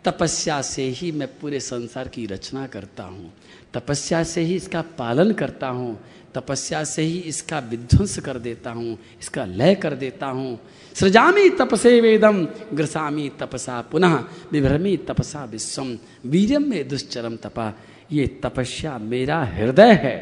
तपस्या 0.06 0.62
से 0.62 0.84
ही 0.90 1.12
मैं 1.12 1.28
पूरे 1.40 1.60
संसार 1.60 2.08
की 2.08 2.26
रचना 2.26 2.66
करता 2.68 3.04
हूँ। 3.04 3.34
तपस्या 3.74 4.24
से 4.24 4.42
ही 4.42 4.56
इसका 4.56 4.82
पालन 4.82 5.32
करता 5.32 5.68
हूँ, 5.68 6.00
तपस्या 6.36 6.84
से 6.84 7.02
ही 7.02 7.20
इसका 7.20 7.60
विध्वंस 7.60 8.20
कर 8.20 8.38
देता 8.40 8.72
हूँ, 8.72 8.98
इसका 9.22 9.46
लय 9.46 9.76
कर 9.76 9.94
देता 9.94 10.26
हूँ। 10.26 10.60
सृजामी 10.96 11.50
तपसे 11.50 12.02
वेदम, 12.02 12.48
ग्रसामी 12.74 13.30
तपसा 13.40 13.82
पुनः 13.82 14.16
विभ्रमी 14.52 14.98
तपसा 14.98 15.44
विश्वम 15.46 15.98
वीरम 16.26 16.64
में 16.64 16.88
दुश्चरम 16.88 17.36
तपा। 17.36 17.74
ये 18.12 18.28
तपस्या 18.44 18.98
मेरा 18.98 19.44
हृदय 19.44 19.92
है। 19.94 20.18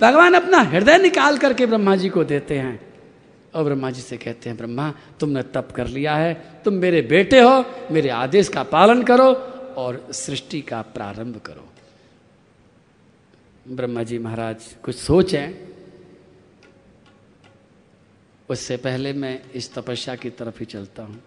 भगवान 0.00 0.34
अपना 0.34 0.58
हृदय 0.58 0.98
निकाल 0.98 1.38
करके 1.38 1.66
ब्रह्मा 1.66 1.96
जी 1.96 2.08
को 2.08 2.24
देते 2.24 2.58
हैं। 2.58 2.80
और 3.54 3.64
ब्रह्मा 3.64 3.90
जी 3.90 4.00
से 4.00 4.16
कहते 4.16 4.50
हैं, 4.50 4.56
ब्रह्मा, 4.58 4.92
तुमने 5.20 5.42
तप 5.42 5.68
कर 5.76 5.86
लिया 5.86 6.14
है, 6.16 6.34
तुम 6.64 6.74
मेरे 6.74 7.02
बेटे 7.02 7.40
हो, 7.40 7.64
मेरे 7.90 8.08
आदेश 8.08 8.48
का 8.48 8.62
पालन 8.62 9.02
करो 9.02 9.32
और 9.76 10.08
सृष्टि 10.12 10.60
का 10.60 10.82
प्रारंभ 10.82 11.36
करो। 11.36 11.73
ब्रह्मा 13.68 14.02
जी 14.02 14.18
महाराज 14.18 14.74
कुछ 14.82 14.96
सोचें। 14.96 15.74
उससे 18.48 18.76
पहले 18.76 19.12
मैं 19.12 19.50
इस 19.50 19.74
तपस्या 19.74 20.16
की 20.16 20.30
तरफ़ 20.30 20.60
ही 20.60 20.66
चलता 20.66 21.02
हूँ। 21.02 21.22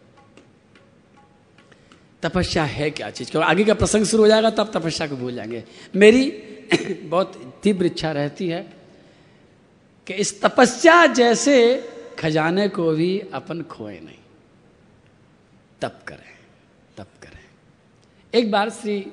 तपस्या 2.23 2.63
है 2.63 2.91
क्या 2.91 3.09
चीज़? 3.09 3.31
क्यों 3.31 3.43
आगे 3.43 3.65
का 3.65 3.73
प्रसंग 3.73 4.05
शुरू 4.05 4.23
हो 4.23 4.29
जाएगा, 4.29 4.49
तब 4.49 4.71
तपस्या 4.73 5.07
को 5.07 5.15
भूल 5.15 5.35
जाएँगे। 5.35 5.63
मेरी 5.95 6.31
बहुत 7.03 7.59
तीव्र 7.63 7.85
इच्छा 7.85 8.11
रहती 8.11 8.47
है 8.47 8.73
कि 10.07 10.13
इस 10.13 10.41
तपस्या 10.41 11.05
जैसे 11.05 11.89
खजाने 12.19 12.69
को 12.69 12.91
भी 12.91 13.19
अपन 13.19 13.61
खोए 13.61 13.99
नहीं। 13.99 14.17
तप 15.81 15.99
करें 16.07 16.37
तप 16.97 17.07
करें। 17.23 17.45
एक 18.33 18.51
बार 18.51 18.69
श्री 18.69 19.11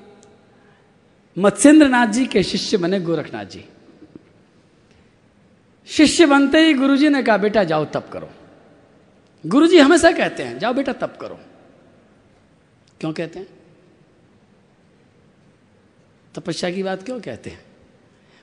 मत्स्येंद्र 1.39 1.89
नाथ 1.89 2.07
जी 2.07 2.27
के 2.27 2.43
शिष्य 2.43 2.77
बने 2.77 3.01
गोरखनाथ 3.01 3.45
जी। 3.45 3.65
शिष्य 5.87 6.27
बनते 6.27 6.59
ही 6.59 6.75
गुरुजी 6.75 7.09
ने 7.09 7.23
कहा, 7.23 7.37
बेटा, 7.37 7.65
जाओ, 7.65 7.85
तप 7.85 8.11
करो। 8.13 8.31
गुरुजी 9.47 9.79
हमेशा 9.79 10.13
कहते 10.13 10.43
हैं, 10.43 10.59
जाओ 10.59 10.73
बेटा, 10.73 10.93
तप 10.93 11.19
करो। 11.21 11.41
क्यों 13.01 13.13
कहते 13.13 13.39
हैं? 13.39 13.49
तपस्या 16.35 16.71
की 16.71 16.83
बात 16.83 17.03
क्यों 17.03 17.21
कहते 17.21 17.51
हैं? 17.51 17.65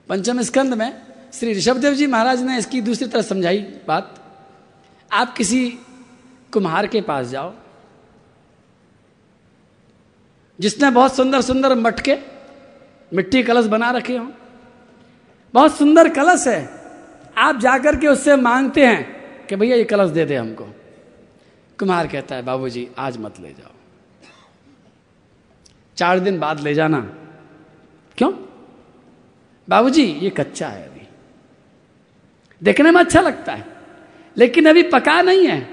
पंचम 0.10 0.42
स्कंद 0.42 0.74
में 0.74 1.02
श्री 1.34 1.54
ऋषभदेव 1.54 1.94
जी 1.94 2.08
महाराज 2.08 2.42
ने 2.42 2.58
इसकी 2.58 2.82
दूसरी 2.82 3.08
तरह 3.08 3.22
समझाई 3.22 3.58
बात। 3.88 4.18
आप 5.12 5.36
किसी 5.38 5.80
कुम्हार 6.52 6.88
के 6.88 7.02
पास 7.02 7.28
जाओ, 7.28 7.54
जिसने 10.60 10.90
बहुत 10.90 11.16
सुंदर 11.16 11.42
सुंदर 11.42 11.76
मटके 11.76 12.16
मिट्टी 13.14 13.44
कलश 13.44 13.66
बना 13.66 13.92
रखे 13.92 14.18
हो। 14.18 14.32
बहुत 15.54 15.78
सुंदर 15.78 16.10
कलश 16.10 16.48
है। 16.48 16.82
आप 17.38 17.60
जाकर 17.60 17.96
के 17.96 18.08
उससे 18.08 18.36
मांगते 18.36 18.86
हैं 18.86 19.22
कि 19.46 19.56
भैया 19.56 19.76
ये 19.76 19.84
कलश 19.84 20.12
दे 20.12 20.26
दे 20.26 20.36
हमको। 20.36 20.64
कुमार 21.80 22.08
कहता 22.08 22.36
है, 22.36 22.42
बाबूजी, 22.42 22.90
आज 22.98 23.18
मत 23.18 23.40
ले 23.40 23.50
जाओ। 23.50 23.72
चार 25.98 26.20
दिन 26.20 26.40
बाद 26.40 26.60
ले 26.60 26.74
जाना। 26.74 27.00
क्यों? 28.18 28.32
बाबूजी, 29.70 30.06
ये 30.06 30.30
कच्चा 30.30 30.68
है 30.68 30.90
अभी। 30.90 31.08
देखने 32.64 32.92
में 32.92 33.00
अच्छा 33.02 33.22
लगता 33.22 33.54
है, 33.54 33.66
लेकिन 34.38 34.70
अभी 34.70 34.84
पका 34.84 35.22
नहीं 35.22 35.48
है। 35.48 35.70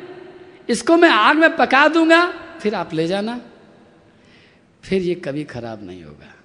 इसको 0.68 0.96
मैं 0.96 1.10
आग 1.10 1.36
में 1.36 1.56
पका 1.56 1.88
दूँगा, 1.88 2.26
फिर 2.60 2.74
आप 2.74 2.94
ले 2.94 3.06
जाना। 3.06 3.40
फिर 4.82 5.02
ये 5.02 5.14
कभी 5.14 5.44
खराब 5.44 5.84
नहीं 5.84 6.04
होगा। 6.04 6.37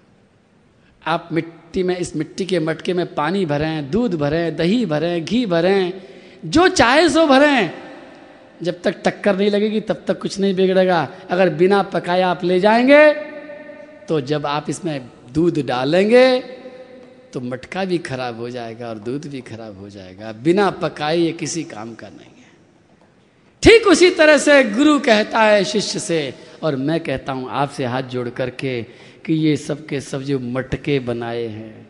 आप 1.06 1.30
मिट्टी 1.32 1.84
में, 1.84 1.98
इस 1.98 2.16
मिट्टी 2.16 2.46
के 2.46 2.60
मटके 2.60 2.94
में 2.94 3.06
पानी 3.16 3.46
भरें, 3.46 3.90
दूध 3.92 4.16
भरें, 4.16 4.56
दही 4.56 4.86
भरें, 4.86 5.26
घी 5.26 5.46
भरें, 5.46 5.94
जो 6.46 6.68
चाहे 6.70 7.08
सो 7.10 7.26
भरें। 7.28 7.72
जब 8.62 8.82
तक 8.82 9.02
टक्कर 9.06 9.38
नहीं 9.38 9.50
लगेगी, 9.52 9.80
तब 9.82 10.04
तक 10.08 10.20
कुछ 10.22 10.40
नहीं 10.40 10.56
बिगड़ेगा। 10.56 11.08
अगर 11.30 11.50
बिना 11.52 11.82
पकाए 11.84 12.22
आप 12.22 12.44
ले 12.44 12.60
जाएँगे 12.60 13.14
तो 14.08 14.20
जब 14.22 14.46
आप 14.46 14.70
इसमें 14.70 15.10
दूध 15.34 15.60
डालेंगे 15.66 16.40
तो 17.34 17.42
मटका 17.42 17.84
भी 17.86 17.98
खराब 17.98 18.40
हो 18.40 18.50
जाएगा 18.50 18.88
और 18.88 18.98
दूध 19.00 19.26
भी 19.28 19.42
खराब 19.42 19.80
हो 19.80 19.90
जाएगा। 19.90 20.32
बिना 20.44 20.70
पकाए 20.72 21.18
ये 21.18 21.32
किसी 21.32 21.64
काम 21.64 21.94
का 21.96 22.08
नहीं 22.08 22.36
है। 22.38 22.52
ठीक 23.64 23.88
उसी 23.88 24.10
तरह 24.10 24.38
से 24.38 24.64
गुरु 24.66 24.98
कहता 25.00 25.42
है 25.42 25.64
शिष्य 25.64 26.00
से, 26.00 26.34
और 26.64 26.76
मैं 26.76 27.00
कहता 27.00 27.34
हूँ, 27.34 27.50
आपसे 27.50 27.86
हाथ 27.86 28.04
जोड़ 28.04 28.30
करके 28.30 28.82
कि 29.26 29.34
ये 29.34 29.56
सब 29.58 29.86
के 29.86 30.00
सब 30.02 30.22
जो 30.22 30.40
मटके 30.40 31.00
बनाए 31.00 31.46
हैं, 31.46 31.88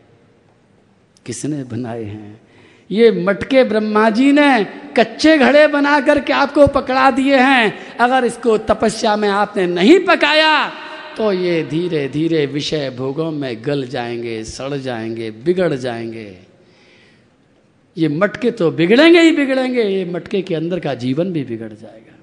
किसने 1.25 1.63
बनाए 1.63 2.03
हैं? 2.03 2.41
ये 2.89 3.11
मटके 3.23 3.63
ब्रह्मा 3.63 4.09
जी 4.09 4.31
ने 4.31 4.63
कच्चे 4.97 5.37
घड़े 5.37 5.67
बना 5.67 5.99
करके 5.99 6.33
आपको 6.33 6.67
पकड़ा 6.67 7.09
दिए 7.11 7.37
हैं। 7.37 7.97
अगर 7.97 8.25
इसको 8.25 8.57
तपस्या 8.57 9.15
में 9.15 9.27
आपने 9.29 9.65
नहीं 9.67 9.99
पकाया 9.99 10.67
तो 11.17 11.31
ये 11.33 11.63
धीरे 11.63 12.07
धीरे 12.09 12.45
विषय 12.45 12.89
भोगों 12.89 13.29
में 13.31 13.55
गल 13.65 13.85
जाएँगे, 13.87 14.43
सड़ 14.43 14.73
जाएँगे, 14.73 15.29
बिगड़ 15.31 15.73
जाएँगे। 15.73 16.37
ये 17.97 18.07
मटके 18.07 18.51
तो 18.51 18.69
बिगड़ेंगे 18.71 19.21
ही 19.21 19.31
बिगड़ेंगे, 19.31 19.83
ये 19.83 20.05
मटके 20.05 20.41
के 20.41 20.55
अंदर 20.55 20.79
का 20.79 20.93
जीवन 20.93 21.31
भी 21.33 21.43
बिगड़ 21.43 21.71
जाएगा। 21.73 22.15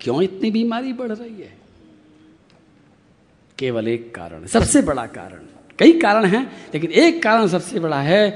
क्यों 0.00 0.22
इतनी 0.22 0.50
बीमारी 0.50 0.92
बढ़ 0.92 1.12
रही 1.12 1.40
है? 1.42 1.55
केवल 3.58 3.88
एक 3.88 4.14
कारण 4.14 4.46
सबसे 4.46 4.82
बड़ा 4.82 5.06
कारण। 5.06 5.46
कई 5.78 5.98
कारण 6.00 6.24
हैं, 6.24 6.70
लेकिन 6.74 6.90
एक 6.90 7.22
कारण 7.22 7.46
सबसे 7.46 7.80
बड़ा 7.80 8.00
है, 8.00 8.30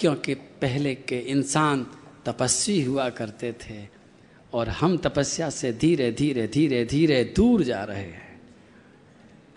क्योंकि 0.00 0.34
पहले 0.34 0.94
के 0.94 1.18
इंसान 1.18 1.86
तपस्वी 2.26 2.82
हुआ 2.82 3.08
करते 3.08 3.52
थे 3.52 3.86
और 4.52 4.68
हम 4.68 4.96
तपस्या 4.98 5.50
से 5.50 5.72
धीरे 5.72 6.10
धीरे 6.12 6.46
धीरे 6.46 6.84
धीरे 6.84 7.22
दूर 7.36 7.62
जा 7.62 7.84
रहे 7.84 8.02
हैं। 8.02 8.40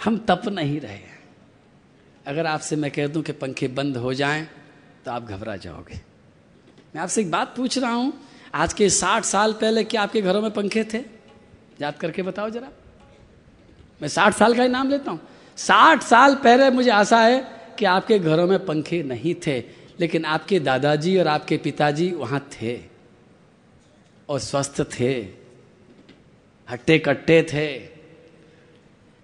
हम 0.03 0.17
तप 0.17 0.41
नहीं 0.47 0.79
रहे 0.81 0.93
हैं। 0.93 1.19
अगर 2.27 2.45
आपसे 2.45 2.75
मैं 2.75 2.91
कह 2.91 3.07
दूँ 3.07 3.23
कि 3.23 3.31
पंखे 3.31 3.67
बंद 3.67 3.97
हो 3.97 4.13
जाएँ 4.13 4.47
तो 5.05 5.11
आप 5.11 5.23
घबरा 5.23 5.55
जाओगे। 5.55 5.99
मैं 6.95 7.01
आपसे 7.01 7.21
एक 7.21 7.31
बात 7.31 7.55
पूछ 7.57 7.77
रहा 7.77 7.91
हूँ, 7.91 8.13
आज 8.53 8.73
के 8.73 8.89
साठ 8.89 9.23
साल 9.23 9.53
पहले 9.53 9.83
क्या 9.83 10.01
आपके 10.01 10.21
घरों 10.21 10.41
में 10.41 10.51
पंखे 10.51 10.83
थे? 10.83 11.03
याद 11.81 11.97
करके 11.97 12.21
बताओ 12.21 12.49
जरा। 12.49 12.69
मैं 14.03 14.09
साठ 14.09 14.33
साल 14.35 14.55
का 14.55 14.63
ही 14.63 14.69
नाम 14.69 14.89
लेता 14.89 15.11
हूँ। 15.11 15.19
साठ 15.57 16.01
साल 16.03 16.33
पहले 16.35 16.69
मुझे 16.69 16.89
आशा 16.91 17.19
है 17.19 17.39
कि 17.79 17.85
आपके 17.85 18.17
घरों 18.19 18.47
में 18.47 18.65
पंखे 18.65 19.01
नहीं 19.03 19.33
थे, 19.47 19.57
लेकिन 19.99 20.25
आपके 20.25 20.59
दादाजी 20.59 21.17
और 21.17 21.27
आपके 21.27 21.57
पिताजी 21.57 22.09
वहाँ 22.11 22.39
थे 22.51 22.75
और 24.29 24.39
स्वस्थ 24.39 24.81
थे, 24.99 25.13
हट्टे 26.67 26.97
कट्टे 26.99 27.41
थे। 27.43 27.67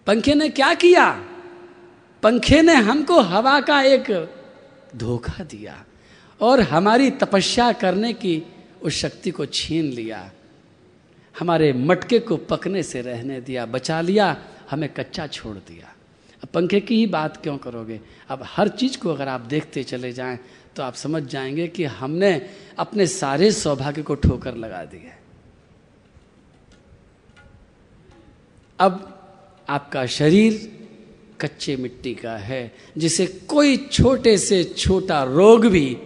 पंखे 0.08 0.34
ने 0.34 0.50
क्या 0.50 0.74
किया? 0.74 1.12
पंखे 2.24 2.62
ने 2.62 2.74
हमको 2.74 3.20
हवा 3.22 3.60
का 3.60 3.82
एक 3.84 4.12
धोखा 4.96 5.44
दिया 5.44 5.76
और 6.42 6.62
हमारी 6.62 7.10
तपस्या 7.12 7.72
करने 7.74 8.14
की 8.14 8.42
उस 8.82 8.94
शक्ति 8.94 9.32
को 9.32 9.46
छीन 9.46 9.92
लिया। 9.92 10.30
हमारे 11.36 11.72
मटके 11.74 12.20
को 12.20 12.38
पकने 12.38 12.84
से 12.84 13.02
रहने 13.02 13.42
दिया, 13.42 13.66
बचा 13.66 14.00
लिया 14.02 14.36
हमें 14.70 14.90
कच्चा 14.94 15.28
छोड़ 15.28 15.56
दिया। 15.58 15.94
अब 16.44 16.48
पंखे 16.48 16.80
की 16.80 16.96
ही 16.96 17.06
बात 17.08 17.38
क्यों 17.38 17.58
करोगे? 17.58 18.00
अब 18.30 18.44
हर 18.46 18.68
चीज़ 18.68 18.98
को 18.98 19.10
अगर 19.10 19.28
आप 19.28 19.42
देखते 19.42 19.84
चले 19.84 20.12
जाएँ 20.14 20.40
तो 20.76 20.84
आप 20.84 20.94
समझ 20.94 21.24
जाएँगे 21.24 21.68
कि 21.68 21.84
हमने 21.84 22.50
अपने 22.80 23.08
सारे 23.08 23.52
सौभाग्य 23.52 24.02
को 24.02 24.16
ठोकर 24.16 24.56
लगा 24.56 24.84
दी 24.86 24.98
है। 24.98 25.18
अब 28.80 29.16
आपका 29.70 30.06
शरीर 30.06 30.80
कच्चे 31.42 31.76
मिट्टी 31.76 32.14
का 32.16 32.36
है, 32.38 32.76
जिसे 32.98 33.26
कोई 33.28 33.78
छोटे 33.78 34.38
से 34.38 34.64
छोटा 34.64 35.24
रोग 35.24 35.66
भी 35.66 35.98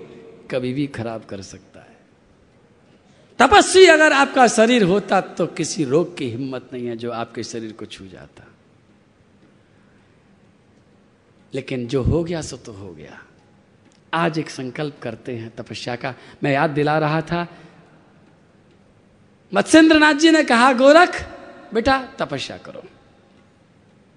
कभी 0.52 0.74
भी 0.74 0.88
खराब 0.88 1.26
कर 1.26 1.42
सकता 1.42 1.80
है। 1.80 1.98
तपस्वी 3.40 3.86
अगर 3.86 4.14
आपका 4.14 4.48
शरीर 4.48 4.84
होता 4.84 5.22
तो 5.22 5.48
किसी 5.48 5.84
रोग 5.84 6.18
की 6.18 6.30
हिम्मत 6.30 6.70
नहीं 6.74 6.88
है 6.88 6.98
जो 6.98 7.12
आपके 7.12 7.44
शरीर 7.44 7.72
को 7.72 7.86
छू 7.86 8.08
जाता। 8.08 8.48
लेकिन 11.54 11.88
जो 11.88 12.04
हो 12.04 12.24
गया 12.24 12.42
सो 12.42 12.58
तो 12.58 12.74
हो 12.74 12.94
गया। 12.94 13.20
आज 14.14 14.40
एक 14.40 14.50
संकल्प 14.50 15.00
करते 15.02 15.36
हैं 15.36 15.56
तपस्या 15.56 15.96
का। 15.96 16.16
मैं 16.44 16.52
याद 16.52 16.70
दिला 16.70 17.00
रहा 17.00 17.22
था 17.22 17.48
मत्स्येंद्र 19.54 20.00
नाथ 20.00 20.14
जी 20.14 20.32
ने 20.32 20.44
कहा, 20.44 20.74
गोरख, 20.74 21.30
बेटा, 21.74 22.10
तपस्या 22.20 22.58
करो। 22.58 22.84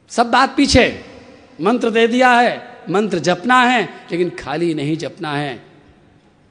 सब 0.08 0.30
बात 0.30 0.56
पीछे, 0.56 1.04
मंत्र 1.60 1.90
दे 1.90 2.08
दिया 2.08 2.30
है, 2.30 2.82
मंत्र 2.90 3.18
जपना 3.18 3.62
है, 3.62 3.84
लेकिन 4.10 4.30
खाली 4.30 4.74
नहीं 4.74 4.96
जपना 4.96 5.32
है। 5.32 5.64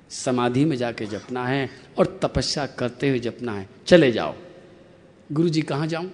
समाधि 0.09 0.65
में 0.65 0.77
जाके 0.77 1.05
जपना 1.05 1.47
है 1.47 1.69
और 1.97 2.19
तपस्या 2.23 2.65
करते 2.65 3.09
हुए 3.09 3.19
जपना 3.19 3.51
है। 3.51 3.69
चले 3.87 4.11
जाओ। 4.11 4.35
गुरु 5.31 5.49
जी 5.49 5.61
कहाँ 5.61 5.87
जाऊँ? 5.87 6.11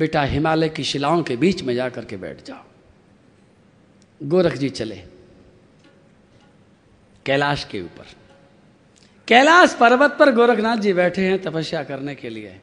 बेटा 0.00 0.22
हिमालय 0.22 0.68
की 0.68 0.84
शिलाओं 0.84 1.22
के 1.22 1.36
बीच 1.36 1.62
में 1.62 1.74
जाकर 1.74 2.04
के 2.04 2.16
बैठ 2.16 2.44
जाओ। 2.44 2.64
गोरख 4.22 4.54
जी 4.54 4.68
चले 4.68 4.96
कैलाश 7.26 7.64
के 7.64 7.82
ऊपर। 7.82 8.06
कैलाश 9.28 9.76
पर्वत 9.80 10.16
पर 10.20 10.34
गोरखनाथ 10.34 10.76
जी 10.76 10.92
बैठे 10.92 11.26
हैं 11.26 11.42
तपस्या 11.42 11.84
करने 11.84 12.14
के 12.14 12.30
लिए। 12.30 12.60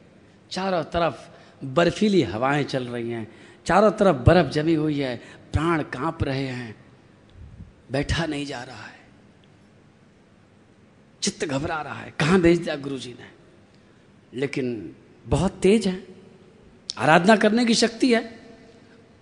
चारों 0.52 0.84
तरफ़ 0.84 1.30
बर्फीली 1.66 2.22
हवाएँ 2.22 2.64
चल 2.64 2.88
रही 2.88 3.10
हैं। 3.10 3.36
चारों 3.66 3.92
तरफ़ 3.92 4.18
बर्फ़ 4.18 4.48
जमी 4.48 4.74
हुई 4.74 5.00
है। 5.00 5.18
प्राण 5.54 5.84
काँप 5.84 6.24
रहे 6.24 6.48
हैं। 6.48 6.86
बैठा 7.92 8.26
नहीं 8.26 8.46
जा 8.46 8.64
रहा 8.64 8.86
है। 8.86 9.00
चित्त 11.22 11.46
घबरा 11.46 11.82
रहा 11.82 12.00
है। 12.00 12.14
कहाँ 12.20 12.42
भेज 12.42 12.60
दिया 12.60 12.76
गुरु 12.76 12.98
जी 12.98 13.14
ने? 13.14 13.32
लेकिन 14.40 14.96
बहुत 15.26 15.52
तेज 15.52 15.88
है। 15.88 16.17
आराधना 16.98 17.36
करने 17.36 17.66
की 17.66 17.74
शक्ति 17.74 18.14
है। 18.14 18.40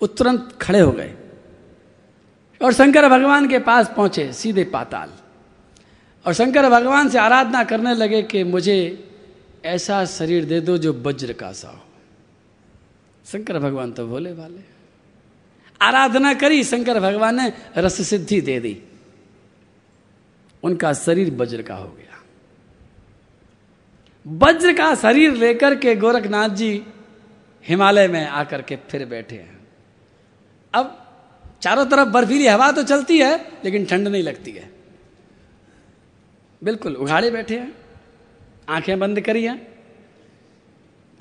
वो 0.02 0.08
तुरंत 0.08 0.58
खड़े 0.62 0.80
हो 0.80 0.92
गए। 0.92 1.16
और 2.62 2.74
शंकर 2.74 3.10
भगवान 3.10 3.50
के 3.50 3.60
पास 3.60 3.92
पहुँचे 3.96 4.34
सीधे 4.34 4.64
पाताल। 4.64 5.12
और 6.26 6.34
शंकर 6.34 6.70
भगवान 6.70 7.10
से 7.10 7.18
आराधना 7.18 7.64
करने 7.64 7.96
लगे 7.96 8.22
कि 8.22 8.44
मुझे 8.44 9.08
ऐसा 9.66 10.06
शरीर 10.06 10.46
दे 10.46 10.62
दो 10.62 10.78
जो 10.78 10.94
वज्र 10.94 11.34
का 11.34 11.52
सा 11.52 11.70
हो। 11.70 11.82
शंकर 13.26 13.60
भगवान 13.60 13.92
तो 13.92 14.08
भोले 14.08 14.34
वाले 14.34 14.76
आराधना 15.82 16.34
करी, 16.34 16.64
शंकर 16.64 17.00
भगवान 17.00 17.36
ने 17.36 17.54
रस 17.78 18.10
सिद्धि 18.10 18.42
दे 18.42 18.60
दी। 18.60 18.82
उनका 20.64 20.94
शरीर 20.94 21.34
वज्र 21.34 21.62
का 21.62 21.76
हो 21.76 21.88
गया। 21.88 22.24
वज्र 24.28 24.74
का 24.74 24.96
शरीर 24.96 25.34
लेकर 25.34 25.76
के 25.76 25.96
गोरखनाथ 25.96 26.50
जी 26.50 26.84
हिमालय 27.68 28.08
में 28.08 28.26
आकर 28.28 28.62
के 28.62 28.76
फिर 28.90 29.06
बैठे 29.06 29.36
हैं। 29.36 29.60
अब 30.74 31.02
चारों 31.62 31.86
तरफ़ 31.86 32.10
बर्फीली 32.10 32.48
हवा 32.48 32.72
तो 32.72 32.84
चलती 32.84 33.18
है, 33.20 33.38
लेकिन 33.66 33.86
ठंड 33.86 34.08
नहीं 34.08 34.24
लगती 34.24 34.52
है। 34.52 34.70
बिल्कुल, 36.62 36.96
उघाड़े 36.96 37.32
बैठे 37.32 37.60
हैं, 37.60 37.72
आँखें 38.70 39.00
बंद 39.00 39.22
करी 39.22 39.44
हैं 39.44 39.68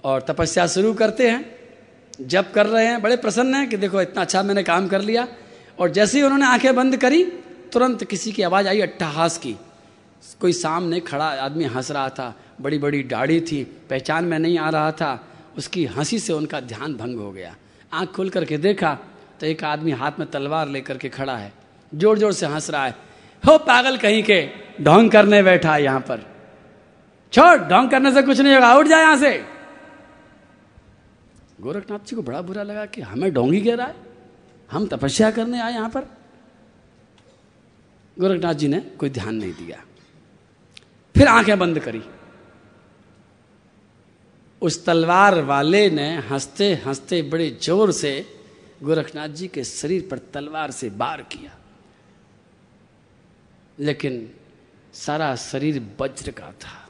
और 0.05 0.23
तपस्या 0.23 0.67
शुरू 0.67 0.93
करते 0.95 1.31
हैं। 1.31 1.45
जब 2.21 2.53
कर 2.53 2.67
रहे 2.67 2.87
हैं, 2.87 3.03
बड़े 3.03 3.17
प्रसन्न 3.17 3.55
हैं 3.55 3.69
कि 3.69 3.77
देखो, 3.77 4.01
इतना 4.03 4.23
अच्छा 4.23 4.43
मैंने 4.43 4.63
काम 4.63 4.89
कर 4.89 5.01
लिया। 5.01 5.27
और 5.79 5.91
जैसे 5.91 6.19
ही 6.19 6.25
उन्होंने 6.25 6.47
आँखें 6.47 6.75
बंद 6.75 6.97
करी, 6.97 7.25
तुरंत 7.73 8.05
किसी 8.05 8.33
की 8.33 8.43
आवाज़ 8.43 8.69
आई 8.69 8.81
अट्ठाहास 8.81 9.39
की। 9.39 9.57
कोई 10.41 10.53
सामने 10.53 11.01
खड़ा 11.01 11.25
आदमी 11.25 11.65
हंस 11.65 11.91
रहा 11.91 12.09
था 12.09 12.35
बड़ी 12.61 12.79
बड़ी 12.79 13.03
दाढ़ी 13.03 13.41
थी, 13.41 13.65
पहचान 13.91 14.25
में 14.25 14.39
नहीं 14.39 14.59
आ 14.59 14.71
रहा 14.71 14.93
था। 14.93 15.34
उसकी 15.59 15.85
हँसी 15.87 16.19
से 16.19 16.33
उनका 16.33 16.61
ध्यान 16.61 16.95
भंग 16.95 17.19
हो 17.19 17.31
गया। 17.33 17.55
आँख 17.93 18.13
खोल 18.13 18.31
करके 18.31 18.59
देखा 18.59 18.95
तो 19.41 19.47
एक 19.47 19.65
आदमी 19.65 19.93
हाथ 19.93 20.19
में 20.19 20.31
तलवार 20.31 20.69
लेकर 20.69 20.99
के 20.99 21.09
खड़ा 21.09 21.37
है। 21.37 21.53
ज़ोर 21.93 22.19
ज़ोर 22.19 22.33
से 22.33 22.47
हंस 22.47 22.71
रहा 22.71 22.85
है। 22.87 22.95
हो 23.45 23.57
पागल 23.59 23.97
कहीं 23.97 24.23
के, 24.23 24.49
ढोंग 24.81 25.11
करने 25.11 25.43
बैठा 25.43 25.75
है 25.75 25.83
यहाँ 25.83 26.01
पर। 26.01 26.21
छोड़, 27.33 27.59
ढोंग 27.61 27.91
करने 27.91 28.13
से 28.13 28.23
कुछ 28.23 28.41
नहीं 28.41 28.55
होगा, 28.55 28.75
उठ 28.75 28.87
जाए 28.87 29.03
यहाँ 29.03 29.17
से। 29.17 29.45
गोरखनाथ 31.61 32.07
जी 32.07 32.17
को 32.17 32.23
बड़ा 32.23 32.41
बुरा 32.43 32.63
लगा 32.63 32.85
कि 32.87 33.01
हमें 33.01 33.33
ढोंगी 33.33 33.61
कह 33.61 33.75
रहा 33.75 33.87
है। 33.87 33.95
हम 34.71 34.87
तपस्या 34.87 35.31
करने 35.31 35.61
आए 35.61 35.73
यहाँ 35.73 35.89
पर। 35.89 36.07
गोरखनाथ 38.17 38.55
जी 38.55 38.69
ने 38.69 38.81
कोई 38.99 39.11
ध्यान 39.11 39.35
नहीं 39.35 39.53
दिया। 39.53 39.83
फिर 41.15 41.29
आँखें 41.29 41.59
बंद 41.59 41.79
करी। 41.79 42.03
उस 44.65 44.85
तलवार 44.85 45.41
वाले 45.43 45.91
ने 45.91 46.17
हँसते 46.17 46.75
हँसते 46.75 47.23
बड़े 47.23 47.59
ज़ोर 47.63 47.93
से 47.93 48.41
गोरखनाथ 48.83 49.29
जी 49.29 49.49
के 49.49 49.65
शरीर 49.65 50.09
पर 50.11 50.19
तलवार 50.19 50.71
से 50.71 50.91
बार 50.91 51.23
किया। 51.23 51.59
लेकिन 53.81 54.31
सारा 54.95 55.37
शरीर 55.37 55.87
वज्र 56.01 56.31
का 56.31 56.47
था। 56.47 56.89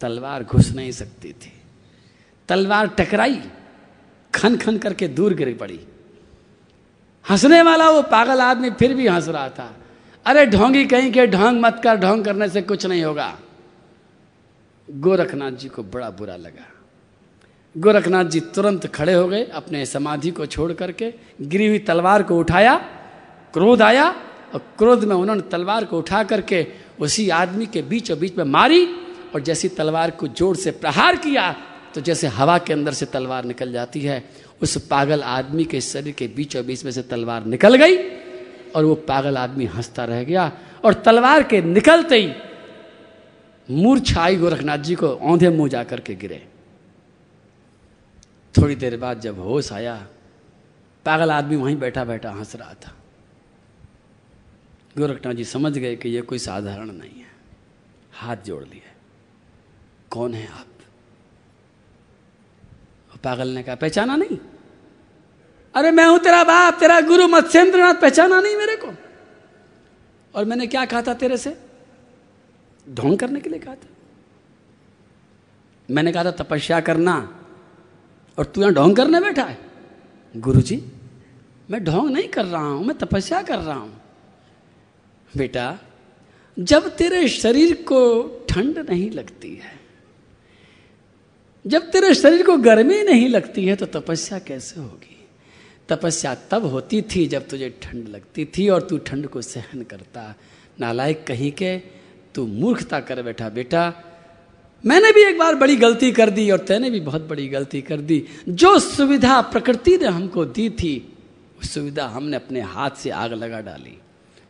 तलवार 0.00 0.44
घुस 0.44 0.70
नहीं 0.70 0.92
सकती 0.92 1.32
थी। 1.32 1.52
तलवार 2.48 2.86
टकराई 2.86 3.42
खन 4.34 4.56
खन 4.56 4.78
करके 4.78 5.08
दूर 5.08 5.34
गिर 5.34 5.56
पड़ी। 5.56 5.80
हंसने 7.30 7.62
वाला 7.62 7.90
वो 7.90 8.02
पागल 8.02 8.40
आदमी 8.40 8.70
फिर 8.70 8.94
भी 8.94 9.08
हंस 9.08 9.28
रहा 9.28 9.48
था। 9.48 9.76
अरे 10.26 10.46
ढोंगी 10.46 10.84
कहीं 10.84 11.12
के 11.12 11.26
ढोंग 11.26 11.60
मत 11.60 11.80
कर, 11.84 11.96
ढोंग 11.96 12.24
करने 12.24 12.48
से 12.48 12.62
कुछ 12.62 12.86
नहीं 12.86 13.02
होगा। 13.02 13.38
गोरखनाथ 14.90 15.50
जी 15.50 15.68
को 15.68 15.82
बड़ा 15.82 16.10
बुरा 16.10 16.36
लगा। 16.36 16.71
गोरखनाथ 17.74 18.24
जी 18.24 18.40
तुरंत 18.54 18.86
खड़े 18.86 19.12
हो 19.14 19.26
गए, 19.28 19.44
अपने 19.44 19.84
समाधि 19.86 20.30
को 20.30 20.46
छोड़ 20.46 20.72
करके, 20.72 21.12
गिरी 21.42 21.66
हुई 21.66 21.78
तलवार 21.80 22.22
को 22.22 22.38
उठाया, 22.38 22.74
क्रोध 23.54 23.82
आया 23.82 24.04
और 24.54 24.60
क्रोध 24.78 25.04
में 25.04 25.14
उन्होंने 25.16 25.42
तलवार 25.50 25.84
को 25.84 25.98
उठा 25.98 26.22
करके 26.24 26.66
उसी 27.00 27.28
आदमी 27.30 27.66
के 27.66 27.82
बीचों 27.82 28.18
बीच 28.18 28.36
में 28.38 28.44
मारी 28.46 28.84
और 29.34 29.40
जैसी 29.40 29.68
तलवार 29.70 30.10
को 30.10 30.28
ज़ोर 30.28 30.56
से 30.56 30.70
प्रहार 30.72 31.16
किया 31.16 31.54
तो 31.94 32.00
जैसे 32.00 32.26
हवा 32.28 32.58
के 32.58 32.72
अंदर 32.72 32.92
से 32.92 33.06
तलवार 33.06 33.44
निकल 33.44 33.72
जाती 33.72 34.00
है, 34.00 34.22
उस 34.62 34.76
पागल 34.86 35.22
आदमी 35.22 35.64
के 35.64 35.80
शरीर 35.80 36.14
के 36.18 36.26
बीचों 36.28 36.64
बीच 36.66 36.84
में 36.84 36.92
से 36.92 37.02
तलवार 37.02 37.44
निकल 37.46 37.76
गई 37.76 37.96
और 38.72 38.84
वो 38.84 38.94
पागल 39.08 39.36
आदमी 39.36 39.64
हंसता 39.66 40.04
रह 40.04 40.22
गया 40.24 40.50
और 40.84 40.94
तलवार 41.04 41.42
के 41.42 41.60
निकलते 41.62 42.16
ही 42.16 42.32
मूर्छा 43.68 44.22
आई 44.22 44.36
गोरखनाथ 44.36 44.78
जी 44.78 44.94
को 44.94 45.08
औंधे 45.08 45.48
मुँह 45.50 45.68
जाकर 45.68 46.00
के 46.00 46.14
गिरे। 46.14 46.42
थोड़ी 48.58 48.74
देर 48.74 48.96
बाद 48.96 49.20
जब 49.20 49.38
होश 49.38 49.72
आया, 49.72 50.06
पागल 51.04 51.30
आदमी 51.30 51.56
वहीं 51.56 51.76
बैठा 51.76 52.04
बैठा 52.04 52.30
हंस 52.30 52.56
रहा 52.56 52.74
था। 52.74 52.94
गोरखनाथ 54.98 55.34
जी 55.34 55.44
समझ 55.44 55.78
गए 55.78 55.96
कि 55.96 56.08
यह 56.08 56.22
कोई 56.22 56.38
साधारण 56.38 56.92
नहीं 56.92 57.20
है। 57.20 57.30
हाथ 58.12 58.36
जोड़ 58.36 58.64
लिए। 58.64 58.82
कौन 60.10 60.34
है 60.34 60.46
आप? 60.46 60.66
पागल 63.24 63.48
ने 63.48 63.62
कहा, 63.62 63.74
पहचाना 63.74 64.16
नहीं? 64.16 64.38
अरे 65.74 65.90
मैं 65.90 66.06
हूँ 66.06 66.18
तेरा 66.18 66.44
बाप, 66.44 66.74
तेरा 66.80 67.00
गुरु, 67.00 67.28
मत्स्येंद्रनाथ, 67.28 67.94
पहचाना 67.94 68.40
नहीं 68.40 68.56
मेरे 68.56 68.76
को। 68.76 68.94
और 70.34 70.44
मैंने 70.44 70.66
क्या 70.66 70.84
कहा 70.84 71.02
था 71.02 71.14
तेरे 71.14 71.36
से? 71.36 71.58
ढोंग 72.90 73.18
करने 73.18 73.40
के 73.40 73.50
लिए 73.50 73.58
कहा 73.58 73.74
था। 73.74 73.88
मैंने 75.90 76.12
कहा 76.12 76.24
था, 76.24 76.30
तपस्या 76.30 76.80
करना। 76.80 77.41
और 78.38 78.44
तू 78.44 78.60
यहाँ 78.60 78.74
ढोंग 78.74 78.96
करने 78.96 79.20
बैठा 79.20 79.44
है? 79.44 79.58
गुरु 80.34 80.60
जी 80.60 80.82
मैं 81.70 81.82
ढोंग 81.84 82.10
नहीं 82.10 82.28
कर 82.28 82.44
रहा 82.44 82.62
हूँ 82.62 82.84
मैं 82.86 82.96
तपस्या 82.98 83.42
कर 83.42 83.58
रहा 83.58 83.74
हूँ। 83.74 84.00
बेटा 85.34 85.78
जब 86.56 86.88
तेरे 86.96 87.26
शरीर 87.28 87.74
को 87.82 88.00
ठंड 88.48 88.78
नहीं 88.90 89.10
लगती 89.10 89.54
है 89.56 89.80
जब 91.64 91.90
तेरे 91.90 92.12
शरीर 92.14 92.42
को 92.46 92.56
गर्मी 92.58 93.02
नहीं 93.02 93.28
लगती 93.28 93.64
है 93.66 93.76
तो 93.76 93.86
तपस्या 93.90 94.38
कैसे 94.38 94.80
होगी? 94.80 95.16
तपस्या 95.88 96.34
तब 96.50 96.64
होती 96.66 97.00
थी 97.02 97.26
जब 97.26 97.48
तुझे 97.48 97.68
ठंड 97.82 98.08
लगती 98.08 98.44
थी 98.56 98.68
और 98.68 98.82
तू 98.82 98.98
ठंड 98.98 99.26
को 99.28 99.42
सहन 99.42 99.82
करता। 99.82 100.34
नालायक 100.80 101.24
कहीं 101.26 101.50
के 101.52 101.76
तू 102.34 102.46
मूर्खता 102.46 103.00
कर 103.00 103.22
बैठा 103.22 103.48
बेटा। 103.48 103.82
मैंने 104.84 105.12
भी 105.12 105.22
एक 105.22 105.38
बार 105.38 105.54
बड़ी 105.54 105.76
गलती 105.76 106.10
कर 106.12 106.30
दी 106.30 106.50
और 106.50 106.58
तैने 106.58 106.90
भी 106.90 107.00
बहुत 107.00 107.28
बड़ी 107.28 107.48
गलती 107.48 107.80
कर 107.82 108.00
दी। 108.00 108.24
जो 108.48 108.78
सुविधा 108.78 109.40
प्रकृति 109.42 109.96
ने 109.96 110.06
हमको 110.06 110.44
दी 110.44 110.68
थी 110.70 110.94
उस 111.62 111.74
सुविधा 111.74 112.06
हमने 112.06 112.36
अपने 112.36 112.60
हाथ 112.60 112.90
से 112.90 113.10
आग 113.10 113.32
लगा 113.32 113.60
डाली। 113.60 113.98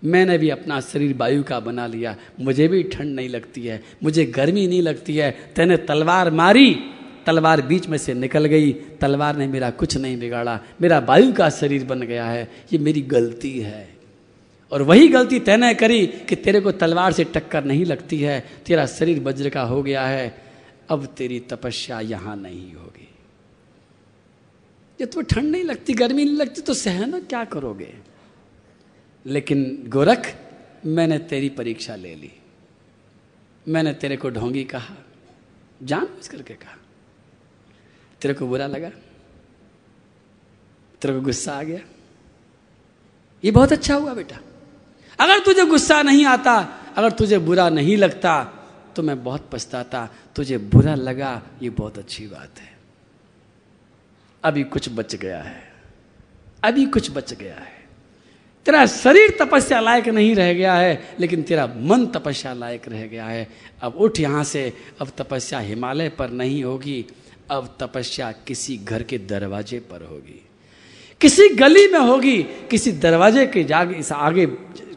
मैंने 0.03 0.39
भी 0.39 0.49
अपना 0.51 0.80
शरीर 0.80 1.14
वायु 1.16 1.43
का 1.43 1.61
बना 1.61 1.87
लिया। 1.87 2.16
मुझे 2.41 2.68
भी 2.68 2.83
ठंड 2.83 3.14
नहीं 3.14 3.28
लगती 3.28 3.66
है, 3.66 3.83
मुझे 4.03 4.24
गर्मी 4.26 4.66
नहीं 4.66 4.83
लगती 4.83 5.16
है। 5.16 5.30
तैने 5.57 5.76
तलवार 5.76 6.30
मारी, 6.30 6.74
तलवार 7.26 7.62
बीच 7.62 7.89
में 7.89 7.99
से 7.99 8.14
निकल 8.14 8.45
गई। 8.45 8.72
तलवार 9.01 9.37
ने 9.37 9.47
मेरा 9.47 9.70
कुछ 9.70 9.97
नहीं 9.97 10.18
बिगाड़ा। 10.18 10.59
मेरा 10.80 10.99
वायु 10.99 11.33
का 11.33 11.51
शरीर 11.51 11.85
बन 11.85 12.01
गया 12.01 12.24
है। 12.24 12.51
ये 12.72 12.78
मेरी 12.78 13.01
गलती 13.01 13.59
है। 13.61 13.89
और 14.73 14.83
वही 14.83 15.09
गलती 15.09 15.41
तैने 15.41 15.75
करी 15.75 16.07
कि 16.07 16.37
तेरे 16.37 16.61
को 16.61 16.73
तलवार 16.73 17.12
से 17.12 17.25
टक्कर 17.25 17.64
नहीं 17.64 17.85
लगती 17.85 18.20
है, 18.20 18.41
तेरा 18.66 18.87
शरीर 18.87 19.20
वज्र 19.20 19.51
का 19.51 19.62
हो 19.62 19.83
गया 19.83 20.07
है, 20.07 20.43
अब 20.89 21.07
तेरी 21.07 21.41
तपस्या 21.41 22.01
यहाँ 22.01 22.37
नहीं 22.37 22.75
होगी। 22.75 23.09
जब 25.01 25.11
तुम्हें 25.11 25.27
ठंड 25.31 25.51
नहीं 25.51 25.64
लगती, 25.64 25.93
गर्मी 25.93 26.25
नहीं 26.25 26.37
लगती 26.37 26.61
तो 26.61 26.75
सहना, 26.75 27.20
क्या 27.20 27.45
करोगे? 27.45 27.95
लेकिन 29.27 29.85
गोरख, 29.89 30.35
मैंने 30.87 31.18
तेरी 31.18 31.49
परीक्षा 31.49 31.97
ले 31.97 32.14
ली। 32.14 32.33
मैंने 33.68 33.93
तेरे 33.95 34.16
को 34.16 34.31
ढोंगी 34.31 34.64
कहा 34.64 34.95
जान 35.83 36.05
बुझ 36.05 36.29
करके 36.29 36.55
कहा। 36.55 36.77
तेरे 38.23 38.35
को 38.35 38.47
बुरा 38.47 38.66
लगा, 38.66 38.89
तेरे 41.03 41.14
को 41.14 41.20
गुस्सा 41.20 41.53
आ 41.53 41.62
गया। 41.62 41.81
ये 43.45 43.51
बहुत 43.51 43.73
अच्छा 43.73 43.95
हुआ 43.95 44.14
बेटा। 44.14 44.41
अगर 45.23 45.39
तुझे 45.39 45.64
गुस्सा 45.64 46.03
नहीं 46.03 46.25
आता, 46.25 46.81
अगर 46.97 47.11
तुझे 47.11 47.39
बुरा 47.39 47.68
नहीं 47.68 47.97
लगता 47.97 48.59
तो 48.97 49.03
मैं 49.03 49.25
बहुत 49.25 49.51
पछताता। 49.53 50.09
तुझे 50.37 50.59
बुरा 50.59 50.95
लगा, 50.95 51.43
ये 51.62 51.70
बहुत 51.70 51.99
अच्छी 51.99 52.27
बात 52.27 52.59
है। 52.59 52.73
अभी 54.45 54.62
कुछ 54.64 54.89
बच 54.93 55.14
गया 55.14 55.43
है। 55.43 55.73
अभी 56.64 56.87
कुछ 56.87 57.11
बच 57.11 57.35
गया 57.35 57.55
है। 57.55 57.85
तेरा 58.64 58.87
शरीर 58.87 59.37
तपस्या 59.41 59.81
लायक 59.81 60.09
नहीं 60.09 60.35
रह 60.35 60.53
गया 60.53 60.75
है, 60.75 61.16
लेकिन 61.20 61.43
तेरा 61.43 61.66
मन 61.66 62.07
तपस्या 62.07 62.53
लायक 62.55 62.89
रह 62.89 63.07
गया 63.07 63.27
है। 63.27 63.49
अब 63.83 63.95
उठ 63.95 64.20
यहाँ 64.20 64.45
से। 64.45 64.73
अब 65.01 65.09
तपस्या 65.18 65.59
हिमालय 65.59 66.09
पर 66.09 66.31
नहीं 66.31 66.64
होगी। 66.64 67.07
अब 67.51 67.77
तपस्या 67.81 68.33
किसी 68.33 68.77
घर 68.77 69.03
के 69.03 69.18
दरवाजे 69.18 69.79
पर 69.79 70.03
होगी। 70.03 70.47
किसी 71.20 71.49
गली 71.49 71.89
में 71.89 72.01
होगी। 72.01 72.43
किसी 72.43 72.93
दरवाजे 72.93 73.47
के 73.47 73.64
जागे, 73.64 73.95
इस 73.95 74.12
आगे 74.12 74.47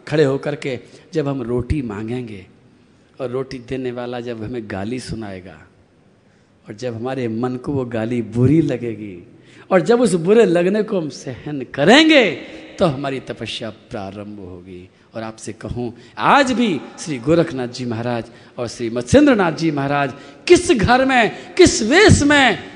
खड़े 0.08 0.24
होकर 0.24 0.56
के 0.56 0.80
जब 1.14 1.28
हम 1.28 1.42
रोटी 1.42 1.82
मांगेंगे 1.82 2.46
और 3.22 3.30
रोटी 3.30 3.60
देने 3.60 3.92
वाला 3.92 4.20
जब 4.20 4.44
हमें 4.44 4.62
गाली 4.72 5.00
सुनाएगा 5.00 5.62
और 6.68 6.74
जब 6.74 6.96
हमारे 6.96 7.28
मन 7.28 7.56
को 7.56 7.74
वो 7.74 7.86
गाली 7.86 8.22
बुरी 8.22 8.62
लगेगी 8.62 9.18
और 9.72 9.82
जब 9.82 10.02
उस 10.02 10.14
बुरे 10.14 10.46
लगने 10.46 10.84
को 10.84 11.00
हम 11.00 11.10
सहन 11.10 11.62
करेंगे 11.74 12.32
तो 12.80 12.86
हमारी 12.86 13.20
तपस्या 13.20 13.70
प्रारंभ 13.70 14.40
होगी। 14.40 14.90
और 15.16 15.24
आपसे 15.24 15.54
कहूँ, 15.54 15.94
आज 16.18 16.52
भी 16.52 16.82
श्री 17.00 17.18
गोरखनाथ 17.20 17.68
जी 17.68 17.86
महाराज 17.86 18.26
और 18.58 18.68
श्री 18.68 18.90
मत्स्येंद्र 18.90 19.36
नाथ 19.36 19.52
जी 19.52 19.70
महाराज 19.72 20.14
किस 20.48 20.72
घर 20.72 21.06
में, 21.06 21.54
किस 21.56 21.82
वेश 21.84 22.22
में 22.24 22.75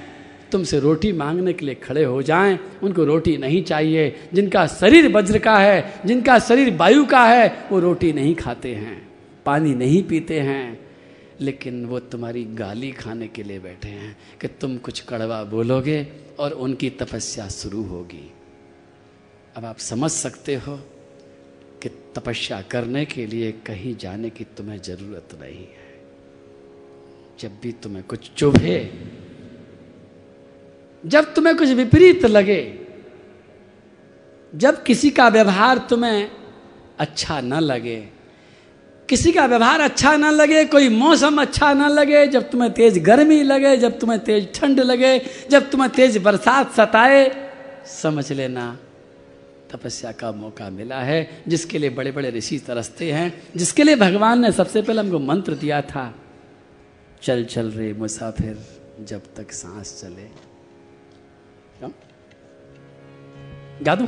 तुमसे 0.52 0.80
रोटी 0.80 1.12
मांगने 1.12 1.54
के 1.54 1.66
लिए 1.66 1.76
खड़े 1.76 2.04
हो 2.04 2.22
जाएँ। 2.22 2.60
उनको 2.84 3.04
रोटी 3.04 3.38
नहीं 3.38 3.64
चाहिए। 3.64 4.16
जिनका 4.34 4.68
शरीर 4.68 5.08
वज्र 5.08 5.39
का 5.39 5.58
है, 5.60 5.93
जिनका 6.06 6.39
शरीर 6.39 6.76
वायु 6.76 7.06
का 7.06 7.26
है, 7.26 7.66
वो 7.72 7.80
रोटी 7.80 8.14
नहीं 8.14 8.36
खाते 8.36 8.76
हैं, 8.76 9.10
पानी 9.45 9.76
नहीं 9.76 10.04
पीते 10.04 10.39
हैं। 10.39 10.89
लेकिन 11.41 11.86
वो 11.86 12.00
तुम्हारी 12.00 12.43
गाली 12.43 12.91
खाने 12.91 13.28
के 13.28 13.43
लिए 13.43 13.60
बैठे 13.60 13.89
हैं 13.89 14.18
कि 14.41 14.47
तुम 14.47 14.78
कुछ 14.78 15.00
कड़वा 15.00 15.43
बोलोगे 15.43 16.08
और 16.39 16.52
उनकी 16.52 16.89
तपस्या 16.89 17.47
शुरू 17.47 17.84
होगी। 17.84 18.32
अब 19.56 19.66
आप 19.66 19.78
समझ 19.78 20.12
सकते 20.12 20.56
हो 20.56 20.80
कि 21.84 21.89
तपस्या 21.89 22.62
करने 22.62 23.06
के 23.06 23.26
लिए 23.26 23.52
कहीं 23.52 23.95
जाने 23.95 24.30
की 24.30 24.43
तुम्हें 24.43 24.82
ज़रूरत 24.82 25.39
नहीं 25.41 25.60
है। 25.60 25.89
जब 27.39 27.52
भी 27.64 27.72
तुम्हें 27.72 28.04
कुछ 28.04 28.32
चुभे 28.38 28.91
जब 31.06 31.34
तुम्हें 31.34 31.58
कुछ 31.58 31.70
विपरीत 31.70 32.26
लगे, 32.26 32.80
जब 34.56 34.84
किसी 34.84 35.10
का 35.10 35.28
व्यवहार 35.28 35.78
तुम्हें 35.78 36.32
अच्छा 37.00 37.41
न 37.41 37.54
लगे, 37.54 38.10
किसी 39.10 39.32
का 39.32 39.45
व्यवहार 39.45 39.82
अच्छा 39.82 40.18
ना 40.18 40.30
लगे, 40.30 40.66
कोई 40.66 40.89
मौसम 40.89 41.41
अच्छा 41.41 41.74
ना 41.74 41.88
लगे, 41.88 42.28
जब 42.28 42.50
तुम्हें 42.50 42.74
तेज 42.74 42.97
गर्मी 42.97 43.43
लगे, 43.43 43.78
जब 43.78 44.00
तुम्हें 44.00 44.20
तेज 44.20 44.54
ठंड 44.56 44.80
लगे, 44.80 45.22
जब 45.52 45.70
तुम्हें 45.70 45.91
तेज 45.91 46.18
बरसात 46.18 46.74
सताए, 46.74 47.50
समझ 47.88 48.32
लेना, 48.32 48.78
तपस्या 49.72 50.12
का 50.12 50.32
मौका 50.32 50.70
मिला 50.70 51.00
है, 51.00 51.43
जिसके 51.47 51.78
लिए 51.78 51.89
बड़े 51.89 52.12
बड़े 52.12 52.30
ऋषि 52.30 52.60
तरसते 52.60 53.12
हैं, 53.12 53.43
जिसके 53.56 53.84
लिए 53.84 53.95
भगवान 53.95 54.41
ने 54.41 54.52
सबसे 54.52 54.82
पहले 54.82 55.00
हमको 55.00 55.20
मंत्र 55.20 55.54
दिया 55.54 55.82
था, 55.82 56.14
चल 57.22 57.43
चल 57.45 57.72
रे 57.72 57.93
मुसाफिर, 57.93 58.58
जब 59.00 59.22
तक 59.38 59.52
सांस 59.52 60.02
चले। 60.02 60.49
क्यों 63.80 63.86
गा 63.86 63.96
दूँ 63.96 64.08